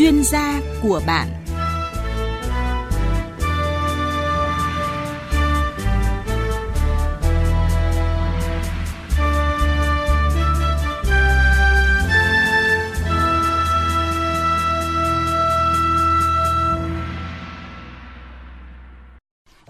chuyên 0.00 0.24
gia 0.24 0.60
của 0.82 1.02
bạn 1.06 1.28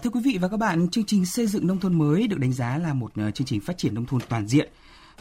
Thưa 0.03 0.09
quý 0.09 0.21
vị 0.23 0.37
và 0.41 0.47
các 0.47 0.57
bạn, 0.57 0.89
chương 0.89 1.03
trình 1.05 1.25
xây 1.25 1.47
dựng 1.47 1.67
nông 1.67 1.79
thôn 1.79 1.93
mới 1.93 2.27
được 2.27 2.39
đánh 2.39 2.53
giá 2.53 2.77
là 2.77 2.93
một 2.93 3.11
ờ, 3.15 3.31
chương 3.31 3.47
trình 3.47 3.61
phát 3.61 3.77
triển 3.77 3.95
nông 3.95 4.05
thôn 4.05 4.21
toàn 4.29 4.47
diện. 4.47 4.71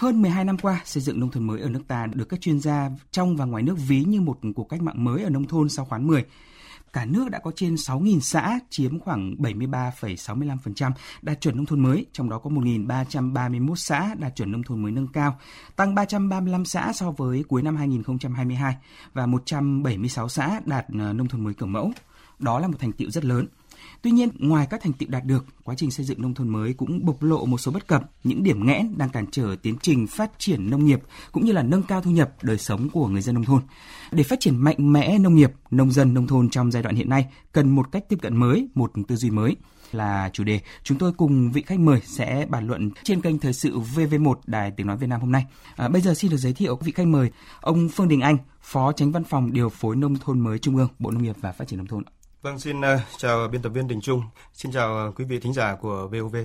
Hơn 0.01 0.23
12 0.23 0.45
năm 0.45 0.59
qua, 0.59 0.81
xây 0.85 1.03
dựng 1.03 1.21
nông 1.21 1.31
thôn 1.31 1.47
mới 1.47 1.61
ở 1.61 1.69
nước 1.69 1.83
ta 1.89 2.07
được 2.07 2.29
các 2.29 2.41
chuyên 2.41 2.61
gia 2.61 2.91
trong 3.11 3.37
và 3.37 3.45
ngoài 3.45 3.63
nước 3.63 3.77
ví 3.89 4.05
như 4.05 4.21
một 4.21 4.39
cuộc 4.55 4.69
cách 4.69 4.83
mạng 4.83 5.05
mới 5.05 5.23
ở 5.23 5.31
nông 5.31 5.47
thôn 5.47 5.69
sau 5.69 5.85
khoán 5.85 6.07
10. 6.07 6.25
Cả 6.93 7.05
nước 7.05 7.31
đã 7.31 7.39
có 7.39 7.53
trên 7.57 7.75
6.000 7.75 8.21
xã, 8.21 8.59
chiếm 8.71 8.99
khoảng 8.99 9.35
73,65% 9.39 10.93
đạt 11.23 11.41
chuẩn 11.41 11.57
nông 11.57 11.67
thôn 11.67 11.81
mới, 11.81 12.07
trong 12.13 12.31
đó 12.31 12.39
có 12.39 12.51
1.331 12.51 13.75
xã 13.75 14.15
đạt 14.19 14.37
chuẩn 14.37 14.53
nông 14.53 14.63
thôn 14.63 14.83
mới 14.83 14.93
nâng 14.93 15.09
cao, 15.09 15.39
tăng 15.77 15.95
335 15.95 16.65
xã 16.65 16.93
so 16.93 17.11
với 17.11 17.45
cuối 17.49 17.63
năm 17.63 17.77
2022 17.77 18.77
và 19.13 19.27
176 19.27 20.29
xã 20.29 20.61
đạt 20.65 20.87
ờ, 20.99 21.13
nông 21.13 21.29
thôn 21.29 21.45
mới 21.45 21.55
kiểu 21.55 21.69
mẫu. 21.69 21.93
Đó 22.39 22.59
là 22.59 22.69
một 22.69 22.77
thành 22.79 22.93
tiệu 22.93 23.11
rất 23.11 23.25
lớn. 23.25 23.47
Tuy 24.03 24.11
nhiên, 24.11 24.29
ngoài 24.39 24.67
các 24.71 24.81
thành 24.83 24.93
tựu 24.93 25.09
đạt 25.09 25.25
được, 25.25 25.45
quá 25.65 25.75
trình 25.79 25.91
xây 25.91 26.07
dựng 26.07 26.23
nông 26.23 26.35
thôn 26.35 26.49
mới 26.49 26.73
cũng 26.73 27.05
bộc 27.05 27.23
lộ 27.23 27.47
một 27.47 27.59
số 27.59 27.73
bất 27.73 27.87
cập, 27.87 28.03
những 28.25 28.43
điểm 28.43 28.67
nghẽn 28.67 28.99
đang 28.99 29.09
cản 29.09 29.27
trở 29.31 29.57
tiến 29.63 29.77
trình 29.83 30.07
phát 30.07 30.31
triển 30.39 30.71
nông 30.71 30.85
nghiệp 30.85 31.01
cũng 31.33 31.45
như 31.45 31.53
là 31.53 31.63
nâng 31.63 31.83
cao 31.83 32.01
thu 32.01 32.11
nhập 32.11 32.33
đời 32.43 32.59
sống 32.59 32.91
của 32.91 33.09
người 33.09 33.23
dân 33.23 33.35
nông 33.35 33.45
thôn. 33.45 33.63
Để 34.13 34.23
phát 34.23 34.41
triển 34.41 34.57
mạnh 34.57 34.93
mẽ 34.93 35.19
nông 35.19 35.35
nghiệp, 35.35 35.53
nông 35.71 35.93
dân 35.93 36.15
nông 36.15 36.27
thôn 36.27 36.51
trong 36.51 36.71
giai 36.71 36.83
đoạn 36.83 36.97
hiện 36.97 37.09
nay 37.09 37.27
cần 37.53 37.71
một 37.71 37.93
cách 37.93 38.05
tiếp 38.09 38.19
cận 38.23 38.37
mới, 38.37 38.69
một 38.75 38.93
tư 39.09 39.17
duy 39.17 39.31
mới 39.31 39.57
là 39.93 40.31
chủ 40.33 40.45
đề 40.45 40.61
chúng 40.83 40.99
tôi 40.99 41.13
cùng 41.13 41.53
vị 41.53 41.63
khách 41.67 41.79
mời 41.79 42.01
sẽ 42.05 42.47
bàn 42.49 42.67
luận 42.67 42.91
trên 43.03 43.21
kênh 43.21 43.39
thời 43.39 43.53
sự 43.53 43.79
VV1 43.79 44.35
Đài 44.47 44.71
Tiếng 44.71 44.87
nói 44.87 44.97
Việt 44.97 45.07
Nam 45.07 45.21
hôm 45.21 45.33
nay. 45.33 45.45
À, 45.77 45.89
bây 45.89 46.03
giờ 46.03 46.15
xin 46.15 46.31
được 46.31 46.37
giới 46.37 46.53
thiệu 46.53 46.77
vị 46.77 46.93
khách 46.93 47.07
mời 47.07 47.31
ông 47.61 47.89
Phương 47.89 48.09
Đình 48.09 48.21
Anh, 48.21 48.37
Phó 48.63 48.93
Tránh 48.93 49.13
Văn 49.13 49.25
phòng 49.25 49.53
Điều 49.53 49.69
phối 49.69 49.97
Nông 49.97 50.17
thôn 50.17 50.41
mới 50.41 50.59
Trung 50.59 50.77
ương, 50.77 50.89
Bộ 50.99 51.11
Nông 51.11 51.23
nghiệp 51.23 51.37
và 51.41 51.53
Phát 51.53 51.69
triển 51.69 51.79
nông 51.79 51.87
thôn. 51.87 52.03
Vâng, 52.43 52.59
xin 52.59 52.81
uh, 52.81 52.85
chào 53.17 53.49
biên 53.49 53.63
tập 53.63 53.69
viên 53.69 53.89
Đình 53.89 54.01
Trung, 54.01 54.23
xin 54.53 54.73
chào 54.73 55.09
uh, 55.09 55.15
quý 55.19 55.25
vị 55.25 55.41
thính 55.41 55.53
giả 55.53 55.75
của 55.75 56.09
VOV. 56.09 56.37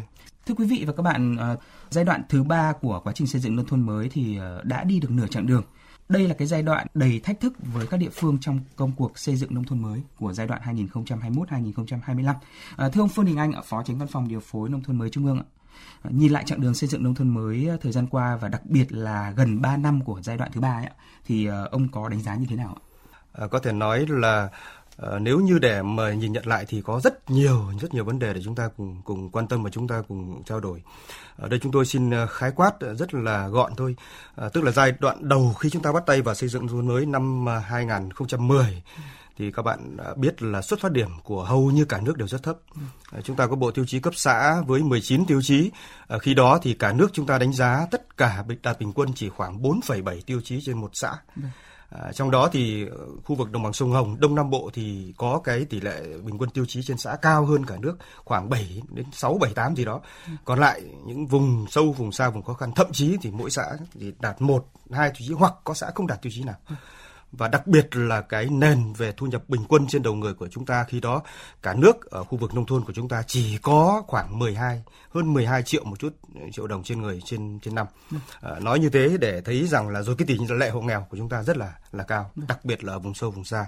Thưa 0.45 0.55
quý 0.57 0.65
vị 0.65 0.83
và 0.87 0.93
các 0.93 1.03
bạn, 1.03 1.37
uh, 1.53 1.59
giai 1.89 2.03
đoạn 2.03 2.21
thứ 2.29 2.43
ba 2.43 2.73
của 2.81 3.01
quá 3.03 3.13
trình 3.13 3.27
xây 3.27 3.41
dựng 3.41 3.55
nông 3.55 3.65
thôn 3.65 3.81
mới 3.81 4.09
thì 4.09 4.39
uh, 4.39 4.65
đã 4.65 4.83
đi 4.83 4.99
được 4.99 5.11
nửa 5.11 5.27
chặng 5.27 5.47
đường. 5.47 5.63
Đây 6.09 6.27
là 6.27 6.33
cái 6.33 6.47
giai 6.47 6.63
đoạn 6.63 6.87
đầy 6.93 7.19
thách 7.19 7.39
thức 7.39 7.53
với 7.73 7.87
các 7.87 7.97
địa 7.97 8.09
phương 8.09 8.37
trong 8.41 8.59
công 8.75 8.91
cuộc 8.91 9.17
xây 9.17 9.35
dựng 9.35 9.53
nông 9.53 9.63
thôn 9.63 9.81
mới 9.81 10.01
của 10.19 10.33
giai 10.33 10.47
đoạn 10.47 10.61
2021-2025. 10.65 12.33
À, 12.77 12.89
thưa 12.89 13.01
ông 13.01 13.09
Phương 13.09 13.25
Đình 13.25 13.37
Anh, 13.37 13.51
Phó 13.65 13.83
Tránh 13.83 13.97
Văn 13.97 14.07
phòng 14.07 14.27
Điều 14.27 14.39
phối 14.39 14.69
Nông 14.69 14.83
thôn 14.83 14.97
mới 14.97 15.09
Trung 15.09 15.25
ương, 15.25 15.43
à, 16.01 16.09
nhìn 16.09 16.31
lại 16.31 16.43
chặng 16.45 16.61
đường 16.61 16.73
xây 16.73 16.89
dựng 16.89 17.03
nông 17.03 17.15
thôn 17.15 17.29
mới 17.29 17.69
thời 17.81 17.91
gian 17.91 18.07
qua 18.07 18.35
và 18.35 18.47
đặc 18.47 18.61
biệt 18.65 18.91
là 18.91 19.31
gần 19.31 19.61
3 19.61 19.77
năm 19.77 20.03
của 20.03 20.21
giai 20.21 20.37
đoạn 20.37 20.51
thứ 20.53 20.61
ba 20.61 20.73
ấy, 20.73 20.89
thì 21.25 21.45
ông 21.45 21.87
có 21.91 22.09
đánh 22.09 22.21
giá 22.21 22.35
như 22.35 22.45
thế 22.49 22.55
nào 22.55 22.77
ạ? 22.81 22.81
À, 23.37 23.47
có 23.47 23.59
thể 23.59 23.71
nói 23.71 24.05
là 24.09 24.49
À, 24.97 25.19
nếu 25.19 25.39
như 25.39 25.59
để 25.59 25.81
mà 25.81 26.13
nhìn 26.13 26.31
nhận 26.31 26.47
lại 26.47 26.65
thì 26.67 26.81
có 26.81 26.99
rất 27.03 27.29
nhiều 27.31 27.71
rất 27.81 27.93
nhiều 27.93 28.03
vấn 28.03 28.19
đề 28.19 28.33
để 28.33 28.41
chúng 28.43 28.55
ta 28.55 28.69
cùng 28.77 29.01
cùng 29.05 29.29
quan 29.29 29.47
tâm 29.47 29.63
và 29.63 29.69
chúng 29.69 29.87
ta 29.87 30.01
cùng 30.07 30.43
trao 30.45 30.59
đổi. 30.59 30.83
Ở 31.37 31.49
đây 31.49 31.59
chúng 31.59 31.71
tôi 31.71 31.85
xin 31.85 32.11
ờ, 32.11 32.27
khái 32.27 32.51
quát 32.51 32.79
ờ, 32.79 32.93
rất 32.95 33.13
là 33.13 33.47
gọn 33.47 33.75
thôi. 33.77 33.95
À, 34.35 34.49
tức 34.49 34.63
là 34.63 34.71
giai 34.71 34.93
đoạn 34.99 35.29
đầu 35.29 35.53
khi 35.59 35.69
chúng 35.69 35.81
ta 35.81 35.91
bắt 35.91 36.03
tay 36.05 36.21
vào 36.21 36.35
xây 36.35 36.49
dựng 36.49 36.65
nông 36.65 36.87
mới 36.87 37.05
năm 37.05 37.45
2010 37.47 38.83
thì 39.37 39.51
các 39.51 39.61
bạn 39.61 39.97
biết 40.15 40.41
là 40.41 40.61
xuất 40.61 40.79
phát 40.79 40.91
điểm 40.91 41.09
của 41.23 41.43
hầu 41.43 41.71
như 41.71 41.85
cả 41.85 41.99
nước 42.01 42.17
đều 42.17 42.27
rất 42.27 42.43
thấp. 42.43 42.57
À, 43.11 43.21
chúng 43.23 43.35
ta 43.35 43.47
có 43.47 43.55
bộ 43.55 43.71
tiêu 43.71 43.85
chí 43.87 43.99
cấp 43.99 44.13
xã 44.15 44.61
với 44.61 44.83
19 44.83 45.25
tiêu 45.25 45.41
chí. 45.41 45.71
À, 46.07 46.17
khi 46.17 46.33
đó 46.33 46.59
thì 46.61 46.73
cả 46.73 46.93
nước 46.93 47.07
chúng 47.13 47.25
ta 47.25 47.37
đánh 47.37 47.53
giá 47.53 47.87
tất 47.91 48.17
cả 48.17 48.43
đạt 48.63 48.79
bình 48.79 48.93
quân 48.93 49.09
chỉ 49.15 49.29
khoảng 49.29 49.61
4,7 49.61 50.21
tiêu 50.25 50.41
chí 50.41 50.59
trên 50.65 50.77
một 50.77 50.89
xã. 50.93 51.13
Vâng. 51.35 51.51
À, 51.89 52.11
trong 52.11 52.31
đó 52.31 52.49
thì 52.51 52.85
ờ, 52.87 52.97
khu 53.25 53.35
vực 53.35 53.51
đồng 53.51 53.63
bằng 53.63 53.73
sông 53.73 53.91
Hồng, 53.91 54.19
Đông 54.19 54.35
Nam 54.35 54.49
Bộ 54.49 54.69
thì 54.73 55.13
có 55.17 55.41
cái 55.43 55.65
tỷ 55.65 55.81
lệ 55.81 56.01
bình 56.23 56.37
quân 56.37 56.49
tiêu 56.49 56.65
chí 56.67 56.83
trên 56.83 56.97
xã 56.97 57.15
cao 57.15 57.45
hơn 57.45 57.65
cả 57.65 57.75
nước 57.79 57.97
khoảng 58.23 58.49
7 58.49 58.81
đến 58.89 59.05
6 59.11 59.37
7 59.41 59.53
8 59.53 59.75
gì 59.75 59.85
đó. 59.85 60.01
Còn 60.45 60.59
lại 60.59 60.81
những 61.05 61.27
vùng 61.27 61.65
sâu, 61.69 61.91
vùng 61.91 62.11
xa, 62.11 62.29
vùng 62.29 62.43
khó 62.43 62.53
khăn 62.53 62.71
thậm 62.75 62.87
chí 62.91 63.17
thì 63.21 63.31
mỗi 63.31 63.49
xã 63.49 63.65
thì 63.99 64.13
đạt 64.19 64.41
một 64.41 64.65
hai 64.91 65.09
tiêu 65.09 65.27
chí 65.27 65.33
hoặc 65.33 65.53
có 65.63 65.73
xã 65.73 65.91
không 65.95 66.07
đạt 66.07 66.21
tiêu 66.21 66.31
chí 66.35 66.43
nào 66.43 66.55
và 67.37 67.47
đặc 67.47 67.67
biệt 67.67 67.95
là 67.95 68.21
cái 68.21 68.47
nền 68.51 68.93
về 68.93 69.13
thu 69.17 69.25
nhập 69.25 69.43
bình 69.47 69.61
quân 69.69 69.87
trên 69.87 70.03
đầu 70.03 70.15
người 70.15 70.33
của 70.33 70.47
chúng 70.47 70.65
ta 70.65 70.83
khi 70.83 70.99
đó 70.99 71.21
cả 71.61 71.73
nước 71.73 72.11
ở 72.11 72.23
khu 72.23 72.37
vực 72.37 72.53
nông 72.53 72.65
thôn 72.65 72.83
của 72.83 72.93
chúng 72.93 73.09
ta 73.09 73.23
chỉ 73.27 73.57
có 73.57 74.03
khoảng 74.07 74.39
12 74.39 74.83
hơn 75.09 75.33
12 75.33 75.63
triệu 75.63 75.83
một 75.83 75.99
chút 75.99 76.13
triệu 76.51 76.67
đồng 76.67 76.83
trên 76.83 77.01
người 77.01 77.21
trên 77.25 77.59
trên 77.59 77.75
năm. 77.75 77.87
À, 78.41 78.59
nói 78.59 78.79
như 78.79 78.89
thế 78.89 79.17
để 79.19 79.41
thấy 79.41 79.67
rằng 79.67 79.89
là 79.89 80.01
rồi 80.01 80.15
cái 80.17 80.25
tỷ 80.25 80.37
lệ 80.49 80.69
hộ 80.69 80.81
nghèo 80.81 81.07
của 81.09 81.17
chúng 81.17 81.29
ta 81.29 81.43
rất 81.43 81.57
là 81.57 81.73
là 81.91 82.03
cao 82.03 82.31
đặc 82.47 82.65
biệt 82.65 82.83
là 82.83 82.93
ở 82.93 82.99
vùng 82.99 83.13
sâu 83.13 83.31
vùng 83.31 83.45
xa. 83.45 83.65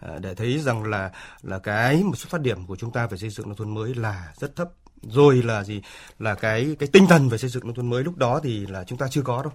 À, 0.00 0.18
để 0.20 0.34
thấy 0.34 0.58
rằng 0.58 0.84
là 0.84 1.10
là 1.42 1.58
cái 1.58 2.02
một 2.02 2.18
xuất 2.18 2.30
phát 2.30 2.40
điểm 2.40 2.66
của 2.66 2.76
chúng 2.76 2.92
ta 2.92 3.06
về 3.06 3.18
xây 3.18 3.30
dựng 3.30 3.48
nông 3.48 3.56
thôn 3.56 3.74
mới 3.74 3.94
là 3.94 4.32
rất 4.36 4.56
thấp 4.56 4.68
rồi 5.10 5.42
là 5.42 5.64
gì? 5.64 5.82
Là 6.18 6.34
cái 6.34 6.76
cái 6.78 6.88
tinh 6.92 7.06
thần 7.06 7.28
về 7.28 7.38
xây 7.38 7.50
dựng 7.50 7.66
nông 7.66 7.74
thôn 7.74 7.90
mới 7.90 8.04
lúc 8.04 8.16
đó 8.16 8.40
thì 8.42 8.66
là 8.66 8.84
chúng 8.84 8.98
ta 8.98 9.06
chưa 9.10 9.22
có 9.22 9.42
đâu. 9.42 9.52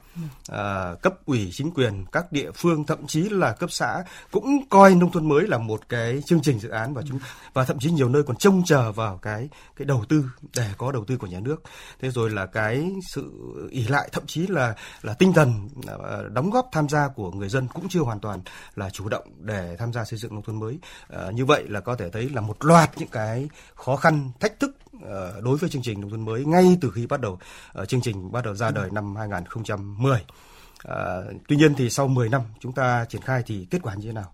À, 0.48 0.96
cấp 1.02 1.14
ủy 1.26 1.50
chính 1.52 1.72
quyền 1.72 2.06
các 2.12 2.32
địa 2.32 2.52
phương 2.56 2.86
thậm 2.86 3.08
chí 3.08 3.30
là 3.30 3.54
cấp 3.54 3.72
xã 3.72 4.04
cũng 4.32 4.70
coi 4.70 4.96
nông 4.96 5.12
thôn 5.12 5.30
mới 5.30 5.48
là 5.48 5.58
một 5.58 5.90
cái 5.90 6.22
chương 6.26 6.42
trình 6.42 6.60
dự 6.60 6.70
án 6.70 6.94
và 6.94 7.02
chúng 7.08 7.20
và 7.54 7.66
thậm 7.66 7.80
chí 7.80 7.92
nhiều 7.92 8.10
nơi 8.10 8.24
còn 8.24 8.38
trông 8.38 8.64
chờ 8.66 8.92
vào 8.92 9.18
cái 9.18 9.50
cái 9.76 9.86
đầu 9.86 10.06
tư 10.10 10.26
để 10.56 10.74
có 10.78 10.92
đầu 10.92 11.06
tư 11.06 11.18
của 11.18 11.28
nhà 11.28 11.40
nước. 11.40 11.64
Thế 12.02 12.10
rồi 12.10 12.30
là 12.30 12.46
cái 12.46 12.92
sự 13.14 13.32
ỉ 13.72 13.88
lại 13.88 14.10
thậm 14.12 14.24
chí 14.28 14.48
là 14.48 14.76
là 15.02 15.14
tinh 15.14 15.34
thần 15.34 15.70
à, 15.88 16.18
đóng 16.32 16.50
góp 16.50 16.70
tham 16.72 16.90
gia 16.90 17.08
của 17.08 17.32
người 17.32 17.50
dân 17.50 17.68
cũng 17.74 17.90
chưa 17.90 18.02
hoàn 18.02 18.20
toàn 18.20 18.42
là 18.76 18.90
chủ 18.90 19.10
động 19.10 19.28
để 19.40 19.76
tham 19.80 19.94
gia 19.94 20.06
xây 20.06 20.20
dựng 20.20 20.34
nông 20.34 20.44
thôn 20.44 20.60
mới. 20.60 20.80
À, 21.10 21.32
như 21.32 21.46
vậy 21.46 21.64
là 21.68 21.80
có 21.80 21.96
thể 21.96 22.10
thấy 22.10 22.30
là 22.30 22.42
một 22.42 22.66
loạt 22.66 22.98
những 22.98 23.10
cái 23.10 23.50
khó 23.76 23.96
khăn 23.96 24.32
thách 24.40 24.60
thức 24.60 24.76
Ờ, 25.06 25.42
đối 25.42 25.58
với 25.58 25.70
chương 25.70 25.82
trình 25.82 26.02
nông 26.02 26.10
thôn 26.10 26.26
mới 26.26 26.46
ngay 26.46 26.78
từ 26.82 26.92
khi 26.96 27.08
bắt 27.08 27.22
đầu 27.22 27.40
ờ, 27.74 27.86
chương 27.86 28.02
trình 28.02 28.32
bắt 28.32 28.46
đầu 28.46 28.56
ra 28.56 28.72
đời 28.72 28.90
năm 28.92 29.16
2010. 29.16 30.26
Ờ, 30.84 31.34
tuy 31.48 31.56
nhiên 31.56 31.76
thì 31.76 31.90
sau 31.90 32.08
10 32.08 32.30
năm 32.30 32.42
chúng 32.60 32.72
ta 32.74 33.06
triển 33.10 33.22
khai 33.22 33.44
thì 33.46 33.68
kết 33.72 33.80
quả 33.84 33.96
như 33.96 34.08
thế 34.08 34.14
nào? 34.14 34.34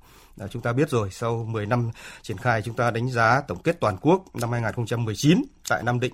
Chúng 0.49 0.61
ta 0.61 0.73
biết 0.73 0.89
rồi, 0.89 1.09
sau 1.11 1.45
10 1.49 1.65
năm 1.65 1.91
triển 2.21 2.37
khai 2.37 2.61
chúng 2.61 2.75
ta 2.75 2.91
đánh 2.91 3.09
giá 3.09 3.41
tổng 3.47 3.61
kết 3.63 3.79
toàn 3.79 3.97
quốc 4.01 4.35
năm 4.35 4.51
2019 4.51 5.43
tại 5.69 5.83
Nam 5.83 5.99
Định, 5.99 6.13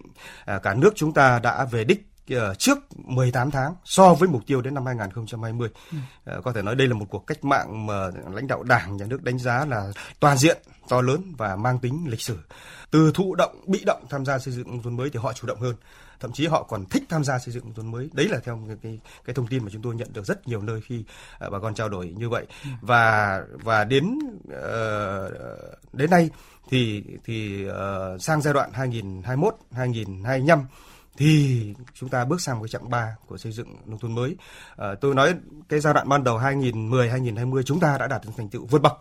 cả 0.64 0.74
nước 0.74 0.94
chúng 0.96 1.14
ta 1.14 1.40
đã 1.40 1.66
về 1.66 1.84
đích 1.84 2.11
trước 2.58 2.78
18 2.96 3.52
tháng 3.52 3.76
so 3.84 4.14
với 4.14 4.30
mục 4.30 4.42
tiêu 4.48 4.62
đến 4.62 4.74
năm 4.74 4.86
2020. 4.86 5.70
Ừ. 5.92 5.98
Có 6.44 6.54
thể 6.54 6.62
nói 6.62 6.76
đây 6.76 6.88
là 6.88 6.94
một 6.94 7.06
cuộc 7.10 7.28
cách 7.28 7.46
mạng 7.46 7.86
mà 7.86 8.10
lãnh 8.34 8.48
đạo 8.48 8.64
Đảng, 8.64 8.98
nhà 8.98 9.06
nước 9.06 9.24
đánh 9.24 9.40
giá 9.40 9.66
là 9.66 9.92
toàn 10.20 10.38
diện, 10.38 10.58
to 10.90 11.02
lớn 11.02 11.34
và 11.38 11.56
mang 11.56 11.80
tính 11.80 12.06
lịch 12.10 12.22
sử 12.22 12.38
từ 12.92 13.12
thụ 13.14 13.36
động 13.36 13.56
bị 13.68 13.84
động 13.86 14.06
tham 14.10 14.26
gia 14.26 14.40
xây 14.40 14.54
dựng 14.54 14.68
nông 14.68 14.84
thôn 14.84 14.98
mới 14.98 15.10
thì 15.10 15.20
họ 15.20 15.34
chủ 15.34 15.48
động 15.48 15.60
hơn 15.60 15.76
thậm 16.20 16.32
chí 16.32 16.48
họ 16.48 16.64
còn 16.64 16.86
thích 16.86 17.04
tham 17.10 17.24
gia 17.24 17.40
xây 17.40 17.54
dựng 17.54 17.64
nông 17.64 17.74
thôn 17.74 17.92
mới 17.92 18.10
đấy 18.14 18.28
là 18.28 18.40
theo 18.44 18.60
cái, 18.68 18.78
cái 18.84 19.00
cái 19.26 19.34
thông 19.34 19.48
tin 19.48 19.64
mà 19.64 19.70
chúng 19.74 19.82
tôi 19.82 19.96
nhận 19.96 20.14
được 20.14 20.26
rất 20.26 20.48
nhiều 20.48 20.62
nơi 20.62 20.82
khi 20.82 21.04
uh, 21.46 21.52
bà 21.52 21.60
con 21.60 21.76
trao 21.76 21.90
đổi 21.90 22.14
như 22.18 22.30
vậy 22.30 22.46
ừ. 22.64 22.70
và 22.82 23.42
và 23.54 23.84
đến 23.84 24.20
uh, 24.48 25.32
đến 25.94 26.10
nay 26.10 26.30
thì 26.70 27.04
thì 27.26 27.66
uh, 27.70 28.22
sang 28.22 28.42
giai 28.42 28.54
đoạn 28.54 28.70
2021 28.74 29.56
2025 29.72 30.66
thì 31.18 31.74
chúng 31.94 32.10
ta 32.10 32.26
bước 32.26 32.42
sang 32.42 32.56
một 32.56 32.64
cái 32.64 32.70
chặng 32.70 32.90
3 32.90 33.16
của 33.28 33.38
xây 33.38 33.52
dựng 33.52 33.76
nông 33.86 34.00
thôn 34.00 34.16
mới. 34.16 34.36
À, 34.78 34.88
tôi 35.02 35.16
nói 35.16 35.34
cái 35.70 35.80
giai 35.80 35.94
đoạn 35.94 36.10
ban 36.10 36.24
đầu 36.24 36.38
2010 36.38 37.10
2020 37.10 37.64
chúng 37.64 37.80
ta 37.80 37.98
đã 37.98 38.08
đạt 38.08 38.22
được 38.26 38.32
thành 38.38 38.50
tựu 38.50 38.66
vượt 38.66 38.82
bậc 38.82 38.94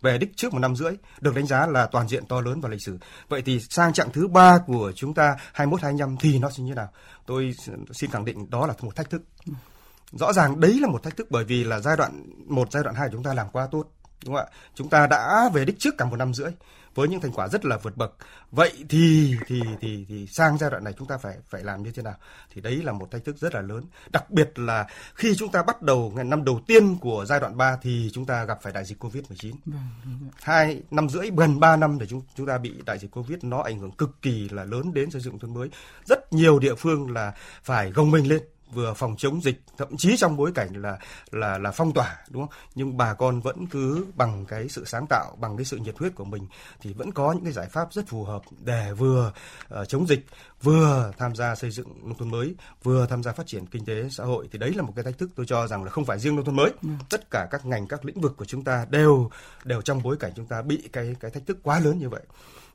về 0.00 0.18
đích 0.18 0.36
trước 0.36 0.52
một 0.52 0.58
năm 0.58 0.76
rưỡi, 0.76 0.92
được 1.20 1.34
đánh 1.34 1.46
giá 1.46 1.66
là 1.66 1.86
toàn 1.86 2.08
diện 2.08 2.26
to 2.26 2.40
lớn 2.40 2.60
và 2.60 2.68
lịch 2.68 2.82
sử. 2.82 2.98
Vậy 3.28 3.42
thì 3.42 3.60
sang 3.60 3.92
chặng 3.92 4.12
thứ 4.12 4.28
ba 4.28 4.58
của 4.58 4.92
chúng 4.96 5.14
ta 5.14 5.36
21 5.52 5.82
25 5.82 6.16
thì 6.20 6.38
nó 6.38 6.50
sẽ 6.50 6.62
như 6.62 6.70
thế 6.70 6.76
nào? 6.76 6.88
Tôi 7.26 7.54
xin 7.92 8.10
khẳng 8.10 8.24
định 8.24 8.50
đó 8.50 8.66
là 8.66 8.74
một 8.80 8.96
thách 8.96 9.10
thức. 9.10 9.22
Rõ 10.12 10.32
ràng 10.32 10.60
đấy 10.60 10.78
là 10.80 10.88
một 10.88 11.02
thách 11.02 11.16
thức 11.16 11.26
bởi 11.30 11.44
vì 11.44 11.64
là 11.64 11.80
giai 11.80 11.96
đoạn 11.96 12.26
một 12.46 12.72
giai 12.72 12.82
đoạn 12.82 12.96
hai 12.96 13.08
chúng 13.12 13.22
ta 13.22 13.34
làm 13.34 13.46
quá 13.52 13.68
tốt 13.70 13.90
đúng 14.24 14.34
không 14.34 14.46
ạ? 14.46 14.52
Chúng 14.74 14.88
ta 14.88 15.06
đã 15.06 15.50
về 15.54 15.64
đích 15.64 15.78
trước 15.78 15.94
cả 15.98 16.04
một 16.04 16.16
năm 16.16 16.34
rưỡi 16.34 16.50
với 16.94 17.08
những 17.08 17.20
thành 17.20 17.32
quả 17.32 17.48
rất 17.48 17.64
là 17.64 17.76
vượt 17.76 17.96
bậc. 17.96 18.14
Vậy 18.50 18.72
thì 18.88 19.36
thì 19.46 19.60
thì 19.80 20.04
thì 20.08 20.26
sang 20.26 20.58
giai 20.58 20.70
đoạn 20.70 20.84
này 20.84 20.92
chúng 20.98 21.08
ta 21.08 21.18
phải 21.18 21.36
phải 21.48 21.62
làm 21.62 21.82
như 21.82 21.90
thế 21.90 22.02
nào? 22.02 22.14
Thì 22.54 22.60
đấy 22.60 22.82
là 22.82 22.92
một 22.92 23.10
thách 23.10 23.24
thức 23.24 23.36
rất 23.38 23.54
là 23.54 23.60
lớn. 23.60 23.84
Đặc 24.12 24.30
biệt 24.30 24.58
là 24.58 24.86
khi 25.14 25.34
chúng 25.36 25.52
ta 25.52 25.62
bắt 25.62 25.82
đầu 25.82 26.12
ngày 26.14 26.24
năm 26.24 26.44
đầu 26.44 26.60
tiên 26.66 26.96
của 27.00 27.24
giai 27.28 27.40
đoạn 27.40 27.56
3 27.56 27.78
thì 27.82 28.10
chúng 28.12 28.26
ta 28.26 28.44
gặp 28.44 28.58
phải 28.62 28.72
đại 28.72 28.84
dịch 28.84 29.04
Covid-19. 29.04 29.54
Vâng, 29.66 30.30
Hai 30.42 30.82
năm 30.90 31.08
rưỡi 31.08 31.30
gần 31.36 31.60
3 31.60 31.76
năm 31.76 31.98
để 31.98 32.06
chúng 32.06 32.22
chúng 32.36 32.46
ta 32.46 32.58
bị 32.58 32.74
đại 32.86 32.98
dịch 32.98 33.10
Covid 33.10 33.38
nó 33.42 33.62
ảnh 33.62 33.78
hưởng 33.78 33.92
cực 33.92 34.22
kỳ 34.22 34.48
là 34.48 34.64
lớn 34.64 34.94
đến 34.94 35.10
xây 35.10 35.20
dựng 35.20 35.38
thôn 35.38 35.54
mới. 35.54 35.68
Rất 36.04 36.32
nhiều 36.32 36.58
địa 36.58 36.74
phương 36.74 37.10
là 37.10 37.32
phải 37.62 37.90
gồng 37.90 38.10
mình 38.10 38.28
lên 38.28 38.42
vừa 38.74 38.94
phòng 38.94 39.14
chống 39.18 39.42
dịch 39.42 39.62
thậm 39.78 39.96
chí 39.96 40.16
trong 40.16 40.36
bối 40.36 40.52
cảnh 40.54 40.68
là 40.74 40.98
là 41.30 41.58
là 41.58 41.70
phong 41.70 41.92
tỏa 41.92 42.16
đúng 42.30 42.42
không? 42.42 42.58
Nhưng 42.74 42.96
bà 42.96 43.14
con 43.14 43.40
vẫn 43.40 43.66
cứ 43.66 44.06
bằng 44.14 44.44
cái 44.46 44.68
sự 44.68 44.84
sáng 44.84 45.06
tạo 45.06 45.36
bằng 45.40 45.56
cái 45.56 45.64
sự 45.64 45.76
nhiệt 45.76 45.98
huyết 45.98 46.14
của 46.14 46.24
mình 46.24 46.46
thì 46.80 46.92
vẫn 46.92 47.12
có 47.12 47.32
những 47.32 47.44
cái 47.44 47.52
giải 47.52 47.66
pháp 47.66 47.92
rất 47.92 48.06
phù 48.08 48.24
hợp 48.24 48.42
để 48.64 48.92
vừa 48.92 49.32
uh, 49.80 49.88
chống 49.88 50.06
dịch 50.06 50.26
vừa 50.62 51.12
tham 51.18 51.34
gia 51.34 51.54
xây 51.54 51.70
dựng 51.70 51.88
nông 52.02 52.18
thôn 52.18 52.30
mới 52.30 52.54
vừa 52.82 53.06
tham 53.06 53.22
gia 53.22 53.32
phát 53.32 53.46
triển 53.46 53.66
kinh 53.66 53.84
tế 53.84 54.08
xã 54.10 54.24
hội. 54.24 54.48
Thì 54.52 54.58
đấy 54.58 54.72
là 54.76 54.82
một 54.82 54.92
cái 54.96 55.04
thách 55.04 55.18
thức 55.18 55.30
tôi 55.36 55.46
cho 55.46 55.66
rằng 55.66 55.84
là 55.84 55.90
không 55.90 56.04
phải 56.04 56.18
riêng 56.18 56.36
nông 56.36 56.44
thôn 56.44 56.56
mới. 56.56 56.70
Ừ. 56.82 56.88
tất 57.10 57.30
cả 57.30 57.48
các 57.50 57.66
ngành 57.66 57.86
các 57.86 58.04
lĩnh 58.04 58.20
vực 58.20 58.36
của 58.36 58.44
chúng 58.44 58.64
ta 58.64 58.86
đều 58.90 59.30
đều 59.64 59.82
trong 59.82 60.02
bối 60.02 60.16
cảnh 60.20 60.32
chúng 60.36 60.46
ta 60.46 60.62
bị 60.62 60.88
cái 60.92 61.16
cái 61.20 61.30
thách 61.30 61.46
thức 61.46 61.58
quá 61.62 61.78
lớn 61.78 61.98
như 61.98 62.08
vậy 62.08 62.22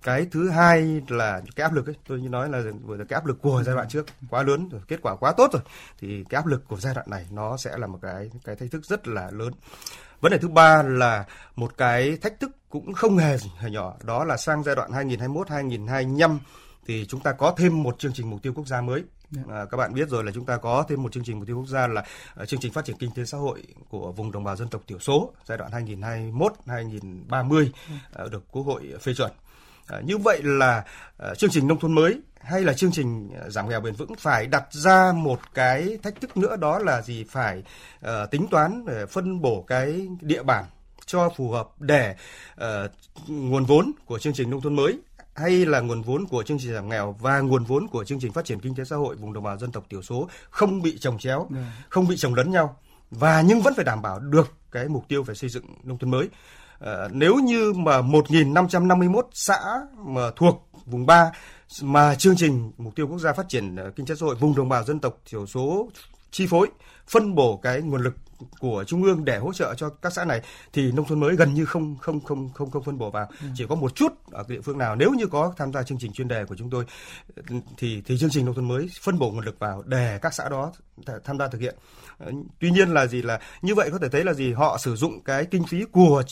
cái 0.04 0.28
thứ 0.32 0.50
hai 0.50 1.02
là 1.08 1.42
cái 1.56 1.64
áp 1.64 1.74
lực 1.74 1.90
ấy 1.90 1.96
tôi 2.08 2.20
như 2.20 2.30
nói 2.30 2.50
là 2.50 2.62
vừa 2.86 2.98
là 2.98 3.06
cái 3.10 3.16
áp 3.16 3.26
lực 3.26 3.42
của 3.42 3.64
giai 3.66 3.76
đoạn 3.76 3.88
trước 3.90 4.06
quá 4.30 4.44
lớn 4.44 4.70
rồi 4.70 4.82
kết 4.88 5.00
quả 5.02 5.16
quá 5.16 5.34
tốt 5.38 5.50
rồi 5.54 5.62
thì 6.00 6.24
cái 6.30 6.38
áp 6.40 6.46
lực 6.46 6.68
của 6.68 6.78
giai 6.78 6.94
đoạn 6.94 7.10
này 7.10 7.26
nó 7.32 7.58
sẽ 7.58 7.78
là 7.78 7.88
một 7.88 8.00
cái 8.02 8.30
cái 8.46 8.56
thách 8.56 8.72
thức 8.72 8.86
rất 8.86 9.08
là 9.08 9.30
lớn 9.32 9.54
vấn 10.22 10.32
đề 10.32 10.38
thứ 10.38 10.48
ba 10.48 10.84
là 10.84 11.26
một 11.56 11.78
cái 11.78 12.18
thách 12.18 12.40
thức 12.40 12.52
cũng 12.70 12.94
không 12.94 13.18
hề 13.18 13.38
hề 13.58 13.70
nhỏ 13.70 13.94
đó 14.04 14.24
là 14.24 14.38
sang 14.38 14.64
giai 14.64 14.76
đoạn 14.76 14.92
2021 14.92 15.50
2025 15.50 16.40
thì 16.88 17.06
chúng 17.06 17.22
ta 17.22 17.32
có 17.32 17.54
thêm 17.58 17.84
một 17.84 18.00
chương 18.00 18.14
trình 18.14 18.30
mục 18.30 18.42
tiêu 18.44 18.54
quốc 18.54 18.68
gia 18.68 18.82
mới 18.82 19.04
dạ. 19.32 19.42
À, 19.50 19.66
các 19.72 19.78
bạn 19.78 19.94
biết 19.94 20.10
rồi 20.10 20.24
là 20.24 20.32
chúng 20.32 20.46
ta 20.46 20.58
có 20.58 20.86
thêm 20.90 21.04
một 21.04 21.12
chương 21.12 21.24
trình 21.24 21.38
mục 21.38 21.48
tiêu 21.48 21.58
quốc 21.58 21.68
gia 21.68 21.88
là 21.88 22.04
uh, 22.42 22.48
chương 22.48 22.60
trình 22.60 22.74
phát 22.74 22.86
triển 22.86 22.98
kinh 22.98 23.12
tế 23.16 23.26
xã 23.26 23.38
hội 23.38 23.64
của 23.90 24.12
vùng 24.12 24.32
đồng 24.32 24.44
bào 24.44 24.56
dân 24.56 24.68
tộc 24.68 24.82
thiểu 24.88 25.00
số 25.00 25.34
giai 25.46 25.58
đoạn 25.58 25.72
2021 25.72 26.54
2030 26.68 27.72
uh, 28.24 28.32
được 28.32 28.44
Quốc 28.52 28.64
hội 28.64 28.94
phê 29.02 29.14
chuẩn. 29.14 29.32
À, 29.90 30.02
như 30.06 30.18
vậy 30.18 30.40
là 30.44 30.84
à, 31.18 31.36
chương 31.36 31.50
trình 31.50 31.68
nông 31.68 31.80
thôn 31.80 31.92
mới 31.92 32.22
hay 32.42 32.62
là 32.62 32.74
chương 32.74 32.92
trình 32.92 33.30
à, 33.42 33.50
giảm 33.50 33.70
nghèo 33.70 33.82
bền 33.82 33.94
vững 33.94 34.16
phải 34.16 34.48
đặt 34.48 34.66
ra 34.72 35.12
một 35.16 35.40
cái 35.54 35.98
thách 36.04 36.22
thức 36.22 36.38
nữa 36.38 36.56
đó 36.56 36.80
là 36.80 37.02
gì 37.02 37.24
phải 37.30 37.64
uh, 38.06 38.32
tính 38.32 38.48
toán 38.52 38.86
để 38.86 39.06
phân 39.06 39.42
bổ 39.42 39.62
cái 39.68 40.08
địa 40.22 40.44
bàn 40.44 40.66
cho 41.06 41.30
phù 41.38 41.52
hợp 41.52 41.70
để 41.80 42.16
uh, 42.62 42.92
nguồn 43.28 43.66
vốn 43.66 43.92
của 44.06 44.20
chương 44.20 44.34
trình 44.34 44.50
nông 44.50 44.62
thôn 44.62 44.76
mới 44.76 45.00
hay 45.36 45.66
là 45.66 45.80
nguồn 45.80 46.02
vốn 46.02 46.26
của 46.26 46.44
chương 46.44 46.60
trình 46.60 46.74
giảm 46.74 46.90
nghèo 46.90 47.16
và 47.20 47.40
nguồn 47.40 47.64
vốn 47.64 47.88
của 47.88 48.04
chương 48.04 48.20
trình 48.20 48.32
phát 48.32 48.46
triển 48.46 48.60
kinh 48.60 48.76
tế 48.76 48.84
xã 48.84 48.96
hội 48.96 49.16
vùng 49.16 49.34
đồng 49.34 49.44
bào 49.44 49.58
dân 49.58 49.72
tộc 49.72 49.86
thiểu 49.90 50.02
số 50.02 50.30
không 50.50 50.82
bị 50.82 50.98
trồng 50.98 51.18
chéo, 51.18 51.48
ừ. 51.50 51.56
không 51.90 52.08
bị 52.08 52.18
trồng 52.18 52.36
lấn 52.36 52.52
nhau 52.52 52.78
và 53.12 53.42
nhưng 53.42 53.62
vẫn 53.62 53.74
phải 53.76 53.86
đảm 53.86 54.02
bảo 54.02 54.20
được 54.20 54.54
cái 54.72 54.88
mục 54.88 55.08
tiêu 55.08 55.24
về 55.24 55.36
xây 55.36 55.50
dựng 55.50 55.66
nông 55.84 55.98
thôn 55.98 56.12
mới. 56.12 56.28
Ờ, 56.80 57.10
nếu 57.12 57.36
như 57.36 57.74
mà 57.74 58.02
1.551 58.02 59.22
xã 59.34 59.60
mà 60.06 60.32
thuộc 60.36 60.70
vùng 60.86 61.06
3 61.06 61.32
mà 61.82 62.16
chương 62.16 62.36
trình 62.36 62.72
mục 62.78 62.96
tiêu 62.96 63.08
quốc 63.08 63.20
gia 63.20 63.34
phát 63.34 63.50
triển 63.50 63.76
ờ, 63.76 63.92
kinh 63.96 64.06
tế 64.06 64.16
xã 64.16 64.26
hội 64.26 64.36
vùng 64.36 64.56
đồng 64.56 64.70
bào 64.70 64.84
dân 64.84 65.00
tộc 65.00 65.18
thiểu 65.26 65.46
số 65.46 65.90
chi 66.32 66.48
phối, 66.48 66.68
phân 67.08 67.36
bổ 67.36 67.58
cái 67.58 67.82
nguồn 67.82 68.02
lực 68.02 68.14
của 68.60 68.84
trung 68.88 69.04
ương 69.04 69.26
để 69.26 69.38
hỗ 69.38 69.54
trợ 69.54 69.74
cho 69.78 69.90
các 69.90 70.14
xã 70.14 70.26
này 70.26 70.42
thì 70.74 70.92
nông 70.92 71.06
thôn 71.06 71.20
mới 71.20 71.36
gần 71.36 71.54
như 71.54 71.66
không 71.66 71.98
không 72.02 72.20
không 72.20 72.50
không 72.54 72.72
không 72.72 72.84
phân 72.84 72.98
bổ 72.98 73.12
vào 73.12 73.28
ừ. 73.42 73.48
chỉ 73.56 73.66
có 73.70 73.76
một 73.76 73.96
chút 73.96 74.14
ở 74.32 74.44
cái 74.44 74.58
địa 74.58 74.62
phương 74.62 74.78
nào 74.78 74.96
nếu 74.96 75.12
như 75.12 75.28
có 75.28 75.54
tham 75.58 75.74
gia 75.74 75.84
chương 75.84 75.98
trình 75.98 76.14
chuyên 76.14 76.28
đề 76.28 76.46
của 76.46 76.56
chúng 76.56 76.70
tôi 76.70 76.86
thì 77.78 78.02
thì 78.06 78.18
chương 78.18 78.30
trình 78.30 78.46
nông 78.46 78.56
thôn 78.56 78.68
mới 78.68 78.90
phân 79.02 79.20
bổ 79.20 79.32
nguồn 79.32 79.46
lực 79.46 79.60
vào 79.60 79.84
để 79.86 80.20
các 80.22 80.34
xã 80.34 80.50
đó 80.50 80.72
tham 81.24 81.38
gia 81.38 81.48
thực 81.48 81.62
hiện 81.62 81.76
ờ, 82.18 82.32
tuy 82.60 82.72
nhiên 82.72 82.90
là 82.90 83.08
gì 83.08 83.22
là 83.22 83.40
như 83.62 83.76
vậy 83.76 83.90
có 83.92 83.98
thể 83.98 84.10
thấy 84.10 84.24
là 84.24 84.34
gì 84.34 84.54
họ 84.54 84.78
sử 84.78 84.96
dụng 84.96 85.24
cái 85.24 85.46
kinh 85.46 85.64
phí 85.64 85.86
của 85.92 86.24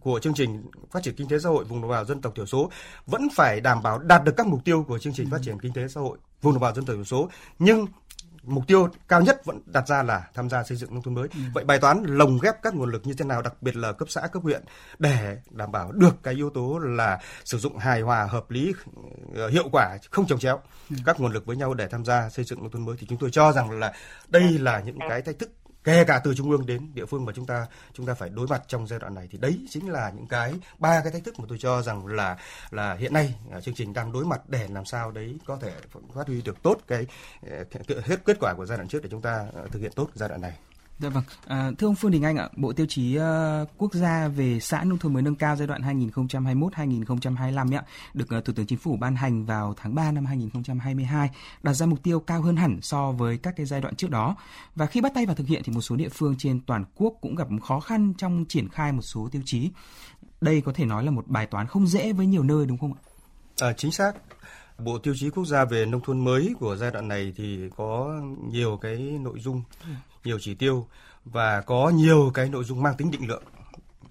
của 0.00 0.20
chương 0.20 0.34
trình 0.34 0.62
phát 0.90 1.02
triển 1.02 1.14
kinh 1.14 1.28
tế 1.28 1.38
xã 1.38 1.48
hội 1.48 1.64
vùng 1.64 1.80
đồng 1.80 1.90
bào 1.90 2.04
dân 2.04 2.20
tộc 2.20 2.32
thiểu 2.36 2.46
số 2.46 2.70
vẫn 3.06 3.28
phải 3.34 3.60
đảm 3.60 3.82
bảo 3.82 3.98
đạt 3.98 4.24
được 4.24 4.32
các 4.36 4.46
mục 4.46 4.64
tiêu 4.64 4.84
của 4.88 4.98
chương 4.98 5.12
trình 5.12 5.26
ừ. 5.26 5.30
phát 5.30 5.42
triển 5.42 5.58
kinh 5.60 5.72
tế 5.72 5.88
xã 5.88 6.00
hội 6.00 6.18
vùng 6.42 6.52
đồng 6.52 6.62
bào 6.62 6.74
dân 6.74 6.84
tộc 6.84 6.96
thiểu 6.96 7.04
số 7.04 7.28
nhưng 7.58 7.86
mục 8.48 8.66
tiêu 8.66 8.88
cao 9.08 9.20
nhất 9.20 9.44
vẫn 9.44 9.60
đặt 9.66 9.88
ra 9.88 10.02
là 10.02 10.28
tham 10.34 10.50
gia 10.50 10.62
xây 10.62 10.76
dựng 10.76 10.94
nông 10.94 11.02
thôn 11.02 11.14
mới. 11.14 11.28
Ừ. 11.34 11.40
Vậy 11.54 11.64
bài 11.64 11.78
toán 11.78 12.02
lồng 12.06 12.38
ghép 12.42 12.62
các 12.62 12.74
nguồn 12.74 12.90
lực 12.90 13.06
như 13.06 13.14
thế 13.18 13.24
nào, 13.24 13.42
đặc 13.42 13.62
biệt 13.62 13.76
là 13.76 13.92
cấp 13.92 14.08
xã, 14.10 14.20
cấp 14.32 14.42
huyện 14.42 14.62
để 14.98 15.36
đảm 15.50 15.72
bảo 15.72 15.92
được 15.92 16.22
cái 16.22 16.34
yếu 16.34 16.50
tố 16.50 16.78
là 16.78 17.20
sử 17.44 17.58
dụng 17.58 17.78
hài 17.78 18.00
hòa, 18.00 18.24
hợp 18.24 18.50
lý, 18.50 18.72
ờ, 19.34 19.48
hiệu 19.48 19.68
quả, 19.72 19.98
không 20.10 20.26
trồng 20.26 20.38
chéo 20.38 20.60
ừ. 20.90 20.96
các 21.04 21.20
nguồn 21.20 21.32
lực 21.32 21.46
với 21.46 21.56
nhau 21.56 21.74
để 21.74 21.88
tham 21.88 22.04
gia 22.04 22.28
xây 22.28 22.44
dựng 22.44 22.58
nông 22.58 22.70
thôn 22.70 22.84
mới 22.84 22.96
thì 22.98 23.06
chúng 23.06 23.18
tôi 23.18 23.30
cho 23.30 23.52
rằng 23.52 23.70
là 23.70 23.92
đây 24.28 24.58
là 24.58 24.80
những 24.80 24.98
cái 25.08 25.22
thách 25.22 25.38
thức 25.38 25.50
kể 25.88 26.04
cả 26.04 26.20
từ 26.24 26.34
trung 26.34 26.50
ương 26.50 26.66
đến 26.66 26.90
địa 26.94 27.06
phương 27.06 27.24
mà 27.24 27.32
chúng 27.32 27.46
ta 27.46 27.66
chúng 27.92 28.06
ta 28.06 28.14
phải 28.14 28.28
đối 28.28 28.46
mặt 28.46 28.62
trong 28.68 28.86
giai 28.86 28.98
đoạn 28.98 29.14
này 29.14 29.28
thì 29.30 29.38
đấy 29.38 29.58
chính 29.70 29.90
là 29.90 30.12
những 30.16 30.26
cái, 30.26 30.54
ba 30.78 31.00
cái 31.02 31.12
thách 31.12 31.24
thức 31.24 31.34
mà 31.38 31.44
tôi 31.48 31.58
cho 31.58 31.82
rằng 31.82 32.06
là 32.06 32.36
là 32.70 32.94
hiện 32.94 33.12
nay 33.12 33.34
à, 33.52 33.60
chương 33.60 33.74
trình 33.74 33.92
đang 33.92 34.12
đối 34.12 34.24
mặt 34.24 34.40
để 34.48 34.68
làm 34.70 34.84
sao 34.84 35.10
đấy 35.10 35.38
có 35.46 35.58
thể 35.60 35.72
phát 36.14 36.26
huy 36.26 36.42
được 36.42 36.62
tốt 36.62 36.76
cái 36.86 37.06
hết 38.04 38.16
kết 38.24 38.36
quả 38.40 38.54
của 38.56 38.66
giai 38.66 38.78
đoạn 38.78 38.88
trước 38.88 39.02
để 39.02 39.08
chúng 39.10 39.22
ta 39.22 39.46
à, 39.54 39.62
thực 39.72 39.78
hiện 39.78 39.92
tốt 39.94 40.10
giai 40.14 40.28
đoạn 40.28 40.40
này. 40.40 40.67
Dạ 40.98 41.08
vâng. 41.08 41.24
À, 41.46 41.70
thưa 41.78 41.86
ông 41.86 41.94
Phương 41.94 42.10
Đình 42.10 42.22
Anh 42.22 42.36
ạ, 42.36 42.48
Bộ 42.56 42.72
Tiêu 42.72 42.86
chí 42.88 43.18
uh, 43.18 43.22
Quốc 43.76 43.94
gia 43.94 44.28
về 44.28 44.60
xã 44.60 44.84
nông 44.84 44.98
thôn 44.98 45.12
mới 45.12 45.22
nâng 45.22 45.34
cao 45.34 45.56
giai 45.56 45.66
đoạn 45.66 45.82
2021-2025 45.82 47.76
ạ, 47.76 47.82
được 48.14 48.26
uh, 48.38 48.44
Thủ 48.44 48.52
tướng 48.56 48.66
Chính 48.66 48.78
phủ 48.78 48.96
ban 48.96 49.16
hành 49.16 49.44
vào 49.44 49.74
tháng 49.76 49.94
3 49.94 50.12
năm 50.12 50.26
2022, 50.26 51.30
đặt 51.62 51.72
ra 51.72 51.86
mục 51.86 52.02
tiêu 52.02 52.20
cao 52.20 52.42
hơn 52.42 52.56
hẳn 52.56 52.78
so 52.82 53.12
với 53.12 53.38
các 53.38 53.54
cái 53.56 53.66
giai 53.66 53.80
đoạn 53.80 53.94
trước 53.94 54.10
đó. 54.10 54.36
Và 54.74 54.86
khi 54.86 55.00
bắt 55.00 55.12
tay 55.14 55.26
vào 55.26 55.34
thực 55.34 55.46
hiện 55.46 55.62
thì 55.64 55.72
một 55.72 55.80
số 55.80 55.96
địa 55.96 56.08
phương 56.08 56.34
trên 56.38 56.60
toàn 56.60 56.84
quốc 56.94 57.14
cũng 57.20 57.34
gặp 57.34 57.48
khó 57.62 57.80
khăn 57.80 58.14
trong 58.18 58.44
triển 58.48 58.68
khai 58.68 58.92
một 58.92 59.02
số 59.02 59.28
tiêu 59.32 59.42
chí. 59.44 59.70
Đây 60.40 60.60
có 60.60 60.72
thể 60.72 60.84
nói 60.84 61.04
là 61.04 61.10
một 61.10 61.26
bài 61.26 61.46
toán 61.46 61.66
không 61.66 61.86
dễ 61.86 62.12
với 62.12 62.26
nhiều 62.26 62.42
nơi 62.42 62.66
đúng 62.66 62.78
không 62.78 62.92
ạ? 62.92 63.00
À, 63.60 63.72
chính 63.72 63.92
xác. 63.92 64.12
Bộ 64.78 64.98
tiêu 64.98 65.14
chí 65.16 65.30
quốc 65.30 65.44
gia 65.44 65.64
về 65.64 65.86
nông 65.86 66.00
thôn 66.00 66.24
mới 66.24 66.54
của 66.60 66.76
giai 66.76 66.90
đoạn 66.90 67.08
này 67.08 67.32
thì 67.36 67.58
có 67.76 68.20
nhiều 68.48 68.78
cái 68.80 68.96
nội 68.96 69.40
dung 69.40 69.62
nhiều 70.24 70.38
chỉ 70.40 70.54
tiêu 70.54 70.86
và 71.24 71.60
có 71.60 71.90
nhiều 71.94 72.30
cái 72.34 72.48
nội 72.48 72.64
dung 72.64 72.82
mang 72.82 72.96
tính 72.96 73.10
định 73.10 73.28
lượng 73.28 73.42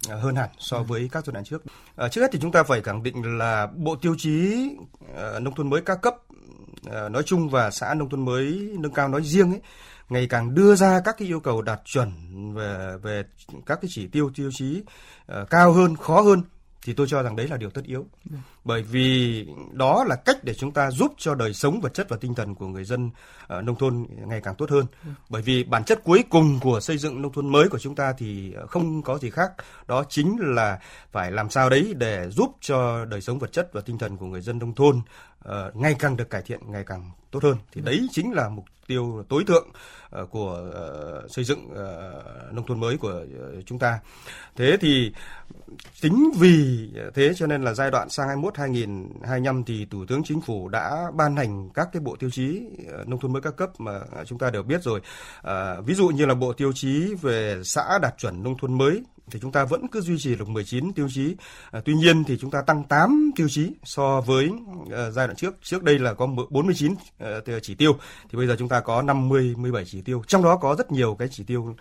à, 0.09 0.15
hơn 0.15 0.35
hẳn 0.35 0.49
so 0.57 0.77
ừ. 0.77 0.83
với 0.83 1.09
các 1.11 1.25
giai 1.25 1.33
đoạn 1.33 1.45
trước. 1.45 1.63
À, 1.95 2.07
trước 2.07 2.21
hết 2.21 2.27
thì 2.31 2.39
chúng 2.41 2.51
ta 2.51 2.63
phải 2.63 2.81
khẳng 2.81 3.03
định 3.03 3.37
là 3.37 3.67
bộ 3.75 3.95
tiêu 3.95 4.15
chí 4.17 4.67
uh, 5.03 5.41
nông 5.41 5.55
thôn 5.55 5.69
mới 5.69 5.81
các 5.81 6.01
cấp 6.01 6.15
uh, 6.87 7.11
nói 7.11 7.23
chung 7.25 7.49
và 7.49 7.71
xã 7.71 7.93
nông 7.93 8.09
thôn 8.09 8.25
mới 8.25 8.69
nâng 8.79 8.93
cao 8.93 9.07
nói 9.07 9.23
riêng 9.23 9.51
ấy 9.51 9.61
ngày 10.09 10.27
càng 10.29 10.55
đưa 10.55 10.75
ra 10.75 11.01
các 11.05 11.15
cái 11.17 11.27
yêu 11.27 11.39
cầu 11.39 11.61
đạt 11.61 11.81
chuẩn 11.85 12.11
về 12.53 12.97
về 13.01 13.23
các 13.65 13.79
cái 13.81 13.89
chỉ 13.93 14.07
tiêu 14.07 14.31
tiêu 14.35 14.49
chí 14.53 14.83
uh, 15.41 15.49
cao 15.49 15.71
hơn, 15.71 15.95
khó 15.95 16.21
hơn 16.21 16.41
thì 16.87 16.93
tôi 16.93 17.07
cho 17.09 17.23
rằng 17.23 17.35
đấy 17.35 17.47
là 17.47 17.57
điều 17.57 17.69
tất 17.69 17.81
yếu. 17.85 18.05
Ừ. 18.29 18.35
Bởi 18.63 18.81
vì 18.81 19.45
đó 19.71 20.03
là 20.07 20.15
cách 20.15 20.43
để 20.43 20.53
chúng 20.53 20.71
ta 20.71 20.91
giúp 20.91 21.13
cho 21.17 21.35
đời 21.35 21.53
sống 21.53 21.81
vật 21.81 21.93
chất 21.93 22.09
và 22.09 22.17
tinh 22.17 22.35
thần 22.35 22.55
của 22.55 22.67
người 22.67 22.83
dân 22.83 23.11
ở 23.47 23.61
nông 23.61 23.75
thôn 23.75 24.05
ngày 24.09 24.41
càng 24.43 24.55
tốt 24.55 24.69
hơn. 24.69 24.85
Ừ. 25.05 25.09
Bởi 25.29 25.41
vì 25.41 25.63
bản 25.63 25.83
chất 25.83 26.03
cuối 26.03 26.23
cùng 26.29 26.59
của 26.59 26.79
xây 26.79 26.97
dựng 26.97 27.21
nông 27.21 27.33
thôn 27.33 27.51
mới 27.51 27.69
của 27.69 27.79
chúng 27.79 27.95
ta 27.95 28.13
thì 28.17 28.55
không 28.67 29.01
có 29.01 29.17
gì 29.17 29.29
khác, 29.29 29.51
đó 29.87 30.03
chính 30.09 30.37
là 30.39 30.79
phải 31.11 31.31
làm 31.31 31.49
sao 31.49 31.69
đấy 31.69 31.93
để 31.97 32.29
giúp 32.29 32.55
cho 32.61 33.05
đời 33.05 33.21
sống 33.21 33.39
vật 33.39 33.51
chất 33.51 33.69
và 33.73 33.81
tinh 33.81 33.97
thần 33.97 34.17
của 34.17 34.25
người 34.25 34.41
dân 34.41 34.59
nông 34.59 34.75
thôn 34.75 35.01
uh, 35.49 35.75
ngày 35.75 35.95
càng 35.99 36.17
được 36.17 36.29
cải 36.29 36.41
thiện, 36.41 36.59
ngày 36.71 36.83
càng 36.87 37.11
tốt 37.39 37.47
hơn. 37.49 37.57
Thì 37.71 37.81
đấy 37.81 38.07
chính 38.11 38.33
là 38.33 38.49
mục 38.49 38.65
tiêu 38.87 39.23
tối 39.29 39.43
thượng 39.47 39.67
ờ, 40.09 40.25
của 40.25 40.71
ờ, 40.73 41.27
xây 41.29 41.45
dựng 41.45 41.69
ờ, 41.75 42.23
nông 42.51 42.65
thôn 42.67 42.79
mới 42.79 42.97
của 42.97 43.25
chúng 43.65 43.79
ta. 43.79 43.99
Thế 44.55 44.77
thì 44.81 45.11
chính 46.01 46.31
vì 46.39 46.89
thế 47.13 47.31
cho 47.35 47.47
nên 47.47 47.63
là 47.63 47.73
giai 47.73 47.91
đoạn 47.91 48.09
sang 48.09 48.27
21 48.27 48.57
2025 48.57 49.63
thì 49.63 49.85
Thủ 49.85 50.05
tướng 50.05 50.23
Chính 50.23 50.41
phủ 50.41 50.69
đã 50.69 51.11
ban 51.13 51.35
hành 51.35 51.69
các 51.73 51.89
cái 51.93 52.01
bộ 52.01 52.15
tiêu 52.15 52.29
chí 52.29 52.61
nông 53.05 53.19
thôn 53.19 53.33
mới 53.33 53.41
các 53.41 53.55
cấp 53.55 53.69
mà 53.77 53.99
chúng 54.25 54.39
ta 54.39 54.49
đều 54.49 54.63
biết 54.63 54.83
rồi. 54.83 55.01
À, 55.41 55.81
ví 55.85 55.93
dụ 55.93 56.07
như 56.07 56.25
là 56.25 56.33
bộ 56.33 56.53
tiêu 56.53 56.71
chí 56.73 57.15
về 57.21 57.61
xã 57.63 57.99
đạt 58.01 58.17
chuẩn 58.17 58.43
nông 58.43 58.57
thôn 58.57 58.77
mới 58.77 59.03
thì 59.31 59.39
chúng 59.39 59.51
ta 59.51 59.65
vẫn 59.65 59.87
cứ 59.87 60.01
duy 60.01 60.17
trì 60.19 60.35
được 60.35 60.49
19 60.49 60.93
tiêu 60.93 61.07
chí. 61.09 61.35
À, 61.71 61.81
tuy 61.85 61.93
nhiên 61.93 62.23
thì 62.23 62.37
chúng 62.37 62.51
ta 62.51 62.61
tăng 62.61 62.83
8 62.83 63.31
tiêu 63.35 63.47
chí 63.49 63.71
so 63.83 64.21
với 64.21 64.47
uh, 64.47 64.89
giai 64.89 65.27
đoạn 65.27 65.35
trước. 65.35 65.55
Trước 65.61 65.83
đây 65.83 65.99
là 65.99 66.13
có 66.13 66.27
49 66.49 66.91
uh, 66.91 66.97
chỉ 67.61 67.75
tiêu 67.75 67.97
thì 68.29 68.37
bây 68.37 68.47
giờ 68.47 68.55
chúng 68.59 68.69
ta 68.69 68.79
có 68.79 69.01
50 69.01 69.55
17 69.57 69.85
chỉ 69.85 70.01
tiêu. 70.01 70.23
Trong 70.27 70.43
đó 70.43 70.57
có 70.57 70.75
rất 70.75 70.91
nhiều 70.91 71.15
cái 71.19 71.27
chỉ 71.31 71.43
tiêu 71.43 71.75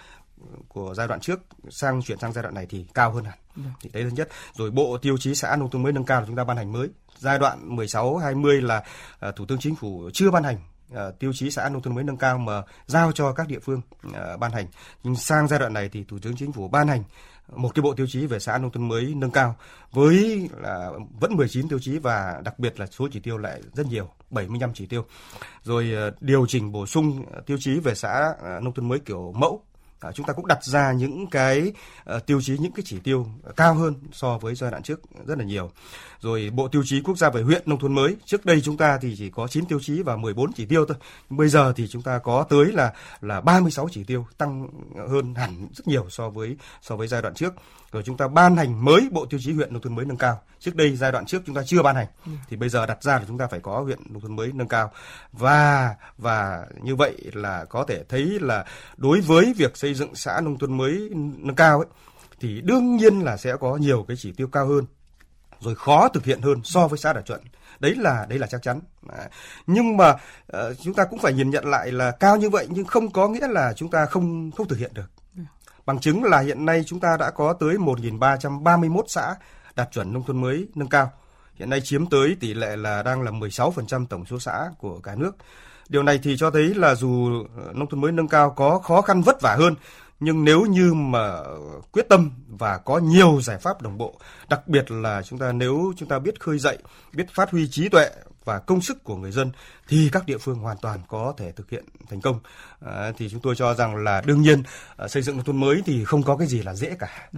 của 0.68 0.94
giai 0.94 1.08
đoạn 1.08 1.20
trước 1.20 1.40
sang 1.70 2.02
chuyển 2.02 2.18
sang 2.18 2.32
giai 2.32 2.42
đoạn 2.42 2.54
này 2.54 2.66
thì 2.70 2.86
cao 2.94 3.12
hơn 3.12 3.24
hẳn. 3.24 3.38
Ừ. 3.56 3.62
Thì 3.80 3.90
đấy 3.92 4.02
thứ 4.02 4.10
nhất. 4.10 4.28
Rồi 4.54 4.70
bộ 4.70 4.98
tiêu 4.98 5.18
chí 5.18 5.34
xã 5.34 5.56
nông 5.56 5.70
thôn 5.70 5.82
mới 5.82 5.92
nâng 5.92 6.04
cao 6.04 6.20
là 6.20 6.26
chúng 6.26 6.36
ta 6.36 6.44
ban 6.44 6.56
hành 6.56 6.72
mới. 6.72 6.88
Giai 7.18 7.38
đoạn 7.38 7.76
16 7.76 8.16
20 8.16 8.62
là 8.62 8.84
uh, 9.28 9.36
Thủ 9.36 9.44
tướng 9.46 9.58
Chính 9.58 9.74
phủ 9.74 10.10
chưa 10.12 10.30
ban 10.30 10.42
hành 10.42 10.56
uh, 10.92 11.18
tiêu 11.18 11.32
chí 11.34 11.50
xã 11.50 11.68
nông 11.68 11.82
thôn 11.82 11.94
mới 11.94 12.04
nâng 12.04 12.16
cao 12.16 12.38
mà 12.38 12.62
giao 12.86 13.12
cho 13.12 13.32
các 13.32 13.48
địa 13.48 13.58
phương 13.58 13.80
uh, 14.08 14.40
ban 14.40 14.52
hành. 14.52 14.66
Nhưng 15.02 15.16
sang 15.16 15.48
giai 15.48 15.58
đoạn 15.58 15.72
này 15.72 15.88
thì 15.88 16.04
Thủ 16.04 16.18
tướng 16.22 16.36
Chính 16.36 16.52
phủ 16.52 16.68
ban 16.68 16.88
hành 16.88 17.02
một 17.54 17.74
cái 17.74 17.82
bộ 17.82 17.94
tiêu 17.94 18.06
chí 18.08 18.26
về 18.26 18.38
xã 18.38 18.58
nông 18.58 18.70
thôn 18.70 18.88
mới 18.88 19.14
nâng 19.16 19.30
cao 19.30 19.56
với 19.92 20.48
là 20.56 20.90
vẫn 21.20 21.36
19 21.36 21.68
tiêu 21.68 21.78
chí 21.78 21.98
và 21.98 22.40
đặc 22.44 22.58
biệt 22.58 22.80
là 22.80 22.86
số 22.86 23.08
chỉ 23.12 23.20
tiêu 23.20 23.38
lại 23.38 23.62
rất 23.74 23.86
nhiều 23.86 24.10
75 24.30 24.70
chỉ 24.74 24.86
tiêu 24.86 25.04
rồi 25.62 25.92
ờ, 25.96 26.12
điều 26.20 26.46
chỉnh 26.46 26.72
bổ 26.72 26.86
sung 26.86 27.24
tiêu 27.46 27.56
chí 27.60 27.80
về 27.80 27.94
xã 27.94 28.34
nông 28.62 28.74
thôn 28.74 28.88
mới 28.88 28.98
kiểu 28.98 29.32
mẫu 29.36 29.62
à, 30.00 30.12
chúng 30.12 30.26
ta 30.26 30.32
cũng 30.32 30.46
đặt 30.46 30.64
ra 30.64 30.92
những 30.92 31.26
cái 31.30 31.72
uh, 32.16 32.26
tiêu 32.26 32.40
chí 32.40 32.58
những 32.58 32.72
cái 32.72 32.82
chỉ 32.86 32.98
tiêu 32.98 33.26
cao 33.56 33.74
hơn 33.74 33.94
so 34.12 34.38
với 34.38 34.54
giai 34.54 34.70
đoạn 34.70 34.82
trước 34.82 35.00
rất 35.26 35.38
là 35.38 35.44
nhiều. 35.44 35.70
Rồi 36.20 36.50
bộ 36.54 36.68
tiêu 36.68 36.82
chí 36.84 37.00
quốc 37.00 37.18
gia 37.18 37.30
về 37.30 37.42
huyện 37.42 37.62
nông 37.66 37.78
thôn 37.78 37.94
mới 37.94 38.16
trước 38.24 38.46
đây 38.46 38.60
chúng 38.60 38.76
ta 38.76 38.98
thì 39.02 39.14
chỉ 39.18 39.30
có 39.30 39.48
9 39.48 39.66
tiêu 39.66 39.80
chí 39.82 40.02
và 40.02 40.16
14 40.16 40.52
chỉ 40.52 40.66
tiêu 40.66 40.84
thôi. 40.88 40.96
Nhưng 41.30 41.36
bây 41.36 41.48
giờ 41.48 41.72
thì 41.76 41.88
chúng 41.88 42.02
ta 42.02 42.18
có 42.18 42.46
tới 42.48 42.72
là 42.72 42.92
là 43.20 43.40
36 43.40 43.88
chỉ 43.90 44.04
tiêu 44.04 44.26
tăng 44.38 44.68
hơn 45.08 45.34
hẳn 45.34 45.68
rất 45.74 45.88
nhiều 45.88 46.06
so 46.10 46.30
với 46.30 46.56
so 46.82 46.96
với 46.96 47.08
giai 47.08 47.22
đoạn 47.22 47.34
trước 47.34 47.54
rồi 47.96 48.02
chúng 48.02 48.16
ta 48.16 48.28
ban 48.28 48.56
hành 48.56 48.84
mới 48.84 49.08
bộ 49.12 49.26
tiêu 49.26 49.40
chí 49.42 49.52
huyện 49.52 49.72
nông 49.72 49.82
thôn 49.82 49.94
mới 49.94 50.04
nâng 50.04 50.16
cao. 50.16 50.42
Trước 50.58 50.76
đây 50.76 50.96
giai 50.96 51.12
đoạn 51.12 51.26
trước 51.26 51.42
chúng 51.46 51.54
ta 51.54 51.62
chưa 51.66 51.82
ban 51.82 51.96
hành. 51.96 52.06
Ừ. 52.26 52.32
thì 52.48 52.56
bây 52.56 52.68
giờ 52.68 52.86
đặt 52.86 53.02
ra 53.02 53.18
là 53.18 53.24
chúng 53.28 53.38
ta 53.38 53.46
phải 53.46 53.60
có 53.60 53.80
huyện 53.80 53.98
nông 54.10 54.20
thôn 54.20 54.36
mới 54.36 54.52
nâng 54.52 54.68
cao. 54.68 54.92
Và 55.32 55.94
và 56.18 56.66
như 56.82 56.96
vậy 56.96 57.16
là 57.32 57.64
có 57.64 57.84
thể 57.84 58.04
thấy 58.08 58.38
là 58.40 58.64
đối 58.96 59.20
với 59.20 59.54
việc 59.56 59.76
xây 59.76 59.94
dựng 59.94 60.14
xã 60.14 60.40
nông 60.40 60.58
thôn 60.58 60.76
mới 60.76 61.10
nâng 61.36 61.56
cao 61.56 61.78
ấy 61.78 61.86
thì 62.40 62.60
đương 62.60 62.96
nhiên 62.96 63.20
là 63.20 63.36
sẽ 63.36 63.56
có 63.60 63.76
nhiều 63.76 64.04
cái 64.08 64.16
chỉ 64.16 64.32
tiêu 64.32 64.46
cao 64.46 64.66
hơn 64.66 64.84
rồi 65.60 65.74
khó 65.74 66.08
thực 66.08 66.24
hiện 66.24 66.40
hơn 66.40 66.60
so 66.64 66.88
với 66.88 66.98
xã 66.98 67.12
đạt 67.12 67.26
chuẩn. 67.26 67.40
Đấy 67.80 67.94
là 67.94 68.26
đấy 68.28 68.38
là 68.38 68.46
chắc 68.46 68.62
chắn. 68.62 68.80
Nhưng 69.66 69.96
mà 69.96 70.10
uh, 70.10 70.18
chúng 70.82 70.94
ta 70.94 71.04
cũng 71.04 71.18
phải 71.18 71.32
nhìn 71.32 71.50
nhận 71.50 71.64
lại 71.64 71.92
là 71.92 72.10
cao 72.10 72.36
như 72.36 72.50
vậy 72.50 72.66
nhưng 72.70 72.84
không 72.84 73.10
có 73.10 73.28
nghĩa 73.28 73.48
là 73.48 73.72
chúng 73.76 73.90
ta 73.90 74.06
không 74.06 74.50
không 74.50 74.68
thực 74.68 74.78
hiện 74.78 74.90
được 74.94 75.15
bằng 75.86 75.98
chứng 75.98 76.24
là 76.24 76.40
hiện 76.40 76.64
nay 76.66 76.84
chúng 76.86 77.00
ta 77.00 77.16
đã 77.16 77.30
có 77.30 77.52
tới 77.52 77.76
1.331 77.76 79.02
xã 79.08 79.34
đạt 79.76 79.88
chuẩn 79.92 80.12
nông 80.12 80.22
thôn 80.26 80.40
mới 80.40 80.68
nâng 80.74 80.88
cao. 80.88 81.10
Hiện 81.54 81.70
nay 81.70 81.80
chiếm 81.80 82.06
tới 82.06 82.36
tỷ 82.40 82.54
lệ 82.54 82.76
là 82.76 83.02
đang 83.02 83.22
là 83.22 83.30
16% 83.30 84.06
tổng 84.06 84.24
số 84.24 84.38
xã 84.38 84.70
của 84.78 84.98
cả 84.98 85.14
nước. 85.14 85.36
Điều 85.88 86.02
này 86.02 86.20
thì 86.22 86.36
cho 86.36 86.50
thấy 86.50 86.74
là 86.74 86.94
dù 86.94 87.44
ờ, 87.56 87.72
nông 87.74 87.88
thôn 87.88 88.00
mới 88.00 88.12
nâng 88.12 88.28
cao 88.28 88.50
có 88.50 88.78
khó 88.78 89.02
khăn 89.02 89.22
vất 89.22 89.42
vả 89.42 89.56
hơn, 89.58 89.74
nhưng 90.20 90.44
nếu 90.44 90.62
như 90.62 90.94
mà 90.94 91.40
quyết 91.92 92.08
tâm 92.08 92.30
và 92.48 92.78
có 92.78 92.98
nhiều 92.98 93.40
giải 93.42 93.58
pháp 93.58 93.82
đồng 93.82 93.98
bộ, 93.98 94.20
đặc 94.48 94.68
biệt 94.68 94.90
là 94.90 95.22
chúng 95.22 95.38
ta 95.38 95.52
nếu 95.52 95.92
chúng 95.96 96.08
ta 96.08 96.18
biết 96.18 96.40
khơi 96.40 96.58
dậy, 96.58 96.78
biết 97.12 97.26
phát 97.30 97.50
huy 97.50 97.68
trí 97.68 97.88
tuệ 97.88 98.10
và 98.46 98.58
công 98.58 98.80
sức 98.80 99.04
của 99.04 99.16
người 99.16 99.32
dân 99.32 99.50
thì 99.88 100.08
các 100.12 100.26
địa 100.26 100.38
phương 100.38 100.58
hoàn 100.58 100.76
toàn 100.82 101.00
có 101.08 101.34
thể 101.36 101.52
thực 101.52 101.70
hiện 101.70 101.84
thành 102.10 102.20
công. 102.20 102.40
À, 102.86 103.12
thì 103.18 103.28
chúng 103.28 103.40
tôi 103.40 103.56
cho 103.56 103.74
rằng 103.74 103.96
là 103.96 104.22
đương 104.26 104.42
nhiên 104.42 104.62
à, 104.96 105.08
xây 105.08 105.22
dựng 105.22 105.36
nông 105.36 105.44
thôn 105.44 105.60
mới 105.60 105.82
thì 105.86 106.04
không 106.04 106.22
có 106.22 106.36
cái 106.36 106.46
gì 106.46 106.62
là 106.62 106.74
dễ 106.74 106.96
cả. 106.98 107.28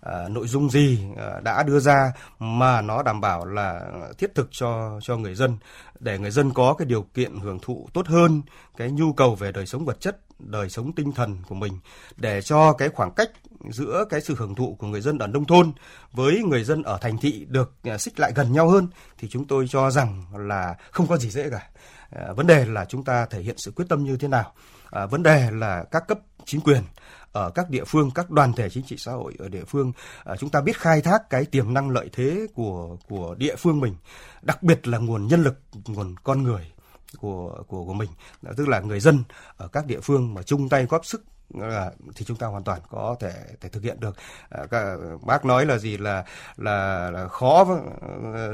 À, 0.00 0.28
nội 0.28 0.48
dung 0.48 0.70
gì 0.70 0.98
à, 1.16 1.40
đã 1.40 1.62
đưa 1.62 1.80
ra 1.80 2.12
mà 2.38 2.80
nó 2.80 3.02
đảm 3.02 3.20
bảo 3.20 3.44
là 3.44 3.80
thiết 4.18 4.34
thực 4.34 4.48
cho 4.50 5.00
cho 5.02 5.16
người 5.16 5.34
dân 5.34 5.56
để 6.00 6.18
người 6.18 6.30
dân 6.30 6.52
có 6.52 6.74
cái 6.74 6.86
điều 6.86 7.02
kiện 7.02 7.40
hưởng 7.40 7.58
thụ 7.62 7.88
tốt 7.92 8.06
hơn 8.06 8.42
cái 8.76 8.90
nhu 8.90 9.12
cầu 9.12 9.34
về 9.34 9.52
đời 9.52 9.66
sống 9.66 9.84
vật 9.84 10.00
chất 10.00 10.18
đời 10.38 10.70
sống 10.70 10.92
tinh 10.92 11.12
thần 11.12 11.36
của 11.48 11.54
mình 11.54 11.78
để 12.16 12.42
cho 12.42 12.72
cái 12.72 12.88
khoảng 12.88 13.14
cách 13.14 13.30
giữa 13.72 14.04
cái 14.10 14.20
sự 14.20 14.34
hưởng 14.38 14.54
thụ 14.54 14.76
của 14.78 14.86
người 14.86 15.00
dân 15.00 15.18
ở 15.18 15.26
nông 15.26 15.44
thôn 15.44 15.72
với 16.12 16.42
người 16.42 16.64
dân 16.64 16.82
ở 16.82 16.98
thành 17.00 17.18
thị 17.18 17.46
được 17.48 17.72
à, 17.82 17.98
xích 17.98 18.20
lại 18.20 18.32
gần 18.34 18.52
nhau 18.52 18.68
hơn 18.68 18.88
thì 19.18 19.28
chúng 19.28 19.46
tôi 19.46 19.66
cho 19.68 19.90
rằng 19.90 20.24
là 20.36 20.76
không 20.90 21.06
có 21.06 21.16
gì 21.16 21.30
dễ 21.30 21.50
cả. 21.50 21.68
À, 22.10 22.32
vấn 22.32 22.46
đề 22.46 22.64
là 22.64 22.84
chúng 22.84 23.04
ta 23.04 23.26
thể 23.26 23.40
hiện 23.40 23.58
sự 23.58 23.70
quyết 23.70 23.84
tâm 23.88 24.04
như 24.04 24.16
thế 24.16 24.28
nào. 24.28 24.52
À, 24.90 25.06
vấn 25.06 25.22
đề 25.22 25.50
là 25.50 25.84
các 25.90 26.08
cấp 26.08 26.18
chính 26.44 26.60
quyền 26.60 26.82
ở 27.32 27.50
các 27.50 27.70
địa 27.70 27.84
phương 27.84 28.10
các 28.14 28.30
đoàn 28.30 28.52
thể 28.52 28.70
chính 28.70 28.84
trị 28.84 28.96
xã 28.98 29.12
hội 29.12 29.34
ở 29.38 29.48
địa 29.48 29.64
phương 29.64 29.92
à, 30.24 30.36
chúng 30.36 30.50
ta 30.50 30.60
biết 30.60 30.80
khai 30.80 31.00
thác 31.00 31.30
cái 31.30 31.44
tiềm 31.44 31.74
năng 31.74 31.90
lợi 31.90 32.10
thế 32.12 32.46
của 32.54 32.96
của 33.08 33.34
địa 33.38 33.56
phương 33.56 33.80
mình 33.80 33.94
đặc 34.42 34.62
biệt 34.62 34.88
là 34.88 34.98
nguồn 34.98 35.26
nhân 35.26 35.42
lực 35.42 35.58
nguồn 35.86 36.14
con 36.24 36.42
người 36.42 36.72
của 37.20 37.62
của 37.68 37.84
của 37.84 37.92
mình. 37.92 38.10
Tức 38.56 38.68
là 38.68 38.80
người 38.80 39.00
dân 39.00 39.24
ở 39.56 39.68
các 39.68 39.86
địa 39.86 40.00
phương 40.00 40.34
mà 40.34 40.42
chung 40.42 40.68
tay 40.68 40.86
góp 40.86 41.06
sức 41.06 41.24
thì 42.14 42.24
chúng 42.24 42.36
ta 42.36 42.46
hoàn 42.46 42.64
toàn 42.64 42.80
có 42.90 43.16
thể 43.20 43.32
thể 43.60 43.68
thực 43.68 43.82
hiện 43.82 44.00
được 44.00 44.16
à, 44.50 44.66
các, 44.70 44.96
bác 45.22 45.44
nói 45.44 45.66
là 45.66 45.78
gì 45.78 45.96
là 45.96 46.24
là, 46.56 47.10
là 47.10 47.28
khó 47.28 47.66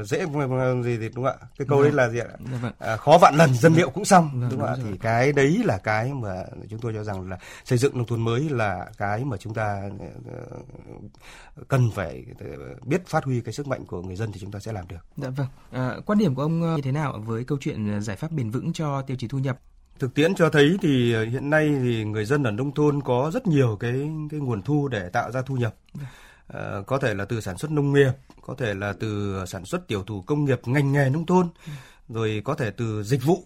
dễ 0.05 0.25
gì 0.83 0.97
thì 0.97 1.09
đúng 1.09 1.25
không 1.25 1.25
ạ 1.25 1.47
cái 1.57 1.67
câu 1.69 1.77
vâng. 1.77 1.83
đấy 1.83 1.91
là 1.91 2.09
gì 2.09 2.19
ạ 2.19 2.27
dạ 2.51 2.57
vâng. 2.61 2.71
à, 2.79 2.97
khó 2.97 3.17
vạn 3.17 3.35
lần 3.35 3.53
dân 3.53 3.73
liệu 3.73 3.89
cũng 3.89 4.05
xong 4.05 4.29
vâng, 4.33 4.49
đúng 4.51 4.59
không 4.59 4.69
ạ 4.69 4.75
thì 4.83 4.97
cái 4.97 5.31
đấy 5.31 5.61
là 5.65 5.77
cái 5.77 6.13
mà 6.13 6.43
chúng 6.69 6.79
tôi 6.79 6.93
cho 6.93 7.03
rằng 7.03 7.29
là 7.29 7.37
xây 7.65 7.77
dựng 7.77 7.97
nông 7.97 8.07
thôn 8.07 8.21
mới 8.21 8.49
là 8.49 8.85
cái 8.97 9.25
mà 9.25 9.37
chúng 9.37 9.53
ta 9.53 9.81
ờ, 10.31 10.57
cần 11.67 11.91
phải 11.95 12.25
biết 12.85 13.07
phát 13.07 13.23
huy 13.23 13.41
cái 13.41 13.53
sức 13.53 13.67
mạnh 13.67 13.85
của 13.85 14.01
người 14.01 14.15
dân 14.15 14.31
thì 14.31 14.39
chúng 14.39 14.51
ta 14.51 14.59
sẽ 14.59 14.71
làm 14.71 14.87
được. 14.87 15.05
Dạ 15.17 15.29
vâng. 15.29 15.47
À, 15.71 15.95
quan 16.05 16.19
điểm 16.19 16.35
của 16.35 16.41
ông 16.41 16.75
như 16.75 16.81
thế 16.81 16.91
nào 16.91 17.23
với 17.25 17.43
câu 17.43 17.57
chuyện 17.61 18.01
giải 18.01 18.15
pháp 18.15 18.31
bền 18.31 18.49
vững 18.49 18.73
cho 18.73 19.01
tiêu 19.01 19.17
chí 19.19 19.27
thu 19.27 19.37
nhập 19.37 19.59
Thực 20.01 20.13
tiễn 20.13 20.35
cho 20.35 20.49
thấy 20.49 20.77
thì 20.81 21.13
ờ, 21.13 21.25
hiện 21.25 21.49
nay 21.49 21.75
thì 21.83 22.03
người 22.03 22.25
dân 22.25 22.43
ở 22.43 22.51
nông 22.51 22.73
thôn 22.73 23.01
có 23.01 23.31
rất 23.33 23.47
nhiều 23.47 23.77
cái 23.79 24.09
cái 24.31 24.39
nguồn 24.39 24.61
thu 24.61 24.87
để 24.87 25.09
tạo 25.09 25.31
ra 25.31 25.41
thu 25.41 25.55
nhập. 25.55 25.75
À, 26.47 26.81
có 26.87 26.97
thể 26.97 27.13
là 27.13 27.25
từ 27.25 27.41
sản 27.41 27.57
xuất 27.57 27.71
nông 27.71 27.93
nghiệp, 27.93 28.11
có 28.41 28.55
thể 28.57 28.73
là 28.73 28.93
từ 28.99 29.37
sản 29.47 29.65
xuất 29.65 29.87
tiểu 29.87 30.03
thủ 30.03 30.21
công 30.21 30.45
nghiệp 30.45 30.59
ngành 30.65 30.91
nghề 30.91 31.09
nông 31.09 31.25
thôn, 31.25 31.47
rồi 32.09 32.41
có 32.45 32.55
thể 32.55 32.71
từ 32.71 33.03
dịch 33.03 33.23
vụ 33.23 33.43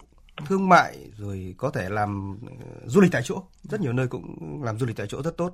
thương 0.47 0.69
mại 0.69 0.97
rồi 1.17 1.55
có 1.57 1.69
thể 1.69 1.89
làm 1.89 2.37
ờ, 2.59 2.65
du 2.85 3.01
lịch 3.01 3.11
tại 3.11 3.21
chỗ. 3.25 3.43
Rất 3.63 3.81
nhiều 3.81 3.93
nơi 3.93 4.07
cũng 4.07 4.63
làm 4.63 4.79
du 4.79 4.85
lịch 4.85 4.95
tại 4.97 5.07
chỗ 5.09 5.21
rất 5.23 5.37
tốt. 5.37 5.53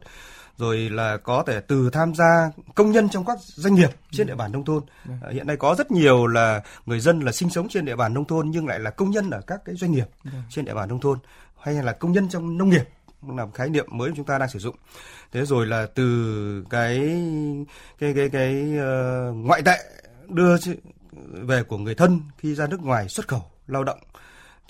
Rồi 0.58 0.78
là 0.90 1.18
có 1.18 1.44
thể 1.48 1.62
từ 1.62 1.90
tham 1.90 2.16
gia 2.16 2.52
công 2.76 2.92
nhân 2.92 3.10
trong 3.10 3.26
các 3.26 3.38
doanh 3.40 3.76
nghiệp 3.76 3.90
trên 4.12 4.28
địa 4.28 4.36
bàn 4.36 4.52
nông 4.52 4.66
thôn. 4.66 4.84
À, 5.06 5.30
hiện 5.32 5.48
nay 5.48 5.58
có 5.58 5.76
rất 5.78 5.92
nhiều 5.92 6.28
là 6.28 6.62
người 6.86 7.00
dân 7.00 7.20
là 7.20 7.32
sinh 7.32 7.50
sống 7.50 7.70
trên 7.70 7.86
địa 7.86 7.96
bàn 7.96 8.14
nông 8.14 8.26
thôn 8.26 8.50
nhưng 8.50 8.68
lại 8.68 8.80
là 8.80 8.90
công 8.90 9.12
nhân 9.12 9.30
ở 9.30 9.42
các 9.48 9.62
cái 9.66 9.76
doanh 9.76 9.92
nghiệp 9.92 10.08
trên 10.50 10.66
địa 10.66 10.74
bàn 10.74 10.90
nông 10.90 11.00
thôn 11.00 11.20
hay 11.62 11.74
là 11.74 11.94
công 11.94 12.12
nhân 12.12 12.30
trong 12.30 12.58
nông 12.58 12.70
nghiệp 12.70 12.90
là 13.28 13.46
một 13.46 13.52
khái 13.54 13.70
niệm 13.70 13.86
mới 13.92 14.12
chúng 14.16 14.26
ta 14.26 14.38
đang 14.38 14.50
sử 14.50 14.60
dụng. 14.60 14.76
Thế 15.32 15.46
rồi 15.46 15.66
là 15.66 15.88
từ 15.96 16.66
cái 16.70 17.00
cái 18.00 18.14
cái 18.14 18.30
cái 18.30 18.64
uh, 18.78 19.36
ngoại 19.36 19.62
tệ 19.62 19.78
đưa 20.28 20.56
về 21.32 21.64
của 21.64 21.78
người 21.78 21.96
thân 21.96 22.22
khi 22.38 22.56
ra 22.56 22.68
nước 22.68 22.82
ngoài 22.82 23.10
xuất 23.10 23.28
khẩu 23.28 23.44
lao 23.68 23.84
động 23.84 24.00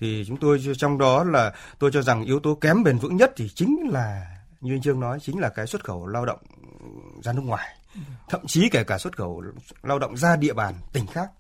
thì 0.02 0.24
chúng 0.28 0.38
tôi 0.38 0.62
trong 0.78 0.98
đó 0.98 1.24
là 1.24 1.54
tôi 1.80 1.92
cho 1.94 2.02
rằng 2.02 2.24
yếu 2.24 2.40
tố 2.40 2.56
kém 2.56 2.84
bền 2.84 2.98
vững 2.98 3.18
nhất 3.18 3.32
thì 3.36 3.50
chính 3.50 3.90
là, 3.92 4.28
như 4.62 4.74
anh 4.74 4.82
Trương 4.82 5.00
nói, 5.00 5.20
chính 5.22 5.40
là 5.40 5.50
cái 5.50 5.68
xuất 5.68 5.84
khẩu 5.84 6.08
lao 6.08 6.26
động 6.26 6.40
ra 7.24 7.34
nước 7.34 7.42
ngoài. 7.42 7.76
Thậm 8.30 8.42
chí 8.48 8.70
kể 8.70 8.84
cả 8.84 8.98
xuất 8.98 9.18
khẩu 9.18 9.44
lao 9.84 10.00
động 10.00 10.18
ra 10.18 10.36
địa 10.36 10.54
bàn 10.54 10.74
tỉnh 10.94 11.08
khác. 11.08 11.32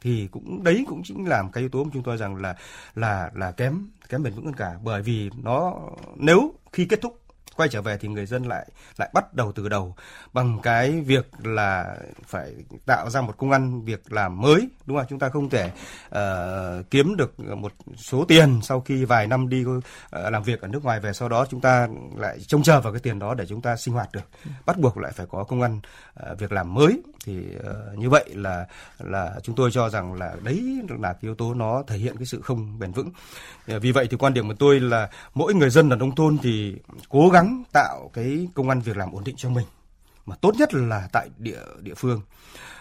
Thì 0.00 0.28
cũng, 0.30 0.64
đấy 0.64 0.84
cũng 0.88 1.02
chính 1.04 1.28
là 1.28 1.42
một 1.42 1.50
cái 1.52 1.62
yếu 1.62 1.68
tố 1.68 1.84
mà 1.84 1.90
chúng 1.92 2.02
tôi 2.02 2.16
rằng 2.16 2.36
là 2.36 2.56
là 2.94 3.30
là 3.34 3.52
kém 3.52 3.88
kém 4.08 4.22
bền 4.22 4.32
vững 4.32 4.44
hơn 4.44 4.54
cả. 4.54 4.74
Bởi 4.84 5.02
vì 5.02 5.30
nó 5.42 5.74
nếu 6.16 6.54
khi 6.72 6.84
kết 6.84 7.00
thúc 7.02 7.20
quay 7.56 7.68
trở 7.68 7.82
về 7.82 7.98
thì 8.00 8.08
người 8.08 8.26
dân 8.26 8.42
lại 8.42 8.68
lại 8.98 9.10
bắt 9.14 9.34
đầu 9.34 9.52
từ 9.52 9.68
đầu 9.68 9.94
bằng 10.32 10.58
cái 10.62 11.00
việc 11.00 11.30
là 11.44 11.96
phải 12.26 12.52
tạo 12.86 13.10
ra 13.10 13.20
một 13.20 13.36
công 13.36 13.50
ăn 13.50 13.82
việc 13.82 14.12
làm 14.12 14.40
mới 14.40 14.68
đúng 14.86 14.96
không? 14.96 15.06
Chúng 15.08 15.18
ta 15.18 15.28
không 15.28 15.50
thể 15.50 15.70
uh, 16.08 16.90
kiếm 16.90 17.16
được 17.16 17.40
một 17.40 17.72
số 17.96 18.24
tiền 18.24 18.60
sau 18.62 18.80
khi 18.80 19.04
vài 19.04 19.26
năm 19.26 19.48
đi 19.48 19.64
uh, 19.64 19.84
làm 20.12 20.42
việc 20.42 20.60
ở 20.60 20.68
nước 20.68 20.84
ngoài 20.84 21.00
về 21.00 21.12
sau 21.12 21.28
đó 21.28 21.46
chúng 21.50 21.60
ta 21.60 21.88
lại 22.16 22.38
trông 22.46 22.62
chờ 22.62 22.80
vào 22.80 22.92
cái 22.92 23.00
tiền 23.00 23.18
đó 23.18 23.34
để 23.34 23.46
chúng 23.46 23.62
ta 23.62 23.76
sinh 23.76 23.94
hoạt 23.94 24.12
được. 24.12 24.28
Bắt 24.66 24.78
buộc 24.78 24.96
lại 24.96 25.12
phải 25.12 25.26
có 25.30 25.44
công 25.44 25.62
ăn 25.62 25.80
uh, 26.32 26.38
việc 26.38 26.52
làm 26.52 26.74
mới. 26.74 27.02
Thì 27.24 27.42
uh, 27.56 27.98
như 27.98 28.10
vậy 28.10 28.24
là 28.34 28.66
là 28.98 29.34
chúng 29.42 29.56
tôi 29.56 29.70
cho 29.72 29.88
rằng 29.88 30.14
là 30.14 30.36
đấy 30.42 30.82
là 30.88 31.12
cái 31.12 31.18
yếu 31.22 31.34
tố 31.34 31.54
nó 31.54 31.82
thể 31.86 31.96
hiện 31.96 32.16
cái 32.16 32.26
sự 32.26 32.40
không 32.40 32.78
bền 32.78 32.92
vững. 32.92 33.10
Vì 33.66 33.92
vậy 33.92 34.06
thì 34.10 34.16
quan 34.16 34.34
điểm 34.34 34.48
của 34.48 34.54
tôi 34.58 34.80
là 34.80 35.08
mỗi 35.34 35.54
người 35.54 35.70
dân 35.70 35.90
ở 35.90 35.96
nông 35.96 36.14
thôn 36.14 36.38
thì 36.42 36.76
cố 37.08 37.28
gắng 37.28 37.45
gắng 37.46 37.64
tạo 37.72 38.10
cái 38.12 38.48
công 38.54 38.68
an 38.68 38.80
việc 38.80 38.96
làm 38.96 39.12
ổn 39.12 39.24
định 39.24 39.36
cho 39.38 39.48
mình, 39.48 39.66
mà 40.26 40.36
tốt 40.40 40.54
nhất 40.58 40.74
là 40.74 41.08
tại 41.12 41.28
địa 41.38 41.60
địa 41.80 41.94
phương. 41.94 42.20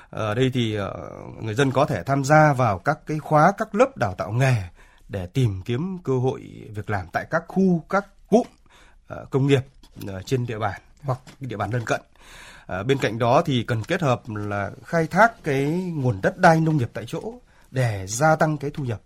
Ở 0.10 0.34
đây 0.34 0.52
thì 0.54 0.76
ờ, 0.76 1.12
người 1.42 1.54
dân 1.54 1.72
có 1.72 1.86
thể 1.86 2.04
tham 2.04 2.24
gia 2.24 2.54
vào 2.54 2.80
các 2.80 3.00
cái 3.06 3.20
khóa, 3.20 3.52
các 3.58 3.76
lớp 3.76 3.98
đào 3.98 4.16
tạo 4.18 4.32
nghề 4.32 4.64
để 5.10 5.28
tìm 5.28 5.62
kiếm 5.66 5.98
cơ 6.04 6.14
hội 6.18 6.42
việc 6.76 6.90
làm 6.90 7.06
tại 7.14 7.26
các 7.30 7.44
khu, 7.48 7.84
các 7.90 8.06
cụm 8.30 8.48
ờ, 9.08 9.26
công 9.30 9.48
nghiệp 9.48 9.62
trên 10.26 10.46
địa 10.46 10.60
bàn 10.60 10.82
hoặc 11.02 11.20
địa 11.40 11.58
bàn 11.58 11.70
lân 11.72 11.86
cận. 11.86 12.02
Bên 12.86 12.98
cạnh 12.98 13.20
đó 13.20 13.42
thì 13.46 13.64
cần 13.64 13.84
kết 13.84 14.02
hợp 14.02 14.22
là 14.28 14.72
khai 14.84 15.08
thác 15.08 15.44
cái 15.44 15.64
nguồn 15.96 16.22
đất 16.22 16.38
đai 16.38 16.60
nông 16.60 16.78
nghiệp 16.78 16.90
tại 16.94 17.06
chỗ 17.08 17.34
để 17.72 18.08
gia 18.08 18.36
tăng 18.36 18.58
cái 18.58 18.72
thu 18.74 18.84
nhập 18.84 19.02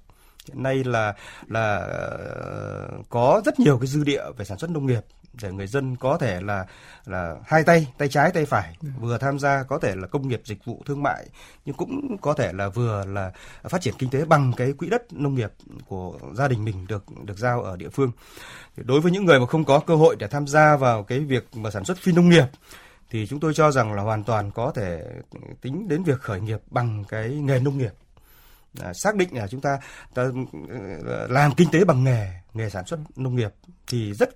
hiện 0.50 0.64
nay 0.64 0.84
là 0.84 1.14
là 1.48 1.88
có 3.10 3.42
rất 3.46 3.60
nhiều 3.60 3.78
cái 3.78 3.88
dư 3.88 4.04
địa 4.04 4.24
về 4.38 4.46
sản 4.46 4.58
xuất 4.58 4.70
nông 4.70 4.86
nghiệp 4.86 5.06
để 5.42 5.52
người 5.52 5.68
dân 5.68 5.96
có 5.96 6.18
thể 6.18 6.42
là 6.42 6.66
là 7.06 7.36
hai 7.46 7.64
tay 7.64 7.88
tay 7.98 8.10
trái 8.10 8.32
tay 8.32 8.46
phải. 8.46 8.78
Ừ. 8.82 8.90
vừa 9.00 9.18
tham 9.18 9.40
gia 9.40 9.64
có 9.64 9.80
thể 9.80 9.96
là 9.96 10.08
công 10.08 10.28
nghiệp 10.28 10.42
dịch 10.46 10.66
vụ 10.66 10.84
thương 10.86 11.04
mại 11.04 11.26
nhưng 11.66 11.76
cũng 11.76 12.18
có 12.22 12.34
thể 12.34 12.54
là 12.54 12.70
vừa 12.70 13.06
là 13.06 13.32
phát 13.64 13.82
triển 13.82 13.94
kinh 13.98 14.10
tế 14.10 14.26
bằng 14.26 14.54
cái 14.58 14.74
quỹ 14.74 14.90
đất 14.90 15.14
nông 15.14 15.36
nghiệp 15.36 15.52
của 15.88 16.20
gia 16.34 16.48
đình 16.48 16.66
mình 16.66 16.88
được 16.88 17.04
được 17.24 17.38
giao 17.38 17.62
ở 17.62 17.78
địa 17.78 17.90
phương. 17.90 18.12
Đối 18.76 19.02
với 19.02 19.12
những 19.12 19.26
người 19.26 19.40
mà 19.40 19.46
không 19.46 19.66
có 19.66 19.80
cơ 19.80 19.96
hội 19.96 20.16
để 20.20 20.28
tham 20.28 20.48
gia 20.48 20.76
vào 20.76 21.04
cái 21.04 21.20
việc 21.20 21.48
mà 21.56 21.72
sản 21.72 21.86
xuất 21.86 21.98
phi 21.98 22.12
nông 22.12 22.30
nghiệp 22.30 22.46
thì 23.10 23.28
chúng 23.28 23.40
tôi 23.40 23.54
cho 23.54 23.72
rằng 23.72 23.94
là 23.94 24.02
hoàn 24.02 24.24
toàn 24.24 24.52
có 24.52 24.72
thể 24.76 25.04
tính 25.62 25.88
đến 25.88 26.04
việc 26.04 26.20
khởi 26.20 26.42
nghiệp 26.42 26.60
bằng 26.72 27.04
cái 27.10 27.30
nghề 27.30 27.60
nông 27.60 27.78
nghiệp 27.78 27.92
à, 28.82 28.94
xác 28.94 29.16
định 29.16 29.30
là 29.32 29.48
chúng 29.48 29.62
ta, 29.62 29.80
ta 30.14 30.24
ờ, 31.06 31.28
làm 31.28 31.52
kinh 31.58 31.72
tế 31.72 31.84
bằng 31.84 32.04
nghề 32.04 32.28
nghề 32.54 32.70
sản 32.70 32.86
xuất 32.86 33.00
nông 33.16 33.36
nghiệp 33.36 33.54
thì 33.88 34.14
rất 34.14 34.30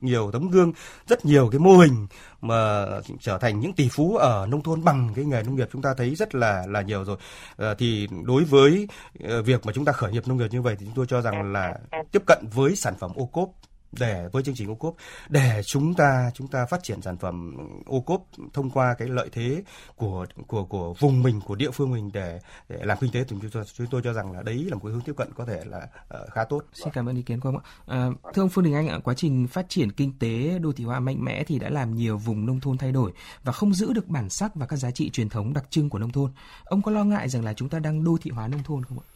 nhiều 0.00 0.30
tấm 0.32 0.50
gương, 0.50 0.72
rất 1.08 1.24
nhiều 1.24 1.48
cái 1.52 1.58
mô 1.58 1.76
hình 1.76 2.06
mà 2.40 2.86
trở 3.20 3.38
thành 3.38 3.60
những 3.60 3.72
tỷ 3.72 3.88
phú 3.92 4.16
ở 4.16 4.46
nông 4.46 4.62
thôn 4.62 4.84
bằng 4.84 5.12
cái 5.16 5.24
nghề 5.24 5.42
nông 5.42 5.56
nghiệp 5.56 5.68
chúng 5.72 5.82
ta 5.82 5.94
thấy 5.94 6.14
rất 6.14 6.34
là 6.34 6.64
là 6.68 6.82
nhiều 6.82 7.04
rồi. 7.04 7.16
À, 7.56 7.74
thì 7.78 8.08
đối 8.24 8.44
với 8.44 8.88
ờ, 9.24 9.42
việc 9.42 9.66
mà 9.66 9.72
chúng 9.72 9.84
ta 9.84 9.92
khởi 9.92 10.12
nghiệp 10.12 10.28
nông 10.28 10.38
nghiệp 10.38 10.48
như 10.50 10.62
vậy 10.62 10.76
thì 10.78 10.86
chúng 10.86 10.94
tôi 10.94 11.06
cho 11.08 11.20
rằng 11.20 11.52
là 11.52 11.74
tiếp 12.12 12.22
cận 12.26 12.38
với 12.54 12.76
sản 12.76 12.94
phẩm 12.98 13.10
ô 13.14 13.26
cốp 13.26 13.50
để 13.92 14.28
với 14.32 14.42
chương 14.42 14.54
trình 14.54 14.70
ô 14.70 14.74
cốp 14.74 14.94
để 15.28 15.62
chúng 15.64 15.94
ta 15.94 16.30
chúng 16.34 16.48
ta 16.48 16.66
phát 16.66 16.82
triển 16.82 17.02
sản 17.02 17.16
phẩm 17.16 17.56
ô 17.86 18.00
cốp 18.00 18.26
thông 18.52 18.70
qua 18.70 18.94
cái 18.98 19.08
lợi 19.08 19.28
thế 19.32 19.62
của 19.96 20.26
của 20.46 20.64
của 20.64 20.94
vùng 20.98 21.22
mình 21.22 21.40
của 21.46 21.54
địa 21.54 21.70
phương 21.70 21.90
mình 21.90 22.10
để, 22.12 22.40
để 22.68 22.78
làm 22.82 22.98
kinh 23.00 23.12
tế 23.12 23.24
thì 23.24 23.36
chúng 23.40 23.50
tôi 23.50 23.64
chúng 23.74 23.86
tôi 23.86 24.00
cho 24.04 24.12
rằng 24.12 24.32
là 24.32 24.42
đấy 24.42 24.66
là 24.68 24.74
một 24.74 24.80
cái 24.84 24.92
hướng 24.92 25.00
tiếp 25.00 25.12
cận 25.16 25.28
có 25.34 25.44
thể 25.44 25.64
là 25.64 25.88
uh, 26.22 26.30
khá 26.32 26.44
tốt. 26.44 26.64
Xin 26.72 26.88
cảm 26.92 27.08
ơn 27.08 27.16
ý 27.16 27.22
kiến 27.22 27.40
của 27.40 27.48
ông 27.48 27.58
ạ. 27.58 27.62
À, 27.86 28.08
thưa 28.34 28.42
ông 28.42 28.48
Phương 28.48 28.64
Đình 28.64 28.74
Anh 28.74 28.88
ạ, 28.88 28.98
quá 29.04 29.14
trình 29.14 29.46
phát 29.46 29.66
triển 29.68 29.92
kinh 29.92 30.18
tế 30.18 30.58
đô 30.58 30.72
thị 30.72 30.84
hóa 30.84 31.00
mạnh 31.00 31.24
mẽ 31.24 31.44
thì 31.44 31.58
đã 31.58 31.70
làm 31.70 31.94
nhiều 31.94 32.18
vùng 32.18 32.46
nông 32.46 32.60
thôn 32.60 32.78
thay 32.78 32.92
đổi 32.92 33.12
và 33.44 33.52
không 33.52 33.74
giữ 33.74 33.92
được 33.92 34.08
bản 34.08 34.30
sắc 34.30 34.54
và 34.54 34.66
các 34.66 34.76
giá 34.76 34.90
trị 34.90 35.10
truyền 35.10 35.28
thống 35.28 35.52
đặc 35.52 35.64
trưng 35.70 35.90
của 35.90 35.98
nông 35.98 36.12
thôn. 36.12 36.32
Ông 36.64 36.82
có 36.82 36.90
lo 36.90 37.04
ngại 37.04 37.28
rằng 37.28 37.44
là 37.44 37.54
chúng 37.54 37.68
ta 37.68 37.78
đang 37.78 38.04
đô 38.04 38.16
thị 38.22 38.30
hóa 38.30 38.48
nông 38.48 38.62
thôn 38.62 38.84
không 38.84 38.98
ạ? 38.98 39.06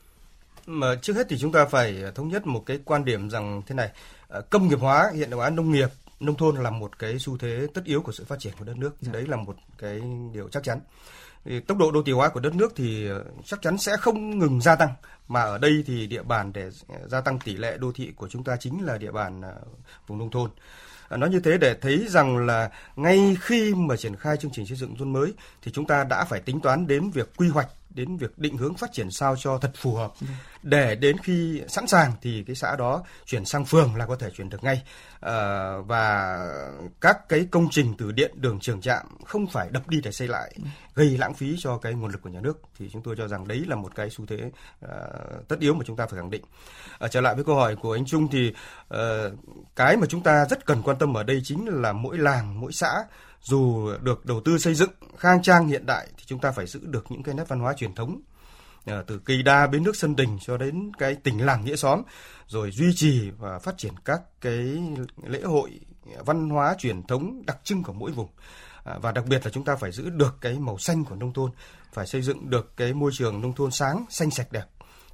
Mà 0.67 0.97
trước 1.03 1.17
hết 1.17 1.27
thì 1.29 1.39
chúng 1.39 1.53
ta 1.53 1.65
phải 1.65 2.05
thống 2.15 2.29
nhất 2.29 2.47
một 2.47 2.63
cái 2.67 2.79
quan 2.85 3.05
điểm 3.05 3.31
rằng 3.31 3.63
thế 3.67 3.75
này, 3.75 3.91
ờ, 4.29 4.41
công 4.41 4.69
nghiệp 4.69 4.81
hóa, 4.81 5.11
hiện 5.15 5.31
đại 5.31 5.37
hóa 5.37 5.51
nông 5.51 5.73
nghiệp, 5.73 5.89
nông 6.21 6.37
thôn 6.37 6.57
là 6.57 6.71
một 6.71 6.99
cái 6.99 7.19
xu 7.19 7.39
thế 7.39 7.67
tất 7.75 7.85
yếu 7.85 8.03
của 8.03 8.13
sự 8.13 8.25
phát 8.25 8.39
triển 8.39 8.53
của 8.59 8.65
đất 8.65 8.77
nước. 8.77 8.97
Dạ. 9.01 9.13
Đấy 9.13 9.27
là 9.27 9.37
một 9.37 9.57
cái 9.79 10.03
điều 10.33 10.49
chắc 10.49 10.63
chắn. 10.63 10.81
Thì 11.45 11.61
tốc 11.61 11.79
độ 11.79 11.91
đô 11.91 12.03
thị 12.03 12.13
hóa 12.13 12.29
của 12.29 12.41
đất 12.41 12.55
nước 12.55 12.73
thì 12.77 13.09
ờ, 13.09 13.25
chắc 13.45 13.63
chắn 13.63 13.79
sẽ 13.79 13.93
không 14.01 14.39
ngừng 14.39 14.61
gia 14.61 14.77
tăng 14.77 14.95
mà 15.29 15.43
ở 15.43 15.59
đây 15.59 15.85
thì 15.87 16.07
địa 16.07 16.23
bàn 16.23 16.53
để 16.53 16.71
gia 17.07 17.21
tăng 17.21 17.39
tỷ 17.39 17.57
lệ 17.57 17.77
đô 17.79 17.93
thị 17.93 18.13
của 18.17 18.29
chúng 18.29 18.45
ta 18.45 18.57
chính 18.57 18.85
là 18.85 18.99
địa 18.99 19.13
bàn 19.13 19.43
vùng 20.07 20.19
nông 20.19 20.31
thôn. 20.31 20.51
Nói 21.11 21.31
như 21.31 21.41
thế 21.41 21.59
để 21.59 21.75
thấy 21.75 22.07
rằng 22.09 22.47
là 22.47 22.71
ngay 22.97 23.37
khi 23.41 23.75
mà 23.75 23.97
triển 23.97 24.17
khai 24.17 24.37
chương 24.37 24.51
trình 24.55 24.67
xây 24.67 24.77
dựng 24.77 24.97
thôn 24.97 25.13
mới 25.13 25.35
thì 25.63 25.73
chúng 25.73 25.87
ta 25.87 26.05
đã 26.05 26.25
phải 26.25 26.41
tính 26.41 26.61
toán 26.61 26.87
đến 26.87 27.11
việc 27.11 27.37
quy 27.37 27.49
hoạch 27.49 27.69
đến 27.95 28.17
việc 28.17 28.39
định 28.39 28.57
hướng 28.57 28.75
phát 28.75 28.93
triển 28.93 29.11
sao 29.11 29.37
cho 29.37 29.59
thật 29.59 29.73
phù 29.77 29.95
hợp. 29.95 30.13
Để 30.63 30.95
đến 30.95 31.19
khi 31.19 31.63
sẵn 31.69 31.87
sàng 31.87 32.13
thì 32.23 32.45
cái 32.47 32.57
xã 32.57 32.77
đó 32.77 33.03
chuyển 33.27 33.45
sang 33.45 33.65
phường 33.65 33.97
là 33.97 34.07
có 34.07 34.17
thể 34.17 34.31
chuyển 34.31 34.49
được 34.49 34.65
ngay. 34.65 34.83
À, 35.21 35.73
và 35.87 36.39
các 37.01 37.29
cái 37.29 37.47
công 37.51 37.69
trình 37.71 37.95
từ 37.99 38.13
điện 38.13 38.33
đường 38.35 38.61
trường 38.61 38.81
trạm 38.81 39.07
không 39.25 39.47
phải 39.47 39.69
đập 39.71 39.89
đi 39.89 40.01
để 40.01 40.13
xây 40.13 40.29
lại 40.29 40.55
gây 40.95 41.19
lãng 41.19 41.35
phí 41.35 41.57
cho 41.59 41.79
cái 41.79 41.95
nguồn 41.95 42.11
lực 42.11 42.23
của 42.23 42.31
nhà 42.31 42.41
nước. 42.41 42.61
Thì 42.79 42.91
chúng 42.93 43.03
tôi 43.03 43.15
cho 43.19 43.29
rằng 43.29 43.49
đấy 43.49 43.65
là 43.69 43.77
một 43.77 43.95
cái 43.95 44.11
xu 44.11 44.27
thế 44.27 44.51
uh, 44.85 45.49
tất 45.49 45.57
yếu 45.61 45.75
mà 45.75 45.85
chúng 45.87 45.97
ta 45.97 46.07
phải 46.07 46.21
khẳng 46.21 46.31
định. 46.31 46.43
À, 46.99 47.09
trở 47.09 47.21
lại 47.21 47.35
với 47.35 47.45
câu 47.45 47.55
hỏi 47.55 47.77
của 47.77 47.93
anh 47.93 48.05
Trung 48.05 48.29
thì 48.29 48.55
uh, 48.95 48.99
cái 49.77 49.97
mà 49.97 50.07
chúng 50.07 50.23
ta 50.23 50.47
rất 50.51 50.67
cần 50.67 50.83
quan 50.83 50.99
tâm 50.99 51.17
ở 51.17 51.23
đây 51.23 51.41
chính 51.45 51.83
là 51.83 51.93
mỗi 51.93 52.19
làng 52.19 52.61
mỗi 52.61 52.73
xã 52.73 53.05
dù 53.45 53.93
được 54.03 54.27
đầu 54.27 54.41
tư 54.45 54.59
xây 54.59 54.75
dựng, 54.75 54.91
khang 55.19 55.43
trang 55.43 55.69
hiện 55.69 55.87
đại 55.87 56.07
thì 56.17 56.25
chúng 56.27 56.41
ta 56.41 56.53
phải 56.53 56.67
giữ 56.67 56.81
được 56.83 57.05
những 57.09 57.23
cái 57.23 57.35
nét 57.35 57.45
văn 57.49 57.61
hóa 57.61 57.73
truyền 57.73 57.95
thống 57.95 58.21
ờ, 58.87 59.05
từ 59.07 59.19
cây 59.19 59.43
đa 59.43 59.67
bến 59.67 59.83
nước 59.83 59.97
sân 59.97 60.17
đình 60.17 60.39
cho 60.41 60.57
đến 60.57 60.93
cái 60.99 61.15
tỉnh 61.15 61.47
làng 61.47 61.65
nghĩa 61.65 61.77
xóm, 61.77 62.03
rồi 62.47 62.71
duy 62.71 62.95
trì 62.95 63.31
và 63.31 63.59
phát 63.59 63.79
triển 63.79 63.93
các 64.05 64.21
cái 64.41 64.83
lễ 65.27 65.43
hội 65.43 65.81
văn 66.27 66.51
hóa 66.51 66.75
truyền 66.79 67.03
thống 67.03 67.43
đặc 67.47 67.59
trưng 67.65 67.83
của 67.83 67.93
mỗi 67.93 68.13
vùng. 68.13 68.29
Ờ, 68.85 68.99
và 68.99 69.13
đặc 69.13 69.27
biệt 69.27 69.45
là 69.45 69.51
chúng 69.51 69.65
ta 69.65 69.77
phải 69.77 69.93
giữ 69.93 70.11
được 70.11 70.35
cái 70.41 70.59
màu 70.59 70.79
xanh 70.79 71.05
của 71.05 71.15
nông 71.15 71.33
thôn, 71.33 71.51
phải 71.93 72.07
xây 72.07 72.23
dựng 72.23 72.51
được 72.51 72.77
cái 72.77 72.95
môi 72.95 73.11
trường 73.15 73.41
nông 73.41 73.53
thôn 73.53 73.71
sáng, 73.71 74.05
xanh 74.11 74.31
sạch 74.31 74.53
đẹp. 74.53 74.65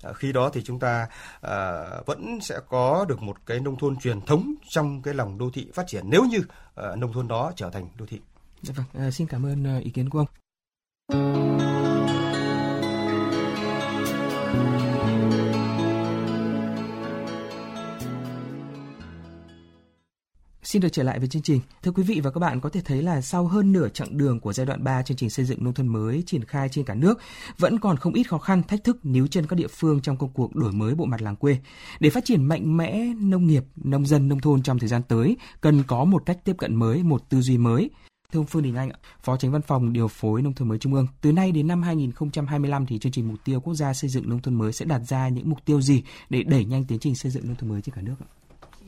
Ờ, 0.02 0.12
khi 0.12 0.32
đó 0.32 0.50
thì 0.52 0.62
chúng 0.64 0.78
ta 0.78 1.08
à, 1.40 1.84
vẫn 2.06 2.38
sẽ 2.42 2.60
có 2.68 3.04
được 3.08 3.22
một 3.22 3.36
cái 3.46 3.60
nông 3.60 3.76
thôn 3.78 3.96
truyền 3.96 4.20
thống 4.20 4.54
trong 4.68 5.02
cái 5.02 5.14
lòng 5.14 5.38
đô 5.38 5.50
thị 5.50 5.66
phát 5.74 5.86
triển 5.86 6.04
nếu 6.06 6.24
như 6.24 6.42
à, 6.74 6.96
nông 6.96 7.12
thôn 7.12 7.28
đó 7.28 7.52
trở 7.56 7.70
thành 7.70 7.88
đô 7.98 8.06
thị. 8.06 8.20
Dạ 8.62 8.74
vâng, 8.76 8.86
à, 8.94 9.10
xin 9.10 9.26
cảm 9.26 9.46
ơn 9.46 9.80
ý 9.80 9.90
kiến 9.90 10.10
của 10.10 10.18
ông. 10.18 11.99
Xin 20.70 20.82
được 20.82 20.88
trở 20.92 21.02
lại 21.02 21.18
với 21.18 21.28
chương 21.28 21.42
trình. 21.42 21.60
Thưa 21.82 21.90
quý 21.90 22.02
vị 22.02 22.20
và 22.20 22.30
các 22.30 22.38
bạn 22.38 22.60
có 22.60 22.68
thể 22.68 22.80
thấy 22.84 23.02
là 23.02 23.20
sau 23.20 23.46
hơn 23.46 23.72
nửa 23.72 23.88
chặng 23.88 24.18
đường 24.18 24.40
của 24.40 24.52
giai 24.52 24.66
đoạn 24.66 24.84
3 24.84 25.02
chương 25.02 25.16
trình 25.16 25.30
xây 25.30 25.44
dựng 25.44 25.64
nông 25.64 25.74
thôn 25.74 25.88
mới 25.88 26.22
triển 26.26 26.44
khai 26.44 26.68
trên 26.68 26.84
cả 26.84 26.94
nước, 26.94 27.18
vẫn 27.58 27.78
còn 27.78 27.96
không 27.96 28.14
ít 28.14 28.22
khó 28.22 28.38
khăn, 28.38 28.62
thách 28.62 28.84
thức 28.84 28.98
níu 29.02 29.26
chân 29.26 29.46
các 29.46 29.56
địa 29.56 29.66
phương 29.66 30.00
trong 30.00 30.16
công 30.16 30.30
cuộc 30.32 30.56
đổi 30.56 30.72
mới 30.72 30.94
bộ 30.94 31.04
mặt 31.04 31.22
làng 31.22 31.36
quê. 31.36 31.58
Để 32.00 32.10
phát 32.10 32.24
triển 32.24 32.44
mạnh 32.44 32.76
mẽ 32.76 33.04
nông 33.20 33.46
nghiệp, 33.46 33.64
nông 33.76 34.06
dân, 34.06 34.28
nông 34.28 34.40
thôn 34.40 34.62
trong 34.62 34.78
thời 34.78 34.88
gian 34.88 35.02
tới, 35.02 35.36
cần 35.60 35.82
có 35.86 36.04
một 36.04 36.22
cách 36.26 36.44
tiếp 36.44 36.56
cận 36.58 36.74
mới, 36.74 37.02
một 37.02 37.28
tư 37.28 37.40
duy 37.40 37.58
mới. 37.58 37.90
Thưa 38.32 38.40
ông 38.40 38.46
Phương 38.46 38.62
Đình 38.62 38.76
Anh, 38.76 38.90
Phó 39.22 39.36
Tránh 39.36 39.52
Văn 39.52 39.62
phòng 39.62 39.92
Điều 39.92 40.08
phối 40.08 40.42
Nông 40.42 40.54
thôn 40.54 40.68
mới 40.68 40.78
Trung 40.78 40.94
ương, 40.94 41.06
từ 41.20 41.32
nay 41.32 41.52
đến 41.52 41.68
năm 41.68 41.82
2025 41.82 42.86
thì 42.86 42.98
chương 42.98 43.12
trình 43.12 43.28
mục 43.28 43.38
tiêu 43.44 43.60
quốc 43.60 43.74
gia 43.74 43.94
xây 43.94 44.10
dựng 44.10 44.28
nông 44.28 44.42
thôn 44.42 44.54
mới 44.54 44.72
sẽ 44.72 44.84
đặt 44.84 45.00
ra 45.08 45.28
những 45.28 45.50
mục 45.50 45.58
tiêu 45.64 45.80
gì 45.80 46.02
để 46.30 46.42
đẩy 46.42 46.64
nhanh 46.64 46.84
tiến 46.84 46.98
trình 46.98 47.14
xây 47.14 47.32
dựng 47.32 47.46
nông 47.46 47.56
thôn 47.56 47.70
mới 47.70 47.82
trên 47.82 47.94
cả 47.94 48.02
nước 48.02 48.16
ạ? 48.20 48.39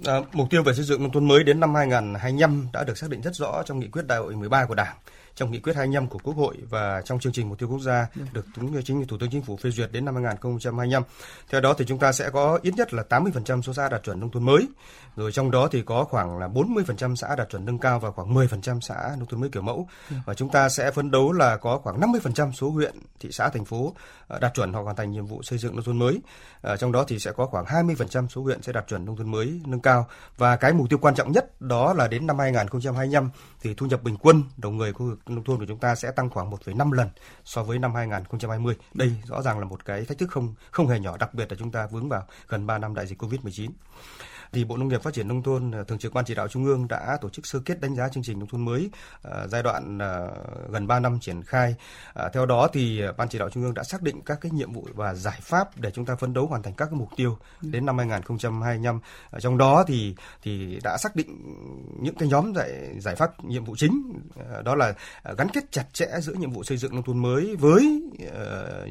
À, 0.04 0.20
mục 0.32 0.50
tiêu 0.50 0.62
về 0.62 0.74
xây 0.74 0.84
dựng 0.84 1.02
nông 1.02 1.12
thôn 1.12 1.28
mới 1.28 1.44
đến 1.44 1.60
năm 1.60 1.74
2025 1.74 2.68
đã 2.72 2.84
được 2.84 2.98
xác 2.98 3.10
định 3.10 3.22
rất 3.22 3.34
rõ 3.34 3.62
trong 3.62 3.80
nghị 3.80 3.88
quyết 3.88 4.06
đại 4.06 4.18
hội 4.18 4.36
13 4.36 4.66
của 4.66 4.74
Đảng 4.74 4.96
trong 5.37 5.51
nghị 5.51 5.59
quyết 5.59 5.77
25 5.77 6.07
của 6.07 6.18
Quốc 6.18 6.37
hội 6.37 6.57
và 6.71 7.03
trong 7.05 7.21
chương 7.21 7.33
trình 7.33 7.49
mục 7.49 7.59
tiêu 7.59 7.68
quốc 7.68 7.81
gia 7.81 8.07
dạ. 8.14 8.25
được 8.33 8.47
chính 8.85 9.07
Thủ 9.07 9.18
tướng 9.18 9.31
Chính 9.31 9.42
phủ 9.42 9.57
phê 9.57 9.71
duyệt 9.71 9.92
đến 9.92 10.05
năm 10.05 10.14
2025. 10.14 11.03
Theo 11.51 11.61
đó 11.61 11.75
thì 11.79 11.85
chúng 11.88 11.99
ta 11.99 12.12
sẽ 12.12 12.31
có 12.31 12.59
ít 12.62 12.75
nhất 12.77 12.95
là 12.95 13.05
80% 13.09 13.62
số 13.62 13.73
xã 13.73 13.88
đạt 13.88 14.03
chuẩn 14.03 14.21
nông 14.21 14.31
thôn 14.31 14.45
mới. 14.45 14.68
Rồi 15.16 15.33
trong 15.33 15.51
đó 15.51 15.68
thì 15.73 15.83
có 15.83 16.05
khoảng 16.05 16.38
là 16.38 16.49
40% 16.49 17.14
xã 17.14 17.37
đạt 17.37 17.49
chuẩn 17.51 17.64
nâng 17.64 17.79
cao 17.79 17.99
và 18.01 18.11
khoảng 18.11 18.35
10% 18.35 18.81
xã 18.81 18.95
nông 19.18 19.27
thôn 19.27 19.40
mới 19.40 19.51
kiểu 19.51 19.62
mẫu. 19.62 19.88
Dạ. 20.11 20.16
Và 20.27 20.35
chúng 20.35 20.49
ta 20.49 20.68
sẽ 20.68 20.90
phấn 20.90 21.11
đấu 21.11 21.33
là 21.33 21.57
có 21.57 21.79
khoảng 21.79 22.01
50% 22.01 22.53
số 22.53 22.71
huyện, 22.71 22.95
thị 23.21 23.29
xã, 23.33 23.49
thành 23.49 23.64
phố 23.64 23.95
ờ, 24.29 24.38
đạt 24.38 24.55
chuẩn 24.55 24.73
hoặc 24.73 24.83
hoàn 24.83 24.97
thành 24.97 25.12
nhiệm 25.12 25.27
vụ 25.27 25.42
xây 25.42 25.59
dựng 25.59 25.77
nông 25.77 25.85
thôn 25.85 25.99
mới. 25.99 26.21
À, 26.62 26.77
trong 26.77 26.92
đó 26.92 27.05
thì 27.09 27.18
sẽ 27.18 27.33
có 27.33 27.47
khoảng 27.47 27.64
20% 27.64 28.29
số 28.29 28.42
huyện 28.42 28.62
sẽ 28.62 28.73
đạt 28.73 28.88
chuẩn 28.88 29.05
nông 29.05 29.16
thôn 29.16 29.31
mới 29.31 29.61
nâng 29.66 29.81
cao 29.81 30.07
và 30.37 30.57
cái 30.57 30.73
mục 30.73 30.88
tiêu 30.90 30.99
quan 31.03 31.14
trọng 31.14 31.33
nhất 31.33 31.61
đó 31.61 31.95
là 31.95 32.09
đến 32.09 32.27
năm 32.27 32.38
2025 32.38 33.31
thì 33.61 33.75
thu 33.75 33.87
nhập 33.87 34.03
bình 34.03 34.16
quân 34.16 34.42
đầu 34.57 34.73
người 34.73 34.92
khu 34.92 35.07
vực 35.07 35.18
nông 35.26 35.44
thôn 35.44 35.58
của 35.58 35.66
chúng 35.68 35.78
ta 35.78 35.94
sẽ 35.94 36.11
tăng 36.11 36.30
khoảng 36.30 36.50
1,5 36.50 36.92
lần 36.92 37.08
so 37.44 37.62
với 37.62 37.78
năm 37.78 37.94
2020. 37.94 38.76
Đây 38.94 39.12
rõ 39.24 39.42
ràng 39.42 39.58
là 39.58 39.64
một 39.64 39.85
cái 39.85 40.04
thách 40.04 40.18
thức 40.18 40.30
không 40.30 40.54
không 40.70 40.88
hề 40.88 41.00
nhỏ, 41.00 41.16
đặc 41.16 41.35
biệt 41.35 41.50
là 41.50 41.56
chúng 41.58 41.70
ta 41.70 41.87
vướng 41.87 42.08
vào 42.08 42.26
gần 42.48 42.66
3 42.66 42.78
năm 42.78 42.94
đại 42.94 43.06
dịch 43.06 43.22
Covid-19 43.22 43.70
thì 44.52 44.64
Bộ 44.64 44.76
Nông 44.76 44.88
nghiệp 44.88 45.02
Phát 45.02 45.14
triển 45.14 45.28
nông 45.28 45.42
thôn 45.42 45.70
ờ, 45.70 45.84
thường 45.84 45.98
trực 45.98 46.14
Ban 46.14 46.24
chỉ 46.24 46.34
đạo 46.34 46.48
Trung 46.48 46.64
ương 46.64 46.88
đã 46.88 47.18
tổ 47.20 47.28
chức 47.28 47.46
sơ 47.46 47.60
kết 47.64 47.80
đánh 47.80 47.94
giá 47.94 48.08
chương 48.08 48.22
trình 48.22 48.38
nông 48.38 48.48
thôn 48.48 48.64
mới 48.64 48.90
ờ, 49.22 49.46
giai 49.48 49.62
đoạn 49.62 49.98
ờ, 49.98 50.30
gần 50.70 50.86
3 50.86 51.00
năm 51.00 51.18
triển 51.20 51.42
khai. 51.42 51.74
Theo 52.32 52.46
đó 52.46 52.68
thì 52.72 53.02
Ban 53.16 53.28
chỉ 53.28 53.38
đạo 53.38 53.50
Trung 53.50 53.62
ương 53.62 53.74
đã 53.74 53.82
xác 53.82 54.02
định 54.02 54.20
các 54.26 54.38
cái 54.40 54.52
nhiệm 54.52 54.72
vụ 54.72 54.86
và 54.94 55.14
giải 55.14 55.38
pháp 55.42 55.80
để 55.80 55.90
chúng 55.90 56.04
ta 56.04 56.14
phấn 56.16 56.34
đấu 56.34 56.46
hoàn 56.46 56.62
thành 56.62 56.74
các 56.74 56.84
cái 56.84 56.94
mục 56.94 57.08
tiêu 57.16 57.38
đến 57.60 57.86
năm 57.86 57.98
2025. 57.98 59.00
Trong 59.38 59.58
đó 59.58 59.84
thì 59.86 60.14
thì 60.42 60.78
đã 60.84 60.96
xác 60.98 61.16
định 61.16 61.38
những 62.00 62.14
cái 62.14 62.28
nhóm 62.28 62.54
giải 62.54 62.96
giải 62.98 63.16
pháp 63.16 63.44
nhiệm 63.44 63.64
vụ 63.64 63.76
chính 63.76 64.20
đó 64.64 64.74
là 64.74 64.94
gắn 65.38 65.48
kết 65.48 65.64
chặt 65.70 65.84
chẽ 65.92 66.06
giữa 66.20 66.32
nhiệm 66.32 66.50
vụ 66.50 66.64
xây 66.64 66.76
dựng 66.76 66.94
nông 66.94 67.04
thôn 67.04 67.18
mới 67.18 67.56
với 67.56 68.02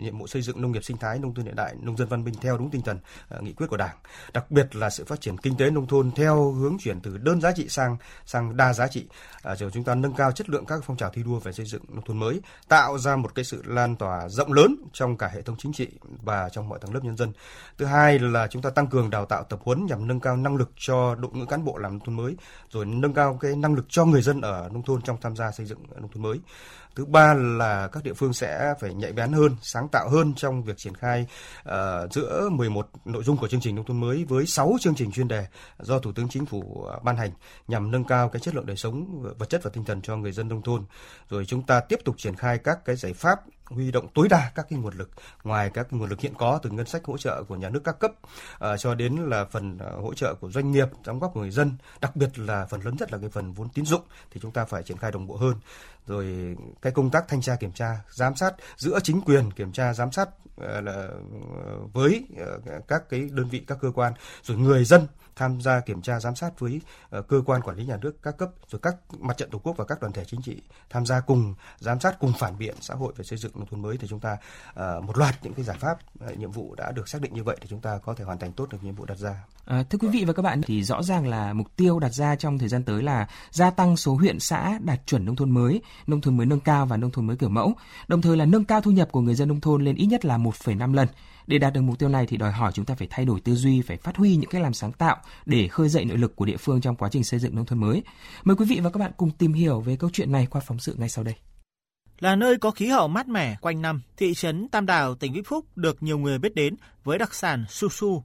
nhiệm 0.01 0.17
vụ 0.17 0.27
xây 0.27 0.41
dựng 0.41 0.61
nông 0.61 0.71
nghiệp 0.71 0.83
sinh 0.83 0.97
thái, 0.97 1.19
nông 1.19 1.33
thôn 1.33 1.45
hiện 1.45 1.55
đại, 1.55 1.75
nông 1.81 1.97
dân 1.97 2.07
văn 2.07 2.23
minh 2.23 2.33
theo 2.41 2.57
đúng 2.57 2.69
tinh 2.69 2.81
thần 2.81 2.99
nghị 3.41 3.53
quyết 3.53 3.67
của 3.67 3.77
Đảng. 3.77 3.95
Đặc 4.33 4.51
biệt 4.51 4.75
là 4.75 4.89
sự 4.89 5.05
phát 5.05 5.21
triển 5.21 5.37
kinh 5.37 5.50
kinh 5.51 5.57
tế 5.57 5.69
nông 5.69 5.87
thôn 5.87 6.11
theo 6.11 6.51
hướng 6.51 6.77
chuyển 6.79 6.99
từ 7.01 7.17
đơn 7.17 7.41
giá 7.41 7.51
trị 7.51 7.69
sang 7.69 7.97
sang 8.25 8.57
đa 8.57 8.73
giá 8.73 8.87
trị. 8.87 9.05
À, 9.43 9.55
rồi 9.55 9.71
chúng 9.73 9.83
ta 9.83 9.95
nâng 9.95 10.13
cao 10.13 10.31
chất 10.31 10.49
lượng 10.49 10.65
các 10.65 10.83
phong 10.83 10.97
trào 10.97 11.09
thi 11.09 11.23
đua 11.23 11.39
về 11.39 11.51
xây 11.51 11.65
dựng 11.65 11.81
nông 11.89 12.05
thôn 12.05 12.17
mới 12.17 12.41
tạo 12.67 12.97
ra 12.97 13.15
một 13.15 13.35
cái 13.35 13.45
sự 13.45 13.63
lan 13.65 13.95
tỏa 13.95 14.29
rộng 14.29 14.53
lớn 14.53 14.75
trong 14.93 15.17
cả 15.17 15.29
hệ 15.33 15.41
thống 15.41 15.55
chính 15.59 15.73
trị 15.73 15.87
và 16.23 16.49
trong 16.49 16.69
mọi 16.69 16.79
tầng 16.79 16.93
lớp 16.93 16.99
nhân 17.03 17.17
dân. 17.17 17.31
Thứ 17.77 17.85
hai 17.85 18.19
là 18.19 18.47
chúng 18.47 18.61
ta 18.61 18.69
tăng 18.69 18.87
cường 18.87 19.09
đào 19.09 19.25
tạo 19.25 19.43
tập 19.43 19.59
huấn 19.63 19.85
nhằm 19.85 20.07
nâng 20.07 20.19
cao 20.19 20.37
năng 20.37 20.55
lực 20.55 20.71
cho 20.77 21.15
đội 21.15 21.31
ngũ 21.33 21.45
cán 21.45 21.65
bộ 21.65 21.77
làm 21.77 21.91
nông 21.91 22.05
thôn 22.05 22.15
mới 22.15 22.35
rồi 22.69 22.85
nâng 22.85 23.13
cao 23.13 23.37
cái 23.41 23.55
năng 23.55 23.75
lực 23.75 23.85
cho 23.89 24.05
người 24.05 24.21
dân 24.21 24.41
ở 24.41 24.69
nông 24.73 24.83
thôn 24.83 25.01
trong 25.01 25.17
tham 25.21 25.35
gia 25.35 25.51
xây 25.51 25.65
dựng 25.65 25.79
nông 26.01 26.11
thôn 26.11 26.23
mới 26.23 26.39
thứ 26.95 27.05
ba 27.05 27.33
là 27.33 27.87
các 27.87 28.03
địa 28.03 28.13
phương 28.13 28.33
sẽ 28.33 28.73
phải 28.79 28.93
nhạy 28.93 29.13
bén 29.13 29.31
hơn 29.31 29.55
sáng 29.61 29.87
tạo 29.91 30.09
hơn 30.09 30.33
trong 30.35 30.63
việc 30.63 30.77
triển 30.77 30.95
khai 30.95 31.25
uh, 31.69 32.11
giữa 32.11 32.49
11 32.51 32.89
nội 33.05 33.23
dung 33.23 33.37
của 33.37 33.47
chương 33.47 33.61
trình 33.61 33.75
nông 33.75 33.85
thôn 33.85 33.99
mới 33.99 34.25
với 34.25 34.45
6 34.45 34.75
chương 34.79 34.95
trình 34.95 35.11
chuyên 35.11 35.27
đề 35.27 35.45
do 35.79 35.99
thủ 35.99 36.11
tướng 36.11 36.29
chính 36.29 36.45
phủ 36.45 36.85
ờ, 36.87 36.99
ban 37.03 37.17
hành 37.17 37.31
nhằm 37.67 37.91
nâng 37.91 38.03
cao 38.03 38.29
cái 38.29 38.39
chất 38.39 38.55
lượng 38.55 38.65
đời 38.65 38.77
sống 38.77 39.23
vật 39.37 39.49
chất 39.49 39.63
và 39.63 39.69
tinh 39.73 39.85
thần 39.85 40.01
cho 40.01 40.17
người 40.17 40.31
dân 40.31 40.47
nông 40.47 40.61
thôn. 40.61 40.83
Rồi 41.29 41.45
chúng 41.45 41.63
ta 41.63 41.79
tiếp 41.79 41.99
tục 42.05 42.15
triển 42.17 42.35
khai 42.35 42.57
các 42.57 42.85
cái 42.85 42.95
giải 42.95 43.13
pháp 43.13 43.39
huy 43.71 43.91
động 43.91 44.07
tối 44.13 44.27
đa 44.29 44.51
các 44.55 44.65
cái 44.69 44.79
nguồn 44.79 44.93
lực 44.93 45.09
ngoài 45.43 45.69
các 45.73 45.93
nguồn 45.93 46.09
lực 46.09 46.21
hiện 46.21 46.33
có 46.37 46.59
từ 46.63 46.69
ngân 46.69 46.85
sách 46.85 47.05
hỗ 47.05 47.17
trợ 47.17 47.43
của 47.43 47.55
nhà 47.55 47.69
nước 47.69 47.81
các 47.83 47.99
cấp 47.99 48.11
uh, 48.21 48.79
cho 48.79 48.95
đến 48.95 49.15
là 49.15 49.45
phần 49.45 49.75
uh, 49.75 50.03
hỗ 50.03 50.13
trợ 50.13 50.35
của 50.41 50.51
doanh 50.51 50.71
nghiệp 50.71 50.87
đóng 51.05 51.19
góp 51.19 51.33
của 51.33 51.39
người 51.39 51.51
dân 51.51 51.71
đặc 52.01 52.15
biệt 52.15 52.39
là 52.39 52.65
phần 52.65 52.81
lớn 52.81 52.95
nhất 52.99 53.11
là 53.11 53.17
cái 53.17 53.29
phần 53.29 53.53
vốn 53.53 53.69
tín 53.69 53.85
dụng 53.85 54.01
thì 54.31 54.39
chúng 54.39 54.51
ta 54.51 54.65
phải 54.65 54.83
triển 54.83 54.97
khai 54.97 55.11
đồng 55.11 55.27
bộ 55.27 55.35
hơn. 55.35 55.55
Rồi 56.07 56.55
cái 56.81 56.93
công 56.93 57.09
tác 57.09 57.27
thanh 57.27 57.41
tra 57.41 57.55
kiểm 57.55 57.71
tra 57.71 58.01
giám 58.09 58.35
sát 58.35 58.55
giữa 58.77 58.99
chính 59.03 59.21
quyền 59.21 59.51
kiểm 59.51 59.71
tra 59.71 59.93
giám 59.93 60.11
sát 60.11 60.29
Ờ, 60.61 60.81
là 60.81 60.91
ờ, 60.91 61.79
với 61.93 62.25
ờ, 62.37 62.79
các 62.87 63.09
cái 63.09 63.29
đơn 63.31 63.47
vị 63.49 63.63
các 63.67 63.77
cơ 63.81 63.91
quan 63.95 64.13
rồi 64.43 64.57
người 64.57 64.85
dân 64.85 65.07
tham 65.35 65.61
gia 65.61 65.79
kiểm 65.79 66.01
tra 66.01 66.19
giám 66.19 66.35
sát 66.35 66.59
với 66.59 66.81
cơ 67.27 67.41
quan 67.45 67.61
quản 67.61 67.77
lý 67.77 67.85
nhà 67.85 67.97
nước 68.01 68.23
các 68.23 68.37
cấp 68.37 68.49
rồi 68.67 68.79
các 68.83 68.95
mặt 69.19 69.37
trận 69.37 69.49
tổ 69.49 69.59
quốc 69.59 69.77
và 69.77 69.85
các 69.85 70.01
đoàn 70.01 70.13
thể 70.13 70.23
chính 70.25 70.41
trị 70.41 70.61
tham 70.89 71.05
gia 71.05 71.19
cùng 71.19 71.55
giám 71.79 71.99
sát 71.99 72.19
cùng 72.19 72.33
phản 72.39 72.57
biện 72.57 72.75
xã 72.81 72.93
hội 72.93 73.13
về 73.17 73.25
xây 73.25 73.37
dựng 73.37 73.51
nông 73.55 73.65
thôn 73.65 73.81
mới 73.81 73.97
thì 73.97 74.07
chúng 74.07 74.19
ta 74.19 74.37
một 74.75 75.17
loạt 75.17 75.35
những 75.43 75.53
cái 75.53 75.65
giải 75.65 75.77
pháp 75.79 75.97
nhiệm 76.37 76.51
vụ 76.51 76.75
đã 76.75 76.91
được 76.91 77.09
xác 77.09 77.21
định 77.21 77.33
như 77.33 77.43
vậy 77.43 77.57
thì 77.61 77.67
chúng 77.69 77.81
ta 77.81 77.97
có 77.97 78.13
thể 78.13 78.23
hoàn 78.23 78.39
thành 78.39 78.51
tốt 78.51 78.69
được 78.71 78.77
nhiệm 78.83 78.95
vụ 78.95 79.05
đặt 79.05 79.17
ra. 79.17 79.43
À, 79.65 79.83
thưa 79.89 79.97
quý 79.97 80.07
vị 80.07 80.25
và 80.25 80.33
các 80.33 80.41
bạn 80.41 80.61
thì 80.61 80.83
rõ 80.83 81.03
ràng 81.03 81.27
là 81.27 81.53
mục 81.53 81.75
tiêu 81.75 81.99
đặt 81.99 82.13
ra 82.13 82.35
trong 82.35 82.59
thời 82.59 82.69
gian 82.69 82.83
tới 82.83 83.03
là 83.03 83.27
gia 83.51 83.69
tăng 83.69 83.97
số 83.97 84.15
huyện 84.15 84.39
xã 84.39 84.79
đạt 84.83 85.07
chuẩn 85.07 85.25
nông 85.25 85.35
thôn 85.35 85.51
mới, 85.51 85.81
nông 86.07 86.21
thôn 86.21 86.37
mới 86.37 86.45
nâng 86.45 86.59
cao 86.59 86.85
và 86.85 86.97
nông 86.97 87.11
thôn 87.11 87.27
mới 87.27 87.37
kiểu 87.37 87.49
mẫu, 87.49 87.73
đồng 88.07 88.21
thời 88.21 88.37
là 88.37 88.45
nâng 88.45 88.65
cao 88.65 88.81
thu 88.81 88.91
nhập 88.91 89.11
của 89.11 89.21
người 89.21 89.35
dân 89.35 89.47
nông 89.47 89.61
thôn 89.61 89.83
lên 89.83 89.95
ít 89.95 90.05
nhất 90.05 90.25
là 90.25 90.37
một 90.37 90.50
1,5 90.65 90.93
lần. 90.93 91.07
Để 91.47 91.57
đạt 91.57 91.73
được 91.73 91.81
mục 91.81 91.99
tiêu 91.99 92.09
này 92.09 92.25
thì 92.25 92.37
đòi 92.37 92.51
hỏi 92.51 92.71
chúng 92.75 92.85
ta 92.85 92.95
phải 92.95 93.07
thay 93.11 93.25
đổi 93.25 93.41
tư 93.41 93.55
duy, 93.55 93.81
phải 93.81 93.97
phát 93.97 94.17
huy 94.17 94.35
những 94.35 94.49
cách 94.49 94.61
làm 94.61 94.73
sáng 94.73 94.91
tạo 94.91 95.17
để 95.45 95.67
khơi 95.67 95.89
dậy 95.89 96.05
nội 96.05 96.17
lực 96.17 96.35
của 96.35 96.45
địa 96.45 96.57
phương 96.57 96.81
trong 96.81 96.95
quá 96.95 97.09
trình 97.11 97.23
xây 97.23 97.39
dựng 97.39 97.55
nông 97.55 97.65
thôn 97.65 97.79
mới. 97.79 98.03
Mời 98.43 98.55
quý 98.55 98.65
vị 98.65 98.79
và 98.83 98.89
các 98.89 98.99
bạn 98.99 99.11
cùng 99.17 99.31
tìm 99.31 99.53
hiểu 99.53 99.79
về 99.81 99.95
câu 99.95 100.09
chuyện 100.13 100.31
này 100.31 100.47
qua 100.49 100.61
phóng 100.67 100.79
sự 100.79 100.95
ngay 100.97 101.09
sau 101.09 101.23
đây. 101.23 101.35
Là 102.19 102.35
nơi 102.35 102.57
có 102.57 102.71
khí 102.71 102.87
hậu 102.87 103.07
mát 103.07 103.27
mẻ 103.27 103.57
quanh 103.61 103.81
năm, 103.81 104.01
thị 104.17 104.33
trấn 104.33 104.67
Tam 104.67 104.85
Đảo, 104.85 105.15
tỉnh 105.15 105.33
Vĩnh 105.33 105.43
Phúc 105.43 105.65
được 105.75 106.03
nhiều 106.03 106.17
người 106.17 106.39
biết 106.39 106.55
đến 106.55 106.75
với 107.03 107.17
đặc 107.17 107.33
sản 107.33 107.65
su 107.69 107.89
su. 107.89 108.23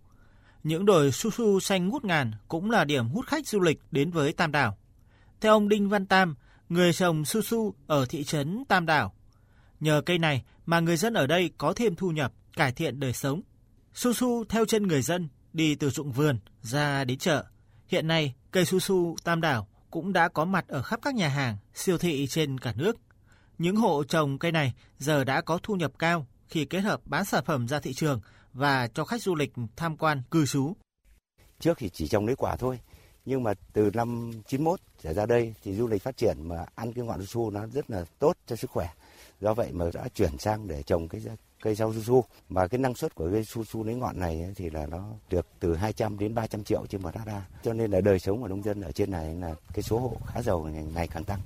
Những 0.63 0.85
đồi 0.85 1.13
su 1.13 1.31
su 1.31 1.61
xanh 1.61 1.89
ngút 1.89 2.05
ngàn 2.05 2.33
cũng 2.49 2.71
là 2.71 2.85
điểm 2.85 3.09
hút 3.09 3.27
khách 3.27 3.47
du 3.47 3.61
lịch 3.61 3.81
đến 3.91 4.11
với 4.11 4.33
Tam 4.33 4.53
Đảo. 4.53 4.77
Theo 5.41 5.53
ông 5.53 5.69
Đinh 5.69 5.89
Văn 5.89 6.07
Tam, 6.07 6.35
người 6.69 6.93
trồng 6.93 7.25
su 7.25 7.41
su 7.43 7.75
ở 7.87 8.07
thị 8.09 8.25
trấn 8.25 8.65
Tam 8.69 8.87
Đảo, 8.87 9.15
nhờ 9.81 10.03
cây 10.07 10.19
này 10.19 10.45
mà 10.67 10.81
người 10.81 10.97
dân 10.97 11.15
ở 11.15 11.27
đây 11.27 11.51
có 11.59 11.73
thêm 11.73 11.95
thu 11.95 12.11
nhập 12.11 12.33
cải 12.57 12.73
thiện 12.73 13.01
đời 13.01 13.13
sống. 13.13 13.43
Su 13.95 14.13
su 14.13 14.45
theo 14.45 14.65
chân 14.65 14.87
người 14.87 15.03
dân 15.03 15.29
đi 15.53 15.75
từ 15.75 15.91
ruộng 15.91 16.13
vườn 16.13 16.39
ra 16.63 17.05
đến 17.05 17.19
chợ. 17.19 17.45
Hiện 17.89 18.07
nay, 18.07 18.35
cây 18.51 18.65
su 18.65 18.79
su 18.79 19.17
Tam 19.25 19.41
Đảo 19.41 19.69
cũng 19.91 20.13
đã 20.13 20.29
có 20.29 20.45
mặt 20.45 20.69
ở 20.69 20.83
khắp 20.83 21.01
các 21.03 21.15
nhà 21.15 21.29
hàng, 21.29 21.57
siêu 21.75 21.99
thị 21.99 22.27
trên 22.27 22.59
cả 22.59 22.73
nước. 22.77 22.97
Những 23.59 23.77
hộ 23.77 24.05
trồng 24.05 24.39
cây 24.39 24.53
này 24.53 24.75
giờ 24.99 25.25
đã 25.25 25.41
có 25.41 25.59
thu 25.63 25.75
nhập 25.75 25.93
cao 25.99 26.27
khi 26.49 26.65
kết 26.65 26.81
hợp 26.81 27.01
bán 27.05 27.25
sản 27.25 27.45
phẩm 27.45 27.69
ra 27.69 27.81
thị 27.81 27.93
trường 27.95 28.21
và 28.53 28.89
cho 28.89 29.05
khách 29.05 29.23
du 29.23 29.35
lịch 29.35 29.53
tham 29.77 29.97
quan 29.97 30.23
cư 30.31 30.47
trú. 30.47 30.73
Trước 31.61 31.79
thì 31.79 31.89
chỉ 31.89 32.09
trồng 32.09 32.27
lấy 32.27 32.37
quả 32.37 32.57
thôi, 32.57 32.81
nhưng 33.25 33.43
mà 33.43 33.55
từ 33.73 33.91
năm 33.95 34.33
91 34.49 34.81
trở 35.03 35.13
ra 35.13 35.27
đây 35.27 35.55
thì 35.63 35.75
du 35.75 35.87
lịch 35.87 36.03
phát 36.03 36.17
triển 36.17 36.37
mà 36.43 36.65
ăn 36.75 36.93
cái 36.93 37.05
ngọn 37.05 37.21
su 37.21 37.27
su 37.27 37.51
nó 37.51 37.67
rất 37.67 37.91
là 37.91 38.05
tốt 38.19 38.37
cho 38.47 38.57
sức 38.57 38.71
khỏe. 38.71 38.89
Do 39.41 39.55
vậy 39.55 39.73
mà 39.73 39.85
đã 39.95 40.09
chuyển 40.15 40.39
sang 40.39 40.69
để 40.69 40.83
trồng 40.83 41.09
cái 41.09 41.21
cây 41.63 41.75
rau 41.75 41.95
su 41.95 42.01
su. 42.01 42.25
Mà 42.49 42.67
cái 42.67 42.79
năng 42.79 42.95
suất 42.95 43.15
của 43.15 43.29
cây 43.33 43.45
su 43.45 43.65
su 43.65 43.85
lấy 43.85 43.95
ngọn 43.95 44.21
này 44.21 44.53
thì 44.57 44.71
là 44.71 44.87
nó 44.87 45.05
được 45.31 45.47
từ 45.61 45.75
200 45.75 46.19
đến 46.19 46.35
300 46.35 46.65
triệu 46.65 46.87
trên 46.87 47.03
một 47.03 47.17
ha 47.17 47.43
cho 47.63 47.73
nên 47.73 47.91
là 47.91 48.01
đời 48.01 48.19
sống 48.19 48.41
của 48.41 48.49
nông 48.49 48.63
dân 48.63 48.81
ở 48.81 48.93
trên 48.93 49.11
này 49.11 49.35
là 49.35 49.55
cái 49.75 49.83
số 49.83 49.99
hộ 49.99 50.17
khá 50.27 50.43
giàu 50.43 50.69
ngày 50.95 51.09
càng 51.09 51.25
tăng. 51.25 51.41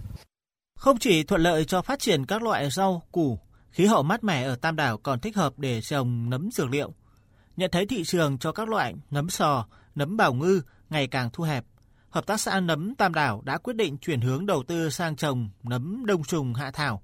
Không 0.76 0.98
chỉ 0.98 1.22
thuận 1.22 1.40
lợi 1.40 1.64
cho 1.64 1.83
phát 1.83 1.98
triển 1.98 2.26
các 2.26 2.42
loại 2.42 2.70
rau, 2.70 3.03
củ, 3.12 3.38
khí 3.70 3.87
hậu 3.87 4.03
mát 4.03 4.24
mẻ 4.24 4.42
ở 4.42 4.57
Tam 4.57 4.76
Đảo 4.76 4.98
còn 4.98 5.20
thích 5.20 5.37
hợp 5.37 5.59
để 5.59 5.81
trồng 5.81 6.31
nấm 6.31 6.50
dược 6.53 6.70
liệu. 6.70 6.92
Nhận 7.57 7.70
thấy 7.70 7.87
thị 7.87 8.05
trường 8.05 8.38
cho 8.38 8.53
các 8.53 8.68
loại 8.68 8.94
nấm 9.11 9.31
sò, 9.31 9.66
nấm 9.94 10.16
bảo 10.16 10.35
ngư 10.35 10.62
ngày 10.90 11.07
càng 11.07 11.31
thu 11.33 11.44
hẹp, 11.44 11.64
hợp 12.11 12.26
tác 12.26 12.40
xã 12.40 12.61
nấm 12.61 12.94
Tam 12.94 13.14
Đảo 13.14 13.42
đã 13.44 13.59
quyết 13.59 13.76
định 13.76 13.98
chuyển 13.98 14.20
hướng 14.20 14.46
đầu 14.46 14.62
tư 14.62 14.90
sang 14.90 15.16
trồng 15.16 15.48
nấm 15.62 16.07
đông 16.07 16.24
trùng 16.24 16.55
hạ 16.55 16.70
thảo 16.70 17.03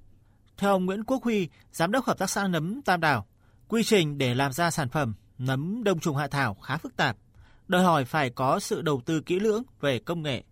theo 0.57 0.71
ông 0.71 0.87
Nguyễn 0.87 1.05
Quốc 1.05 1.25
Huy, 1.25 1.49
giám 1.73 1.93
đốc 1.93 2.05
hợp 2.05 2.19
tác 2.19 2.31
xã 2.31 2.49
nấm 2.49 2.83
Tam 2.83 3.01
Đảo, 3.01 3.27
quy 3.69 3.83
trình 3.83 4.19
để 4.19 4.35
làm 4.35 4.53
ra 4.53 4.71
sản 4.71 4.89
phẩm 4.89 5.15
nấm 5.39 5.85
đông 5.85 6.01
trùng 6.01 6.17
hạ 6.17 6.29
thảo 6.29 6.55
khá 6.55 6.77
phức 6.77 6.97
tạp, 6.97 7.17
đòi 7.69 7.85
hỏi 7.85 8.05
phải 8.05 8.31
có 8.31 8.61
sự 8.61 8.83
đầu 8.83 9.01
tư 9.07 9.21
kỹ 9.21 9.41
lưỡng 9.41 9.63
về 9.81 9.99
công 9.99 10.23
nghệ. 10.23 10.45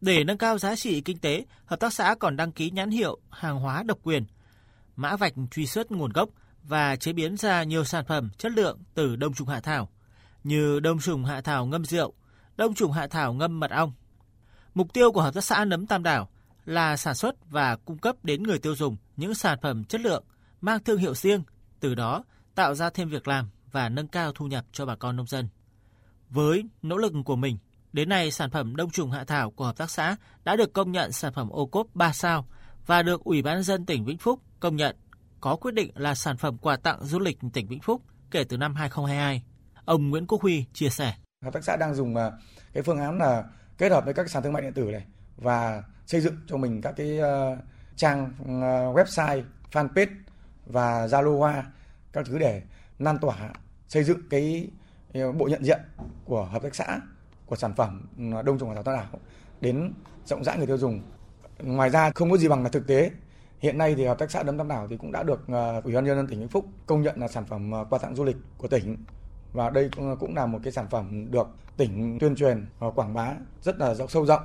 Để 0.00 0.24
nâng 0.24 0.38
cao 0.38 0.58
giá 0.58 0.76
trị 0.76 1.00
kinh 1.00 1.18
tế, 1.18 1.44
hợp 1.64 1.80
tác 1.80 1.92
xã 1.92 2.14
còn 2.18 2.36
đăng 2.36 2.52
ký 2.52 2.70
nhãn 2.70 2.90
hiệu 2.90 3.18
hàng 3.30 3.58
hóa 3.58 3.82
độc 3.82 3.98
quyền, 4.02 4.24
mã 4.96 5.16
vạch 5.16 5.32
truy 5.50 5.66
xuất 5.66 5.90
nguồn 5.90 6.12
gốc 6.12 6.28
và 6.62 6.96
chế 6.96 7.12
biến 7.12 7.36
ra 7.36 7.62
nhiều 7.62 7.84
sản 7.84 8.04
phẩm 8.04 8.30
chất 8.38 8.52
lượng 8.52 8.78
từ 8.94 9.16
đông 9.16 9.34
trùng 9.34 9.48
hạ 9.48 9.60
thảo, 9.60 9.88
như 10.44 10.80
đông 10.80 11.00
trùng 11.00 11.24
hạ 11.24 11.40
thảo 11.40 11.66
ngâm 11.66 11.84
rượu, 11.84 12.14
đông 12.56 12.74
trùng 12.74 12.92
hạ 12.92 13.06
thảo 13.06 13.32
ngâm 13.32 13.60
mật 13.60 13.70
ong. 13.70 13.92
Mục 14.74 14.92
tiêu 14.92 15.12
của 15.12 15.22
hợp 15.22 15.34
tác 15.34 15.44
xã 15.44 15.64
nấm 15.64 15.86
Tam 15.86 16.02
Đảo 16.02 16.28
là 16.64 16.96
sản 16.96 17.14
xuất 17.14 17.50
và 17.50 17.76
cung 17.76 17.98
cấp 17.98 18.16
đến 18.22 18.42
người 18.42 18.58
tiêu 18.58 18.74
dùng 18.74 18.96
những 19.18 19.34
sản 19.34 19.58
phẩm 19.62 19.84
chất 19.84 20.00
lượng, 20.00 20.24
mang 20.60 20.84
thương 20.84 20.98
hiệu 20.98 21.14
riêng, 21.14 21.42
từ 21.80 21.94
đó 21.94 22.24
tạo 22.54 22.74
ra 22.74 22.90
thêm 22.90 23.08
việc 23.08 23.28
làm 23.28 23.50
và 23.72 23.88
nâng 23.88 24.08
cao 24.08 24.32
thu 24.32 24.46
nhập 24.46 24.64
cho 24.72 24.86
bà 24.86 24.96
con 24.96 25.16
nông 25.16 25.26
dân. 25.26 25.48
Với 26.30 26.64
nỗ 26.82 26.96
lực 26.96 27.12
của 27.24 27.36
mình, 27.36 27.58
đến 27.92 28.08
nay 28.08 28.30
sản 28.30 28.50
phẩm 28.50 28.76
đông 28.76 28.90
trùng 28.90 29.10
hạ 29.10 29.24
thảo 29.24 29.50
của 29.50 29.64
hợp 29.64 29.76
tác 29.76 29.90
xã 29.90 30.16
đã 30.44 30.56
được 30.56 30.72
công 30.72 30.92
nhận 30.92 31.12
sản 31.12 31.32
phẩm 31.32 31.48
ô 31.48 31.66
cốp 31.66 31.86
3 31.94 32.12
sao 32.12 32.46
và 32.86 33.02
được 33.02 33.24
Ủy 33.24 33.42
ban 33.42 33.62
dân 33.62 33.86
tỉnh 33.86 34.04
Vĩnh 34.04 34.18
Phúc 34.18 34.40
công 34.60 34.76
nhận 34.76 34.96
có 35.40 35.56
quyết 35.56 35.74
định 35.74 35.90
là 35.94 36.14
sản 36.14 36.36
phẩm 36.36 36.58
quà 36.58 36.76
tặng 36.76 37.04
du 37.04 37.18
lịch 37.18 37.38
tỉnh 37.52 37.66
Vĩnh 37.66 37.80
Phúc 37.80 38.02
kể 38.30 38.44
từ 38.44 38.56
năm 38.56 38.74
2022. 38.74 39.42
Ông 39.84 40.10
Nguyễn 40.10 40.26
Quốc 40.26 40.42
Huy 40.42 40.64
chia 40.72 40.88
sẻ. 40.88 41.14
Hợp 41.44 41.52
tác 41.52 41.64
xã 41.64 41.76
đang 41.76 41.94
dùng 41.94 42.16
à, 42.16 42.32
cái 42.72 42.82
phương 42.82 42.98
án 42.98 43.18
là 43.18 43.44
kết 43.78 43.92
hợp 43.92 44.04
với 44.04 44.14
các 44.14 44.30
sàn 44.30 44.42
thương 44.42 44.52
mại 44.52 44.62
điện 44.62 44.72
tử 44.72 44.82
này 44.82 45.04
và 45.36 45.82
xây 46.06 46.20
dựng 46.20 46.36
cho 46.46 46.56
mình 46.56 46.80
các 46.82 46.94
cái 46.96 47.20
à, 47.20 47.56
trang 47.98 48.32
ờ, 48.46 48.92
website, 48.92 49.42
fanpage 49.72 50.14
và 50.66 51.06
Zalo 51.06 51.38
Hoa 51.38 51.64
các 52.12 52.26
thứ 52.26 52.38
để 52.38 52.62
lan 52.98 53.18
tỏa 53.18 53.50
xây 53.88 54.04
dựng 54.04 54.28
cái 54.30 54.70
ờ, 55.14 55.32
bộ 55.32 55.48
nhận 55.48 55.64
diện 55.64 55.80
của 56.24 56.44
hợp 56.44 56.62
tác 56.62 56.74
xã 56.74 57.00
của 57.46 57.56
sản 57.56 57.74
phẩm 57.74 58.08
ờ, 58.32 58.42
đông 58.42 58.58
trùng 58.58 58.68
hạ 58.68 58.74
thảo 58.74 58.82
tam 58.82 58.94
đảo 58.94 59.20
đến 59.60 59.92
rộng 60.24 60.44
rãi 60.44 60.58
người 60.58 60.66
tiêu 60.66 60.78
dùng. 60.78 61.00
Ngoài 61.58 61.90
ra 61.90 62.10
không 62.10 62.30
có 62.30 62.36
gì 62.36 62.48
bằng 62.48 62.62
là 62.62 62.68
thực 62.68 62.86
tế. 62.86 63.10
Hiện 63.58 63.78
nay 63.78 63.94
thì 63.94 64.04
hợp 64.04 64.18
tác 64.18 64.30
xã 64.30 64.42
Đấm 64.42 64.58
Tam 64.58 64.68
Đảo 64.68 64.86
thì 64.90 64.96
cũng 64.96 65.12
đã 65.12 65.22
được 65.22 65.46
Ủy 65.84 65.94
ban 65.94 66.04
nhân 66.04 66.16
dân 66.16 66.26
tỉnh 66.26 66.38
Vĩnh 66.38 66.48
Phúc 66.48 66.66
công 66.86 67.02
nhận 67.02 67.20
là 67.20 67.28
sản 67.28 67.44
phẩm 67.44 67.72
quà 67.90 67.98
tặng 67.98 68.16
du 68.16 68.24
lịch 68.24 68.36
của 68.58 68.68
tỉnh 68.68 68.96
và 69.52 69.70
đây 69.70 69.90
cũng 70.20 70.34
là 70.34 70.46
một 70.46 70.58
cái 70.62 70.72
sản 70.72 70.86
phẩm 70.90 71.30
được 71.30 71.48
tỉnh 71.76 72.18
tuyên 72.20 72.36
truyền 72.36 72.66
và 72.78 72.90
quảng 72.90 73.14
bá 73.14 73.34
rất 73.62 73.78
là 73.78 73.94
rộng 73.94 74.08
sâu 74.08 74.26
rộng. 74.26 74.42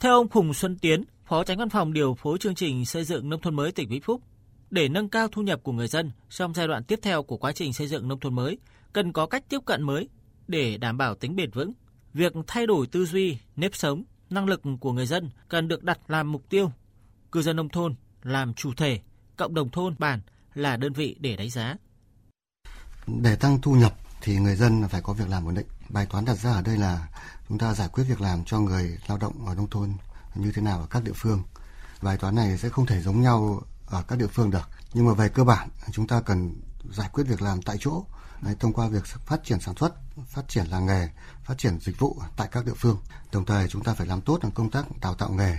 Theo 0.00 0.12
ông 0.12 0.28
Phùng 0.28 0.54
Xuân 0.54 0.78
Tiến, 0.80 1.04
Phó 1.28 1.44
Tránh 1.44 1.58
Văn 1.58 1.68
phòng 1.68 1.92
điều 1.92 2.14
phối 2.14 2.38
chương 2.38 2.54
trình 2.54 2.86
xây 2.86 3.04
dựng 3.04 3.28
nông 3.28 3.40
thôn 3.40 3.56
mới 3.56 3.72
tỉnh 3.72 3.88
Vĩnh 3.88 4.02
Phúc, 4.02 4.22
để 4.70 4.88
nâng 4.88 5.08
cao 5.08 5.28
thu 5.28 5.42
nhập 5.42 5.60
của 5.62 5.72
người 5.72 5.88
dân 5.88 6.10
trong 6.28 6.54
giai 6.54 6.68
đoạn 6.68 6.84
tiếp 6.84 6.98
theo 7.02 7.22
của 7.22 7.36
quá 7.36 7.52
trình 7.52 7.72
xây 7.72 7.86
dựng 7.86 8.08
nông 8.08 8.20
thôn 8.20 8.34
mới, 8.34 8.58
cần 8.92 9.12
có 9.12 9.26
cách 9.26 9.44
tiếp 9.48 9.58
cận 9.66 9.82
mới 9.82 10.08
để 10.46 10.76
đảm 10.76 10.98
bảo 10.98 11.14
tính 11.14 11.36
bền 11.36 11.50
vững. 11.50 11.72
Việc 12.14 12.32
thay 12.46 12.66
đổi 12.66 12.86
tư 12.86 13.06
duy, 13.06 13.38
nếp 13.56 13.74
sống, 13.74 14.04
năng 14.30 14.46
lực 14.46 14.62
của 14.80 14.92
người 14.92 15.06
dân 15.06 15.30
cần 15.48 15.68
được 15.68 15.84
đặt 15.84 15.98
làm 16.08 16.32
mục 16.32 16.42
tiêu. 16.48 16.72
Cư 17.32 17.42
dân 17.42 17.56
nông 17.56 17.68
thôn 17.68 17.94
làm 18.22 18.54
chủ 18.54 18.74
thể, 18.76 19.00
cộng 19.36 19.54
đồng 19.54 19.70
thôn 19.70 19.94
bản 19.98 20.20
là 20.54 20.76
đơn 20.76 20.92
vị 20.92 21.16
để 21.20 21.36
đánh 21.36 21.50
giá. 21.50 21.76
Để 23.06 23.36
tăng 23.36 23.60
thu 23.60 23.74
nhập 23.74 23.94
thì 24.20 24.36
người 24.36 24.56
dân 24.56 24.82
phải 24.88 25.02
có 25.02 25.12
việc 25.12 25.28
làm 25.28 25.48
ổn 25.48 25.54
định. 25.54 25.66
Bài 25.88 26.06
toán 26.10 26.24
đặt 26.24 26.34
ra 26.34 26.52
ở 26.52 26.62
đây 26.62 26.76
là 26.76 27.08
chúng 27.48 27.58
ta 27.58 27.74
giải 27.74 27.88
quyết 27.92 28.04
việc 28.04 28.20
làm 28.20 28.44
cho 28.44 28.60
người 28.60 28.98
lao 29.08 29.18
động 29.18 29.46
ở 29.46 29.54
nông 29.54 29.70
thôn 29.70 29.90
như 30.38 30.52
thế 30.52 30.62
nào 30.62 30.80
ở 30.80 30.86
các 30.90 31.04
địa 31.04 31.12
phương. 31.14 31.42
Bài 32.02 32.16
toán 32.16 32.34
này 32.34 32.58
sẽ 32.58 32.68
không 32.68 32.86
thể 32.86 33.00
giống 33.00 33.20
nhau 33.20 33.62
ở 33.86 34.02
các 34.08 34.18
địa 34.18 34.26
phương 34.26 34.50
được. 34.50 34.68
Nhưng 34.94 35.06
mà 35.06 35.14
về 35.14 35.28
cơ 35.28 35.44
bản 35.44 35.68
chúng 35.92 36.06
ta 36.06 36.20
cần 36.20 36.54
giải 36.90 37.08
quyết 37.12 37.24
việc 37.24 37.42
làm 37.42 37.62
tại 37.62 37.76
chỗ 37.80 38.04
Đấy, 38.42 38.54
thông 38.60 38.72
qua 38.72 38.88
việc 38.88 39.04
phát 39.04 39.44
triển 39.44 39.60
sản 39.60 39.74
xuất, 39.76 39.94
phát 40.26 40.48
triển 40.48 40.66
làng 40.66 40.86
nghề, 40.86 41.08
phát 41.44 41.58
triển 41.58 41.78
dịch 41.80 41.98
vụ 41.98 42.16
tại 42.36 42.48
các 42.52 42.66
địa 42.66 42.72
phương. 42.76 42.96
Đồng 43.32 43.44
thời 43.44 43.68
chúng 43.68 43.82
ta 43.82 43.94
phải 43.94 44.06
làm 44.06 44.20
tốt 44.20 44.40
công 44.54 44.70
tác 44.70 44.86
đào 45.02 45.14
tạo 45.14 45.30
nghề 45.32 45.56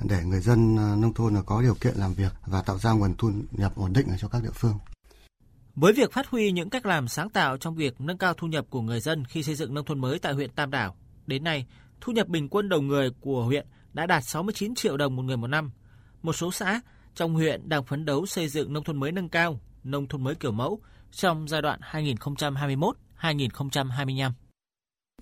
để 0.00 0.24
người 0.24 0.40
dân 0.40 0.76
ờ, 0.76 0.96
nông 0.96 1.14
thôn 1.14 1.34
có 1.46 1.62
điều 1.62 1.74
kiện 1.74 1.94
làm 1.96 2.14
việc 2.14 2.32
và 2.46 2.62
tạo 2.62 2.78
ra 2.78 2.92
nguồn 2.92 3.14
thu 3.14 3.30
nhập 3.50 3.72
ổn 3.76 3.92
định 3.92 4.06
cho 4.18 4.28
các 4.28 4.42
địa 4.42 4.50
phương. 4.54 4.78
Với 5.74 5.92
việc 5.92 6.12
phát 6.12 6.26
huy 6.26 6.52
những 6.52 6.70
cách 6.70 6.86
làm 6.86 7.08
sáng 7.08 7.30
tạo 7.30 7.56
trong 7.56 7.74
việc 7.74 8.00
nâng 8.00 8.18
cao 8.18 8.34
thu 8.34 8.46
nhập 8.46 8.66
của 8.70 8.80
người 8.80 9.00
dân 9.00 9.24
khi 9.24 9.42
xây 9.42 9.54
dựng 9.54 9.74
nông 9.74 9.84
thôn 9.84 10.00
mới 10.00 10.18
tại 10.18 10.32
huyện 10.32 10.50
Tam 10.50 10.70
Đảo, 10.70 10.96
đến 11.26 11.44
nay, 11.44 11.66
thu 12.00 12.12
nhập 12.12 12.28
bình 12.28 12.48
quân 12.48 12.68
đầu 12.68 12.80
người 12.80 13.10
của 13.20 13.44
huyện 13.44 13.66
đã 13.92 14.06
đạt 14.06 14.24
69 14.24 14.74
triệu 14.74 14.96
đồng 14.96 15.16
một 15.16 15.22
người 15.22 15.36
một 15.36 15.46
năm. 15.46 15.70
Một 16.22 16.32
số 16.32 16.52
xã 16.52 16.80
trong 17.14 17.34
huyện 17.34 17.68
đang 17.68 17.84
phấn 17.84 18.04
đấu 18.04 18.26
xây 18.26 18.48
dựng 18.48 18.72
nông 18.72 18.84
thôn 18.84 19.00
mới 19.00 19.12
nâng 19.12 19.28
cao, 19.28 19.60
nông 19.84 20.08
thôn 20.08 20.24
mới 20.24 20.34
kiểu 20.34 20.52
mẫu 20.52 20.80
trong 21.10 21.48
giai 21.48 21.62
đoạn 21.62 21.80
2021-2025. 21.92 24.30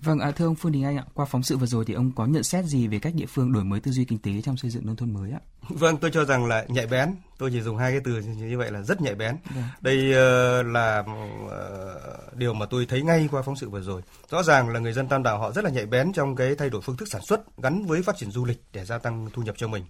Vâng, 0.03 0.19
à, 0.19 0.31
thưa 0.31 0.45
ông 0.45 0.55
Phương 0.55 0.71
Đình 0.71 0.83
Anh 0.83 0.97
ạ, 0.97 1.05
qua 1.13 1.25
phóng 1.25 1.43
sự 1.43 1.57
vừa 1.57 1.65
rồi 1.65 1.85
thì 1.85 1.93
ông 1.93 2.11
có 2.15 2.25
nhận 2.25 2.43
xét 2.43 2.65
gì 2.65 2.87
về 2.87 2.99
cách 2.99 3.13
địa 3.15 3.25
phương 3.25 3.53
đổi 3.53 3.63
mới 3.63 3.79
tư 3.79 3.91
duy 3.91 4.05
kinh 4.05 4.19
tế 4.19 4.31
trong 4.43 4.57
xây 4.57 4.71
dựng 4.71 4.85
nông 4.85 4.95
thôn 4.95 5.13
mới 5.13 5.31
ạ? 5.31 5.39
Vâng, 5.69 5.97
tôi 5.97 6.11
cho 6.11 6.25
rằng 6.25 6.45
là 6.45 6.65
nhạy 6.67 6.87
bén. 6.87 7.15
Tôi 7.37 7.49
chỉ 7.53 7.61
dùng 7.61 7.77
hai 7.77 7.91
cái 7.91 8.01
từ 8.03 8.19
như 8.19 8.57
vậy 8.57 8.71
là 8.71 8.81
rất 8.81 9.01
nhạy 9.01 9.15
bén. 9.15 9.37
Vâng. 9.55 9.63
Đây 9.81 10.09
uh, 10.09 10.65
là 10.65 10.99
uh, 10.99 12.37
điều 12.37 12.53
mà 12.53 12.65
tôi 12.65 12.85
thấy 12.85 13.01
ngay 13.01 13.29
qua 13.31 13.41
phóng 13.41 13.55
sự 13.55 13.69
vừa 13.69 13.81
rồi. 13.81 14.01
Rõ 14.29 14.43
ràng 14.43 14.69
là 14.69 14.79
người 14.79 14.93
dân 14.93 15.07
Tam 15.07 15.23
Đảo 15.23 15.39
họ 15.39 15.51
rất 15.51 15.63
là 15.63 15.69
nhạy 15.69 15.85
bén 15.85 16.13
trong 16.13 16.35
cái 16.35 16.55
thay 16.55 16.69
đổi 16.69 16.81
phương 16.81 16.97
thức 16.97 17.07
sản 17.11 17.21
xuất 17.21 17.57
gắn 17.57 17.85
với 17.85 18.03
phát 18.03 18.17
triển 18.17 18.31
du 18.31 18.45
lịch 18.45 18.63
để 18.73 18.85
gia 18.85 18.97
tăng 18.97 19.29
thu 19.33 19.41
nhập 19.41 19.55
cho 19.57 19.67
mình. 19.67 19.83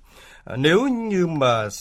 Uh, 0.54 0.60
nếu 0.60 0.88
như 0.88 1.28
mà 1.28 1.66
uh, 1.66 1.72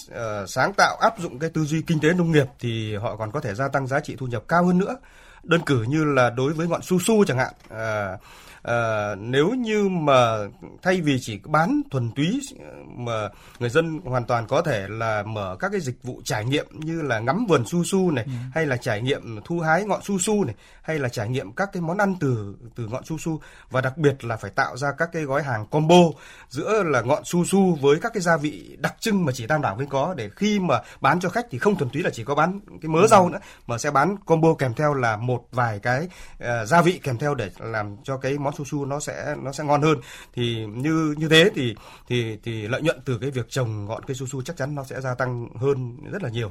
sáng 0.48 0.72
tạo 0.76 0.96
áp 1.00 1.14
dụng 1.18 1.38
cái 1.38 1.50
tư 1.50 1.64
duy 1.64 1.82
kinh 1.82 2.00
tế 2.00 2.14
nông 2.14 2.32
nghiệp 2.32 2.46
thì 2.58 2.96
họ 2.96 3.16
còn 3.16 3.30
có 3.30 3.40
thể 3.40 3.54
gia 3.54 3.68
tăng 3.68 3.86
giá 3.86 4.00
trị 4.00 4.16
thu 4.18 4.26
nhập 4.26 4.44
cao 4.48 4.66
hơn 4.66 4.78
nữa 4.78 4.96
đơn 5.42 5.60
cử 5.66 5.82
như 5.88 6.04
là 6.04 6.30
đối 6.30 6.52
với 6.52 6.68
ngọn 6.68 6.82
su 6.82 6.98
su 6.98 7.24
chẳng 7.24 7.38
hạn. 7.38 7.52
À, 7.70 8.18
à, 8.62 9.14
nếu 9.14 9.50
như 9.50 9.88
mà 9.88 10.36
thay 10.82 11.00
vì 11.00 11.18
chỉ 11.20 11.40
bán 11.44 11.80
thuần 11.90 12.10
túy 12.16 12.40
mà 12.86 13.28
người 13.58 13.70
dân 13.70 14.00
hoàn 14.04 14.24
toàn 14.24 14.46
có 14.46 14.62
thể 14.62 14.86
là 14.88 15.22
mở 15.22 15.56
các 15.58 15.68
cái 15.72 15.80
dịch 15.80 16.02
vụ 16.02 16.20
trải 16.24 16.44
nghiệm 16.44 16.66
như 16.72 17.02
là 17.02 17.18
ngắm 17.18 17.46
vườn 17.46 17.64
su 17.66 17.84
su 17.84 18.10
này 18.10 18.24
ừ. 18.24 18.32
hay 18.54 18.66
là 18.66 18.76
trải 18.76 19.02
nghiệm 19.02 19.40
thu 19.44 19.60
hái 19.60 19.84
ngọn 19.84 20.02
su 20.02 20.18
su 20.18 20.44
này 20.44 20.54
hay 20.82 20.98
là 20.98 21.08
trải 21.08 21.28
nghiệm 21.28 21.52
các 21.52 21.70
cái 21.72 21.80
món 21.82 21.98
ăn 21.98 22.14
từ 22.20 22.56
từ 22.74 22.86
ngọn 22.86 23.04
su 23.04 23.18
su 23.18 23.40
và 23.70 23.80
đặc 23.80 23.98
biệt 23.98 24.24
là 24.24 24.36
phải 24.36 24.50
tạo 24.50 24.76
ra 24.76 24.92
các 24.98 25.08
cái 25.12 25.22
gói 25.22 25.42
hàng 25.42 25.66
combo 25.66 26.02
giữa 26.48 26.82
là 26.82 27.00
ngọn 27.00 27.24
su 27.24 27.44
su 27.44 27.78
với 27.80 27.98
các 28.00 28.12
cái 28.14 28.20
gia 28.20 28.36
vị 28.36 28.76
đặc 28.78 28.94
trưng 29.00 29.24
mà 29.24 29.32
chỉ 29.32 29.46
Tam 29.46 29.62
Đảo 29.62 29.74
mới 29.74 29.86
có 29.86 30.14
để 30.16 30.30
khi 30.36 30.58
mà 30.60 30.80
bán 31.00 31.20
cho 31.20 31.28
khách 31.28 31.46
thì 31.50 31.58
không 31.58 31.76
thuần 31.76 31.90
túy 31.90 32.02
là 32.02 32.10
chỉ 32.10 32.24
có 32.24 32.34
bán 32.34 32.60
cái 32.82 32.88
mớ 32.88 33.00
ừ. 33.00 33.06
rau 33.06 33.28
nữa 33.28 33.38
mà 33.66 33.78
sẽ 33.78 33.90
bán 33.90 34.16
combo 34.16 34.54
kèm 34.54 34.74
theo 34.74 34.94
là 34.94 35.16
một 35.16 35.44
vài 35.52 35.78
cái 35.78 36.08
uh, 36.34 36.68
gia 36.68 36.82
vị 36.82 37.00
kèm 37.02 37.18
theo 37.18 37.34
để 37.34 37.50
làm 37.58 37.96
cho 38.04 38.16
cái 38.16 38.38
món 38.38 38.49
su 38.52 38.64
su 38.64 38.84
nó 38.84 39.00
sẽ 39.00 39.34
nó 39.42 39.52
sẽ 39.52 39.64
ngon 39.64 39.82
hơn 39.82 39.98
thì 40.34 40.66
như 40.66 41.14
như 41.18 41.28
thế 41.28 41.50
thì 41.54 41.74
thì 42.08 42.38
thì 42.42 42.68
lợi 42.68 42.82
nhuận 42.82 43.00
từ 43.04 43.18
cái 43.18 43.30
việc 43.30 43.50
trồng 43.50 43.84
ngọn 43.84 44.04
cây 44.06 44.14
su 44.14 44.26
su 44.26 44.42
chắc 44.42 44.56
chắn 44.56 44.74
nó 44.74 44.84
sẽ 44.84 45.00
gia 45.00 45.14
tăng 45.14 45.48
hơn 45.54 45.96
rất 46.12 46.22
là 46.22 46.28
nhiều. 46.28 46.50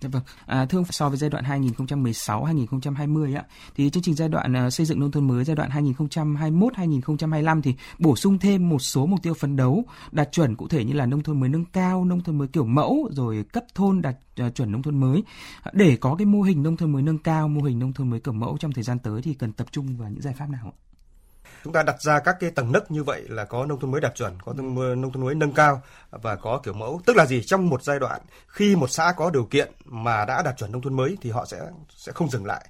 Dạ 0.00 0.08
vâng. 0.12 0.22
À, 0.46 0.66
thưa 0.66 0.78
ông, 0.78 0.84
so 0.84 1.08
với 1.08 1.18
giai 1.18 1.30
đoạn 1.30 1.44
2016-2020 1.44 3.36
ạ, 3.36 3.44
thì 3.76 3.90
chương 3.90 4.02
trình 4.02 4.14
giai 4.14 4.28
đoạn 4.28 4.66
uh, 4.66 4.72
xây 4.72 4.86
dựng 4.86 5.00
nông 5.00 5.10
thôn 5.10 5.26
mới 5.26 5.44
giai 5.44 5.56
đoạn 5.56 5.70
2021-2025 5.70 7.62
thì 7.62 7.74
bổ 7.98 8.16
sung 8.16 8.38
thêm 8.38 8.68
một 8.68 8.78
số 8.78 9.06
mục 9.06 9.22
tiêu 9.22 9.34
phấn 9.34 9.56
đấu 9.56 9.84
đạt 10.12 10.32
chuẩn 10.32 10.56
cụ 10.56 10.68
thể 10.68 10.84
như 10.84 10.92
là 10.92 11.06
nông 11.06 11.22
thôn 11.22 11.40
mới 11.40 11.48
nâng 11.48 11.64
cao, 11.64 12.04
nông 12.04 12.20
thôn 12.20 12.38
mới 12.38 12.48
kiểu 12.48 12.64
mẫu, 12.64 13.08
rồi 13.12 13.44
cấp 13.52 13.64
thôn 13.74 14.02
đạt 14.02 14.16
uh, 14.46 14.54
chuẩn 14.54 14.72
nông 14.72 14.82
thôn 14.82 15.00
mới. 15.00 15.22
Để 15.72 15.96
có 15.96 16.14
cái 16.18 16.26
mô 16.26 16.42
hình 16.42 16.62
nông 16.62 16.76
thôn 16.76 16.92
mới 16.92 17.02
nâng 17.02 17.18
cao, 17.18 17.48
mô 17.48 17.62
hình 17.62 17.78
nông 17.78 17.92
thôn 17.92 18.10
mới 18.10 18.20
kiểu 18.20 18.34
mẫu 18.34 18.56
trong 18.60 18.72
thời 18.72 18.84
gian 18.84 18.98
tới 18.98 19.22
thì 19.22 19.34
cần 19.34 19.52
tập 19.52 19.66
trung 19.72 19.96
vào 19.96 20.10
những 20.10 20.22
giải 20.22 20.34
pháp 20.38 20.50
nào 20.50 20.74
ạ? 20.74 20.87
Chúng 21.64 21.72
ta 21.72 21.82
đặt 21.82 22.02
ra 22.02 22.18
các 22.18 22.36
cái 22.40 22.50
tầng 22.50 22.72
nấc 22.72 22.90
như 22.90 23.04
vậy 23.04 23.24
là 23.28 23.44
có 23.44 23.66
nông 23.66 23.80
thôn 23.80 23.90
mới 23.90 24.00
đạt 24.00 24.14
chuẩn, 24.14 24.32
có 24.44 24.52
nông 24.52 25.12
thôn 25.12 25.24
mới 25.24 25.34
nâng 25.34 25.52
cao 25.52 25.82
và 26.10 26.36
có 26.36 26.60
kiểu 26.64 26.74
mẫu. 26.74 27.00
Tức 27.06 27.16
là 27.16 27.26
gì? 27.26 27.42
Trong 27.42 27.68
một 27.68 27.82
giai 27.82 27.98
đoạn 27.98 28.20
khi 28.46 28.76
một 28.76 28.90
xã 28.90 29.12
có 29.16 29.30
điều 29.30 29.44
kiện 29.44 29.72
mà 29.84 30.24
đã 30.24 30.42
đạt 30.42 30.56
chuẩn 30.58 30.72
nông 30.72 30.82
thôn 30.82 30.96
mới 30.96 31.16
thì 31.20 31.30
họ 31.30 31.44
sẽ 31.46 31.60
sẽ 31.96 32.12
không 32.12 32.30
dừng 32.30 32.46
lại. 32.46 32.68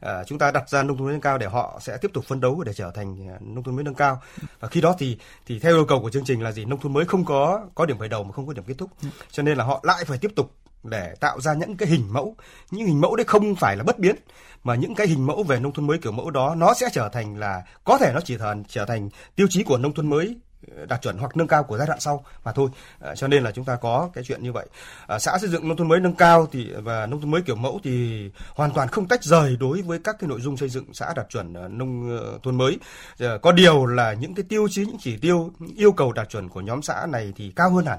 À, 0.00 0.24
chúng 0.24 0.38
ta 0.38 0.50
đặt 0.50 0.70
ra 0.70 0.82
nông 0.82 0.96
thôn 0.96 1.04
mới 1.06 1.12
nâng 1.12 1.20
cao 1.20 1.38
để 1.38 1.46
họ 1.46 1.78
sẽ 1.80 1.96
tiếp 1.96 2.10
tục 2.14 2.24
phấn 2.24 2.40
đấu 2.40 2.62
để 2.62 2.72
trở 2.72 2.90
thành 2.90 3.28
à, 3.28 3.36
nông 3.40 3.64
thôn 3.64 3.74
mới 3.76 3.84
nâng 3.84 3.94
cao 3.94 4.22
và 4.60 4.68
khi 4.68 4.80
đó 4.80 4.94
thì 4.98 5.18
thì 5.46 5.58
theo 5.58 5.74
yêu 5.74 5.84
cầu 5.84 6.02
của 6.02 6.10
chương 6.10 6.24
trình 6.24 6.42
là 6.42 6.52
gì 6.52 6.64
nông 6.64 6.80
thôn 6.80 6.92
mới 6.92 7.04
không 7.04 7.24
có 7.24 7.66
có 7.74 7.86
điểm 7.86 7.98
khởi 7.98 8.08
đầu 8.08 8.24
mà 8.24 8.32
không 8.32 8.46
có 8.46 8.52
điểm 8.52 8.64
kết 8.64 8.74
thúc 8.78 8.90
cho 9.30 9.42
nên 9.42 9.58
là 9.58 9.64
họ 9.64 9.80
lại 9.82 10.04
phải 10.04 10.18
tiếp 10.18 10.30
tục 10.36 10.52
để 10.90 11.14
tạo 11.20 11.40
ra 11.40 11.54
những 11.54 11.76
cái 11.76 11.88
hình 11.88 12.04
mẫu. 12.10 12.36
Những 12.70 12.86
hình 12.86 13.00
mẫu 13.00 13.16
đấy 13.16 13.24
không 13.24 13.54
phải 13.54 13.76
là 13.76 13.82
bất 13.82 13.98
biến 13.98 14.16
mà 14.64 14.74
những 14.74 14.94
cái 14.94 15.06
hình 15.06 15.26
mẫu 15.26 15.42
về 15.42 15.60
nông 15.60 15.72
thôn 15.72 15.86
mới 15.86 15.98
kiểu 15.98 16.12
mẫu 16.12 16.30
đó 16.30 16.54
nó 16.54 16.74
sẽ 16.74 16.88
trở 16.92 17.08
thành 17.08 17.36
là 17.36 17.62
có 17.84 17.98
thể 17.98 18.12
nó 18.14 18.20
chỉ 18.20 18.36
thành 18.36 18.64
trở 18.68 18.84
thành 18.84 19.08
tiêu 19.36 19.46
chí 19.50 19.62
của 19.62 19.78
nông 19.78 19.94
thôn 19.94 20.10
mới 20.10 20.36
ờ, 20.76 20.86
đạt 20.86 21.02
chuẩn 21.02 21.18
hoặc 21.18 21.36
nâng 21.36 21.46
cao 21.46 21.64
của 21.64 21.78
giai 21.78 21.86
đoạn 21.86 22.00
sau 22.00 22.24
mà 22.44 22.52
thôi. 22.52 22.70
À, 23.00 23.14
cho 23.14 23.28
nên 23.28 23.44
là 23.44 23.50
chúng 23.50 23.64
ta 23.64 23.76
có 23.76 24.10
cái 24.14 24.24
chuyện 24.24 24.42
như 24.42 24.52
vậy. 24.52 24.66
À, 25.06 25.18
xã 25.18 25.38
xây 25.38 25.50
dựng 25.50 25.68
nông 25.68 25.76
thôn 25.76 25.88
mới 25.88 26.00
nâng 26.00 26.14
cao 26.14 26.48
thì 26.52 26.70
và 26.72 27.06
nông 27.06 27.20
thôn 27.20 27.30
mới 27.30 27.42
kiểu 27.42 27.56
mẫu 27.56 27.80
thì 27.84 28.30
hoàn 28.54 28.70
toàn 28.70 28.88
không 28.88 29.08
tách 29.08 29.24
rời 29.24 29.56
đối 29.60 29.82
với 29.82 29.98
các 30.04 30.16
cái 30.18 30.28
nội 30.28 30.40
dung 30.40 30.56
xây 30.56 30.68
dựng 30.68 30.94
xã 30.94 31.12
đạt 31.16 31.26
chuẩn 31.28 31.78
nông 31.78 32.18
thôn 32.42 32.58
mới. 32.58 32.78
À, 33.18 33.38
có 33.42 33.52
điều 33.52 33.86
là 33.86 34.12
những 34.12 34.34
cái 34.34 34.44
tiêu 34.48 34.68
chí 34.70 34.86
những 34.86 34.98
chỉ 35.00 35.16
tiêu 35.16 35.50
những 35.58 35.76
yêu 35.76 35.92
cầu 35.92 36.12
đạt 36.12 36.28
chuẩn 36.28 36.48
của 36.48 36.60
nhóm 36.60 36.82
xã 36.82 37.06
này 37.08 37.32
thì 37.36 37.52
cao 37.56 37.70
hơn 37.70 37.86
hẳn. 37.86 37.98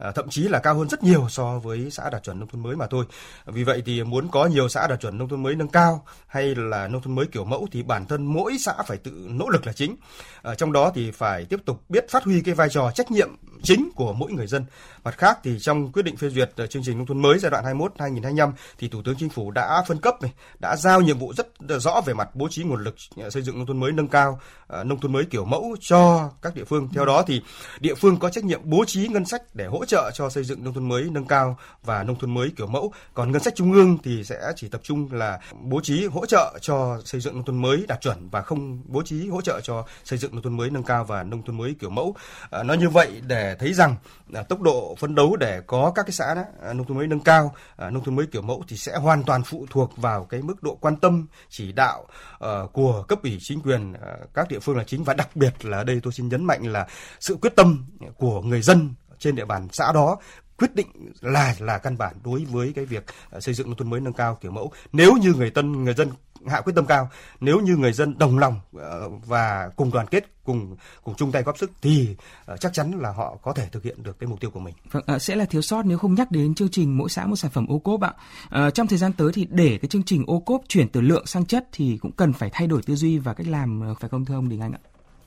Ờ, 0.00 0.12
thậm 0.12 0.28
chí 0.30 0.42
là 0.42 0.58
cao 0.58 0.74
hơn 0.74 0.88
rất 0.88 1.02
nhiều 1.02 1.26
so 1.28 1.58
với 1.58 1.90
xã 1.90 2.10
đạt 2.10 2.22
chuẩn 2.22 2.40
nông 2.40 2.48
thôn 2.48 2.62
mới 2.62 2.76
mà 2.76 2.86
thôi. 2.86 3.04
Vì 3.46 3.64
vậy 3.64 3.82
thì 3.86 4.04
muốn 4.04 4.28
có 4.28 4.46
nhiều 4.46 4.68
xã 4.68 4.86
đạt 4.86 5.00
chuẩn 5.00 5.18
nông 5.18 5.28
thôn 5.28 5.42
mới 5.42 5.54
nâng 5.54 5.68
cao 5.68 6.04
hay 6.26 6.54
là 6.54 6.88
nông 6.88 7.02
thôn 7.02 7.14
mới 7.14 7.26
kiểu 7.26 7.44
mẫu 7.44 7.68
thì 7.72 7.82
bản 7.82 8.06
thân 8.06 8.26
mỗi 8.26 8.56
xã 8.58 8.72
phải 8.86 8.96
tự 8.96 9.10
nỗ 9.30 9.48
lực 9.48 9.66
là 9.66 9.72
chính. 9.72 9.96
À, 10.42 10.54
trong 10.54 10.72
đó 10.72 10.92
thì 10.94 11.10
phải 11.10 11.44
tiếp 11.44 11.60
tục 11.64 11.82
biết 11.88 12.10
phát 12.10 12.24
huy 12.24 12.40
cái 12.40 12.54
vai 12.54 12.68
trò 12.68 12.90
trách 12.94 13.10
nhiệm 13.10 13.28
chính 13.62 13.90
của 13.94 14.12
mỗi 14.12 14.32
người 14.32 14.46
dân. 14.46 14.64
Mặt 15.04 15.18
khác 15.18 15.38
thì 15.42 15.58
trong 15.58 15.92
quyết 15.92 16.02
định 16.02 16.16
phê 16.16 16.28
duyệt 16.28 16.50
ờ, 16.56 16.66
chương 16.66 16.82
trình 16.82 16.98
nông 16.98 17.06
thôn 17.06 17.22
mới 17.22 17.38
giai 17.38 17.50
đoạn 17.50 17.64
21-2025 17.64 18.52
thì 18.78 18.88
Thủ 18.88 19.02
tướng 19.04 19.16
Chính 19.18 19.30
phủ 19.30 19.50
đã 19.50 19.84
phân 19.88 20.00
cấp 20.00 20.22
này, 20.22 20.32
đã 20.58 20.76
giao 20.76 21.00
nhiệm 21.00 21.18
vụ 21.18 21.32
rất 21.36 21.46
rõ 21.80 22.00
về 22.06 22.14
mặt 22.14 22.28
bố 22.34 22.48
trí 22.50 22.62
nguồn 22.62 22.84
lực 22.84 22.94
xây 23.30 23.42
dựng 23.42 23.58
nông 23.58 23.66
thôn 23.66 23.80
mới 23.80 23.92
nâng 23.92 24.08
cao, 24.08 24.40
nông 24.84 25.00
thôn 25.00 25.12
mới 25.12 25.24
kiểu 25.24 25.44
mẫu 25.44 25.76
cho 25.80 26.30
các 26.42 26.54
địa 26.54 26.64
phương. 26.64 26.88
Theo 26.92 27.04
đó 27.04 27.22
thì 27.26 27.42
địa 27.80 27.94
phương 27.94 28.18
có 28.18 28.30
trách 28.30 28.44
nhiệm 28.44 28.60
bố 28.64 28.84
trí 28.84 29.08
ngân 29.08 29.24
sách 29.24 29.42
để 29.54 29.66
hỗ 29.66 29.84
trợ 29.90 30.10
cho 30.14 30.30
xây 30.30 30.44
dựng 30.44 30.64
nông 30.64 30.74
thôn 30.74 30.88
mới 30.88 31.02
nâng 31.10 31.24
cao 31.24 31.58
và 31.84 32.02
nông 32.02 32.18
thôn 32.18 32.34
mới 32.34 32.52
kiểu 32.56 32.66
mẫu. 32.66 32.92
Còn 33.14 33.32
ngân 33.32 33.42
sách 33.42 33.54
trung 33.56 33.72
ương 33.72 33.98
thì 34.04 34.24
sẽ 34.24 34.52
chỉ 34.56 34.68
tập 34.68 34.80
trung 34.84 35.12
là 35.12 35.40
bố 35.60 35.80
trí 35.80 36.06
hỗ 36.06 36.26
trợ 36.26 36.58
cho 36.60 37.00
xây 37.04 37.20
dựng 37.20 37.34
nông 37.34 37.44
thôn 37.44 37.62
mới 37.62 37.84
đạt 37.88 38.00
chuẩn 38.00 38.28
và 38.30 38.42
không 38.42 38.82
bố 38.86 39.02
trí 39.02 39.28
hỗ 39.28 39.40
trợ 39.40 39.60
cho 39.60 39.84
xây 40.04 40.18
dựng 40.18 40.32
nông 40.32 40.42
thôn 40.42 40.56
mới 40.56 40.70
nâng 40.70 40.82
cao 40.82 41.04
và 41.04 41.22
nông 41.22 41.42
thôn 41.42 41.58
mới 41.58 41.74
kiểu 41.80 41.90
mẫu. 41.90 42.14
À, 42.50 42.62
nói 42.62 42.76
như 42.76 42.88
vậy 42.88 43.22
để 43.26 43.56
thấy 43.58 43.72
rằng 43.74 43.96
à, 44.34 44.42
tốc 44.42 44.60
độ 44.60 44.94
phấn 44.98 45.14
đấu 45.14 45.36
để 45.36 45.60
có 45.66 45.92
các 45.94 46.02
cái 46.06 46.12
xã 46.12 46.34
đó, 46.34 46.42
à, 46.62 46.72
nông 46.72 46.86
thôn 46.86 46.96
mới 46.96 47.06
nâng 47.06 47.20
cao, 47.20 47.54
à, 47.76 47.90
nông 47.90 48.04
thôn 48.04 48.16
mới 48.16 48.26
kiểu 48.26 48.42
mẫu 48.42 48.64
thì 48.68 48.76
sẽ 48.76 48.96
hoàn 48.96 49.22
toàn 49.22 49.42
phụ 49.42 49.66
thuộc 49.70 49.96
vào 49.96 50.24
cái 50.24 50.42
mức 50.42 50.62
độ 50.62 50.78
quan 50.80 50.96
tâm 50.96 51.26
chỉ 51.48 51.72
đạo 51.72 52.06
uh, 52.44 52.72
của 52.72 53.04
cấp 53.08 53.22
ủy 53.22 53.38
chính 53.40 53.60
quyền 53.62 53.92
uh, 53.92 53.98
các 54.34 54.48
địa 54.48 54.58
phương 54.58 54.76
là 54.76 54.84
chính 54.84 55.04
và 55.04 55.14
đặc 55.14 55.36
biệt 55.36 55.64
là 55.64 55.78
ở 55.78 55.84
đây 55.84 56.00
tôi 56.02 56.12
xin 56.12 56.28
nhấn 56.28 56.44
mạnh 56.44 56.72
là 56.72 56.86
sự 57.20 57.36
quyết 57.42 57.56
tâm 57.56 57.84
của 58.18 58.42
người 58.42 58.62
dân 58.62 58.94
trên 59.20 59.34
địa 59.34 59.44
bàn 59.44 59.68
xã 59.72 59.92
đó 59.92 60.18
quyết 60.60 60.74
định 60.74 61.12
là 61.20 61.54
là 61.58 61.78
căn 61.78 61.98
bản 61.98 62.14
đối 62.24 62.44
với 62.44 62.72
cái 62.76 62.84
việc 62.84 63.04
ờ, 63.30 63.40
xây 63.40 63.54
dựng 63.54 63.66
nông 63.66 63.76
thôn 63.76 63.90
mới 63.90 64.00
nâng 64.00 64.12
cao 64.12 64.38
kiểu 64.40 64.52
mẫu 64.52 64.72
nếu 64.92 65.12
như 65.20 65.34
người 65.34 65.50
tân 65.50 65.84
người 65.84 65.94
dân 65.94 66.08
hạ 66.46 66.60
quyết 66.60 66.72
tâm 66.76 66.86
cao 66.86 67.10
nếu 67.40 67.60
như 67.60 67.76
người 67.76 67.92
dân 67.92 68.18
đồng 68.18 68.38
lòng 68.38 68.60
ờ, 68.78 69.08
và 69.26 69.70
cùng 69.76 69.90
đoàn 69.92 70.06
kết 70.06 70.24
cùng 70.44 70.76
cùng 71.04 71.14
chung 71.14 71.32
tay 71.32 71.42
góp 71.42 71.58
sức 71.58 71.70
thì 71.82 72.16
ờ, 72.44 72.56
chắc 72.56 72.72
chắn 72.72 72.90
là 72.90 73.12
họ 73.12 73.36
có 73.42 73.52
thể 73.52 73.68
thực 73.72 73.82
hiện 73.82 74.02
được 74.02 74.18
cái 74.18 74.28
mục 74.28 74.40
tiêu 74.40 74.50
của 74.50 74.60
mình. 74.60 74.74
Vâng, 74.90 75.18
sẽ 75.20 75.36
là 75.36 75.44
thiếu 75.44 75.62
sót 75.62 75.86
nếu 75.86 75.98
không 75.98 76.14
nhắc 76.14 76.30
đến 76.30 76.54
chương 76.54 76.68
trình 76.68 76.98
mỗi 76.98 77.10
xã 77.10 77.26
một 77.26 77.36
sản 77.36 77.50
phẩm 77.50 77.66
ô 77.68 77.78
cốp 77.78 78.00
ạ. 78.00 78.12
À, 78.50 78.70
trong 78.70 78.86
thời 78.86 78.98
gian 78.98 79.12
tới 79.12 79.30
thì 79.34 79.46
để 79.50 79.78
cái 79.82 79.88
chương 79.88 80.02
trình 80.02 80.24
ô 80.26 80.40
cốp 80.40 80.62
chuyển 80.68 80.88
từ 80.88 81.00
lượng 81.00 81.26
sang 81.26 81.46
chất 81.46 81.68
thì 81.72 81.98
cũng 82.02 82.12
cần 82.12 82.32
phải 82.32 82.50
thay 82.52 82.66
đổi 82.66 82.82
tư 82.82 82.94
duy 82.94 83.18
và 83.18 83.34
cách 83.34 83.46
làm 83.46 83.94
phải 84.00 84.08
không 84.10 84.24
thưa 84.24 84.34
ông 84.34 84.48
Đình 84.48 84.60
Anh 84.60 84.72
ạ? 84.72 84.80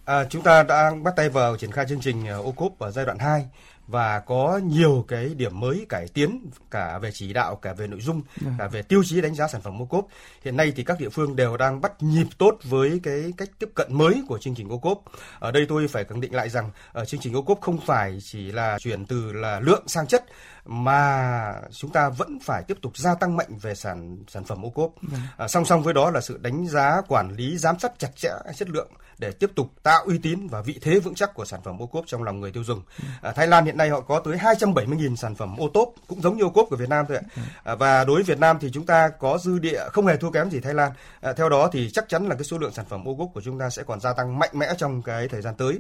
À, 0.05 0.25
chúng 0.29 0.41
ta 0.41 0.63
đã 0.63 0.91
bắt 1.03 1.13
tay 1.15 1.29
vào 1.29 1.57
triển 1.57 1.71
khai 1.71 1.85
chương 1.89 2.01
trình 2.01 2.27
ô 2.27 2.51
cốp 2.51 2.79
ở 2.79 2.91
giai 2.91 3.05
đoạn 3.05 3.17
2 3.19 3.47
và 3.87 4.19
có 4.19 4.59
nhiều 4.63 5.05
cái 5.07 5.33
điểm 5.37 5.59
mới 5.59 5.85
cải 5.89 6.07
tiến 6.07 6.49
cả 6.71 6.99
về 6.99 7.11
chỉ 7.13 7.33
đạo 7.33 7.55
cả 7.55 7.73
về 7.73 7.87
nội 7.87 8.01
dung 8.01 8.21
yeah. 8.45 8.55
cả 8.59 8.67
về 8.67 8.81
tiêu 8.81 9.03
chí 9.05 9.21
đánh 9.21 9.35
giá 9.35 9.47
sản 9.47 9.61
phẩm 9.61 9.81
ô 9.81 9.85
cốp 9.85 10.07
hiện 10.45 10.57
nay 10.57 10.73
thì 10.75 10.83
các 10.83 10.99
địa 10.99 11.09
phương 11.09 11.35
đều 11.35 11.57
đang 11.57 11.81
bắt 11.81 11.91
nhịp 11.99 12.27
tốt 12.37 12.57
với 12.63 12.99
cái 13.03 13.33
cách 13.37 13.49
tiếp 13.59 13.69
cận 13.75 13.87
mới 13.97 14.23
của 14.27 14.37
chương 14.37 14.55
trình 14.55 14.69
ô 14.69 14.77
cốp 14.77 15.03
ở 15.39 15.51
đây 15.51 15.65
tôi 15.69 15.87
phải 15.87 16.03
khẳng 16.03 16.21
định 16.21 16.35
lại 16.35 16.49
rằng 16.49 16.65
ở 16.93 17.01
ờ, 17.01 17.05
chương 17.05 17.21
trình 17.21 17.35
ô 17.35 17.41
cốp 17.41 17.61
không 17.61 17.79
phải 17.85 18.19
chỉ 18.23 18.51
là 18.51 18.77
chuyển 18.79 19.05
từ 19.05 19.33
là 19.33 19.59
lượng 19.59 19.83
sang 19.87 20.07
chất 20.07 20.25
mà 20.65 21.53
chúng 21.71 21.91
ta 21.91 22.09
vẫn 22.09 22.39
phải 22.43 22.63
tiếp 22.67 22.77
tục 22.81 22.97
gia 22.97 23.15
tăng 23.15 23.37
mạnh 23.37 23.57
về 23.61 23.75
sản 23.75 24.17
sản 24.27 24.43
phẩm 24.43 24.65
ô 24.65 24.69
cốp 24.69 24.91
à, 25.37 25.47
song 25.47 25.65
song 25.65 25.83
với 25.83 25.93
đó 25.93 26.09
là 26.09 26.21
sự 26.21 26.37
đánh 26.37 26.67
giá 26.67 27.01
quản 27.07 27.35
lý 27.35 27.57
giám 27.57 27.79
sát 27.79 27.91
chặt 27.97 28.15
chẽ 28.15 28.31
chất 28.55 28.69
lượng 28.69 28.91
để 29.23 29.31
tiếp 29.31 29.51
tục 29.55 29.67
tạo 29.83 30.03
uy 30.05 30.17
tín 30.17 30.47
và 30.47 30.61
vị 30.61 30.79
thế 30.81 30.99
vững 30.99 31.15
chắc 31.15 31.33
của 31.33 31.45
sản 31.45 31.59
phẩm 31.63 31.81
ô 31.81 31.85
cốp 31.85 32.03
trong 32.07 32.23
lòng 32.23 32.39
người 32.39 32.51
tiêu 32.51 32.63
dùng. 32.63 32.81
À, 33.21 33.31
Thái 33.31 33.47
Lan 33.47 33.65
hiện 33.65 33.77
nay 33.77 33.89
họ 33.89 34.01
có 34.01 34.19
tới 34.19 34.37
270.000 34.37 35.15
sản 35.15 35.35
phẩm 35.35 35.55
ô 35.57 35.69
tốp 35.73 35.89
cũng 36.07 36.21
giống 36.21 36.37
như 36.37 36.43
ô 36.43 36.49
cốp 36.49 36.67
của 36.69 36.75
Việt 36.75 36.89
Nam 36.89 37.05
thôi 37.07 37.17
ạ. 37.17 37.23
À, 37.63 37.75
và 37.75 38.03
đối 38.03 38.15
với 38.15 38.23
Việt 38.23 38.39
Nam 38.39 38.57
thì 38.61 38.69
chúng 38.73 38.85
ta 38.85 39.09
có 39.09 39.37
dư 39.37 39.59
địa 39.59 39.81
không 39.91 40.07
hề 40.07 40.17
thua 40.17 40.31
kém 40.31 40.49
gì 40.49 40.59
Thái 40.59 40.73
Lan. 40.73 40.91
À, 41.21 41.33
theo 41.33 41.49
đó 41.49 41.69
thì 41.73 41.89
chắc 41.89 42.09
chắn 42.09 42.27
là 42.27 42.35
cái 42.35 42.43
số 42.43 42.57
lượng 42.57 42.73
sản 42.73 42.85
phẩm 42.89 43.07
ô 43.07 43.15
cốp 43.15 43.29
của 43.33 43.41
chúng 43.41 43.59
ta 43.59 43.69
sẽ 43.69 43.83
còn 43.83 43.99
gia 43.99 44.13
tăng 44.13 44.39
mạnh 44.39 44.51
mẽ 44.53 44.73
trong 44.77 45.01
cái 45.01 45.27
thời 45.27 45.41
gian 45.41 45.55
tới 45.55 45.79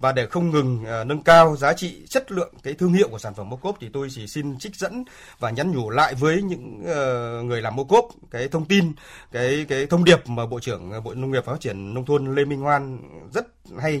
và 0.00 0.12
để 0.12 0.26
không 0.26 0.50
ngừng 0.50 0.82
uh, 0.82 1.06
nâng 1.06 1.22
cao 1.22 1.56
giá 1.56 1.72
trị 1.72 2.06
chất 2.08 2.32
lượng 2.32 2.54
cái 2.62 2.74
thương 2.74 2.92
hiệu 2.92 3.08
của 3.08 3.18
sản 3.18 3.34
phẩm 3.34 3.54
ô 3.54 3.56
cốp 3.56 3.76
thì 3.80 3.88
tôi 3.92 4.08
chỉ 4.10 4.26
xin 4.26 4.58
trích 4.58 4.76
dẫn 4.76 5.04
và 5.38 5.50
nhắn 5.50 5.72
nhủ 5.72 5.90
lại 5.90 6.14
với 6.14 6.42
những 6.42 6.80
uh, 6.80 7.44
người 7.44 7.62
làm 7.62 7.80
ô 7.80 7.84
cốp 7.84 8.04
cái 8.30 8.48
thông 8.48 8.64
tin 8.64 8.92
cái 9.32 9.66
cái 9.68 9.86
thông 9.86 10.04
điệp 10.04 10.28
mà 10.28 10.46
bộ 10.46 10.60
trưởng 10.60 10.90
ờ, 10.90 11.00
bộ 11.00 11.14
nông 11.14 11.30
nghiệp 11.30 11.42
và 11.46 11.52
phát 11.52 11.60
triển 11.60 11.94
nông 11.94 12.04
thôn 12.04 12.34
lê 12.34 12.44
minh 12.44 12.60
hoan 12.60 12.70
Hoan 12.70 12.98
rất 13.32 13.46
hay 13.80 14.00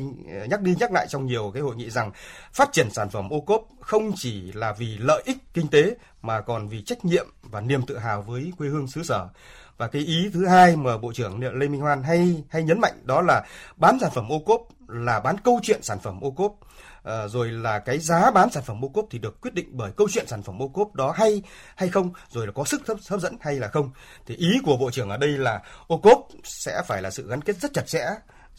nhắc 0.50 0.60
đi 0.60 0.74
nhắc 0.80 0.92
lại 0.92 1.06
trong 1.08 1.26
nhiều 1.26 1.50
cái 1.54 1.62
hội 1.62 1.76
nghị 1.76 1.90
rằng 1.90 2.10
phát 2.52 2.72
triển 2.72 2.90
sản 2.90 3.10
phẩm 3.10 3.28
ô 3.30 3.40
cốp 3.40 3.68
không 3.80 4.12
chỉ 4.16 4.52
là 4.52 4.72
vì 4.72 4.98
lợi 4.98 5.22
ích 5.26 5.36
kinh 5.54 5.68
tế 5.68 5.96
mà 6.22 6.40
còn 6.40 6.68
vì 6.68 6.82
trách 6.82 7.04
nhiệm 7.04 7.26
và 7.42 7.60
niềm 7.60 7.86
tự 7.86 7.98
hào 7.98 8.22
với 8.22 8.52
quê 8.58 8.68
hương 8.68 8.88
xứ 8.88 9.02
sở. 9.02 9.28
Và 9.80 9.88
cái 9.88 10.02
ý 10.02 10.30
thứ 10.34 10.46
hai 10.46 10.76
mà 10.76 10.98
Bộ 10.98 11.12
trưởng 11.12 11.58
Lê 11.58 11.68
Minh 11.68 11.80
Hoan 11.80 12.02
hay 12.02 12.44
hay 12.50 12.62
nhấn 12.62 12.80
mạnh 12.80 12.92
đó 13.04 13.22
là 13.22 13.44
bán 13.76 13.98
sản 14.00 14.10
phẩm 14.14 14.32
ô 14.32 14.38
cốp 14.38 14.60
là 14.88 15.20
bán 15.20 15.36
câu 15.44 15.60
chuyện 15.62 15.82
sản 15.82 15.98
phẩm 15.98 16.20
ô 16.20 16.30
cốp. 16.30 16.52
À, 17.04 17.28
rồi 17.28 17.48
là 17.48 17.78
cái 17.78 17.98
giá 17.98 18.30
bán 18.30 18.50
sản 18.50 18.62
phẩm 18.66 18.84
ô 18.84 18.88
cốp 18.88 19.06
thì 19.10 19.18
được 19.18 19.40
quyết 19.40 19.54
định 19.54 19.68
bởi 19.72 19.92
câu 19.96 20.08
chuyện 20.10 20.26
sản 20.26 20.42
phẩm 20.42 20.62
ô 20.62 20.68
cốp 20.68 20.94
đó 20.94 21.12
hay 21.16 21.42
hay 21.76 21.88
không 21.88 22.12
rồi 22.28 22.46
là 22.46 22.52
có 22.52 22.64
sức 22.64 22.86
hấp, 22.88 22.96
hấp 23.08 23.20
dẫn 23.20 23.36
hay 23.40 23.54
là 23.54 23.68
không. 23.68 23.90
Thì 24.26 24.36
ý 24.36 24.50
của 24.64 24.76
bộ 24.76 24.90
trưởng 24.90 25.10
ở 25.10 25.16
đây 25.16 25.30
là 25.30 25.62
ô 25.86 25.98
cốp 25.98 26.28
sẽ 26.44 26.82
phải 26.86 27.02
là 27.02 27.10
sự 27.10 27.28
gắn 27.28 27.40
kết 27.40 27.56
rất 27.56 27.70
chặt 27.74 27.86
chẽ 27.86 28.06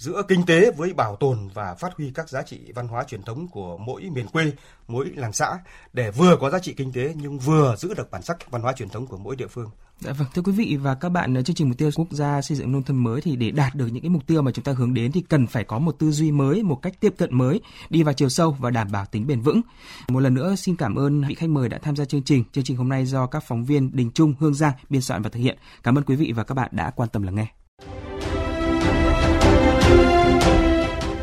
giữa 0.01 0.21
kinh 0.27 0.45
tế 0.45 0.71
với 0.71 0.93
bảo 0.93 1.15
tồn 1.15 1.47
và 1.53 1.75
phát 1.75 1.93
huy 1.97 2.11
các 2.15 2.29
giá 2.29 2.41
trị 2.41 2.59
văn 2.75 2.87
hóa 2.87 3.03
truyền 3.03 3.23
thống 3.23 3.47
của 3.47 3.77
mỗi 3.77 4.01
miền 4.01 4.27
quê, 4.27 4.51
mỗi 4.87 5.11
làng 5.15 5.33
xã 5.33 5.57
để 5.93 6.11
vừa 6.11 6.37
có 6.41 6.49
giá 6.49 6.59
trị 6.59 6.73
kinh 6.73 6.91
tế 6.93 7.13
nhưng 7.15 7.39
vừa 7.39 7.75
giữ 7.77 7.93
được 7.93 8.11
bản 8.11 8.21
sắc 8.21 8.51
văn 8.51 8.61
hóa 8.61 8.73
truyền 8.73 8.89
thống 8.89 9.07
của 9.07 9.17
mỗi 9.17 9.35
địa 9.35 9.47
phương. 9.47 9.69
Dạ 9.99 10.13
vâng, 10.13 10.27
thưa 10.33 10.41
quý 10.41 10.51
vị 10.51 10.77
và 10.81 10.95
các 10.95 11.09
bạn, 11.09 11.43
chương 11.43 11.55
trình 11.55 11.69
mục 11.69 11.77
tiêu 11.77 11.89
quốc 11.95 12.07
gia 12.11 12.41
xây 12.41 12.57
dựng 12.57 12.71
nông 12.71 12.83
thôn 12.83 12.97
mới 12.97 13.21
thì 13.21 13.35
để 13.35 13.51
đạt 13.51 13.75
được 13.75 13.87
những 13.87 14.03
cái 14.03 14.09
mục 14.09 14.27
tiêu 14.27 14.41
mà 14.41 14.51
chúng 14.51 14.63
ta 14.63 14.71
hướng 14.71 14.93
đến 14.93 15.11
thì 15.11 15.21
cần 15.21 15.47
phải 15.47 15.63
có 15.63 15.79
một 15.79 15.95
tư 15.99 16.11
duy 16.11 16.31
mới, 16.31 16.63
một 16.63 16.81
cách 16.81 16.93
tiếp 16.99 17.13
cận 17.17 17.37
mới, 17.37 17.61
đi 17.89 18.03
vào 18.03 18.13
chiều 18.13 18.29
sâu 18.29 18.57
và 18.59 18.69
đảm 18.69 18.87
bảo 18.91 19.05
tính 19.05 19.27
bền 19.27 19.41
vững. 19.41 19.61
Một 20.07 20.19
lần 20.19 20.33
nữa 20.33 20.55
xin 20.55 20.75
cảm 20.75 20.95
ơn 20.95 21.23
vị 21.27 21.35
khách 21.35 21.49
mời 21.49 21.69
đã 21.69 21.77
tham 21.77 21.95
gia 21.95 22.05
chương 22.05 22.23
trình. 22.23 22.43
Chương 22.51 22.63
trình 22.63 22.77
hôm 22.77 22.89
nay 22.89 23.05
do 23.05 23.25
các 23.25 23.43
phóng 23.47 23.65
viên 23.65 23.95
Đình 23.95 24.11
Trung, 24.11 24.33
Hương 24.39 24.53
Giang 24.53 24.73
biên 24.89 25.01
soạn 25.01 25.21
và 25.21 25.29
thực 25.29 25.39
hiện. 25.39 25.57
Cảm 25.83 25.97
ơn 25.97 26.03
quý 26.03 26.15
vị 26.15 26.33
và 26.35 26.43
các 26.43 26.55
bạn 26.55 26.69
đã 26.71 26.91
quan 26.95 27.09
tâm 27.09 27.23
lắng 27.23 27.35
nghe. 27.35 27.47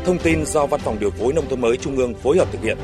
Thông 0.09 0.19
tin 0.19 0.45
do 0.45 0.65
Văn 0.65 0.79
phòng 0.83 0.99
Điều 0.99 1.09
phối 1.09 1.33
Nông 1.33 1.49
thôn 1.49 1.61
mới 1.61 1.77
Trung 1.77 1.97
ương 1.97 2.13
phối 2.13 2.37
hợp 2.37 2.47
thực 2.51 2.63
hiện. 2.63 2.77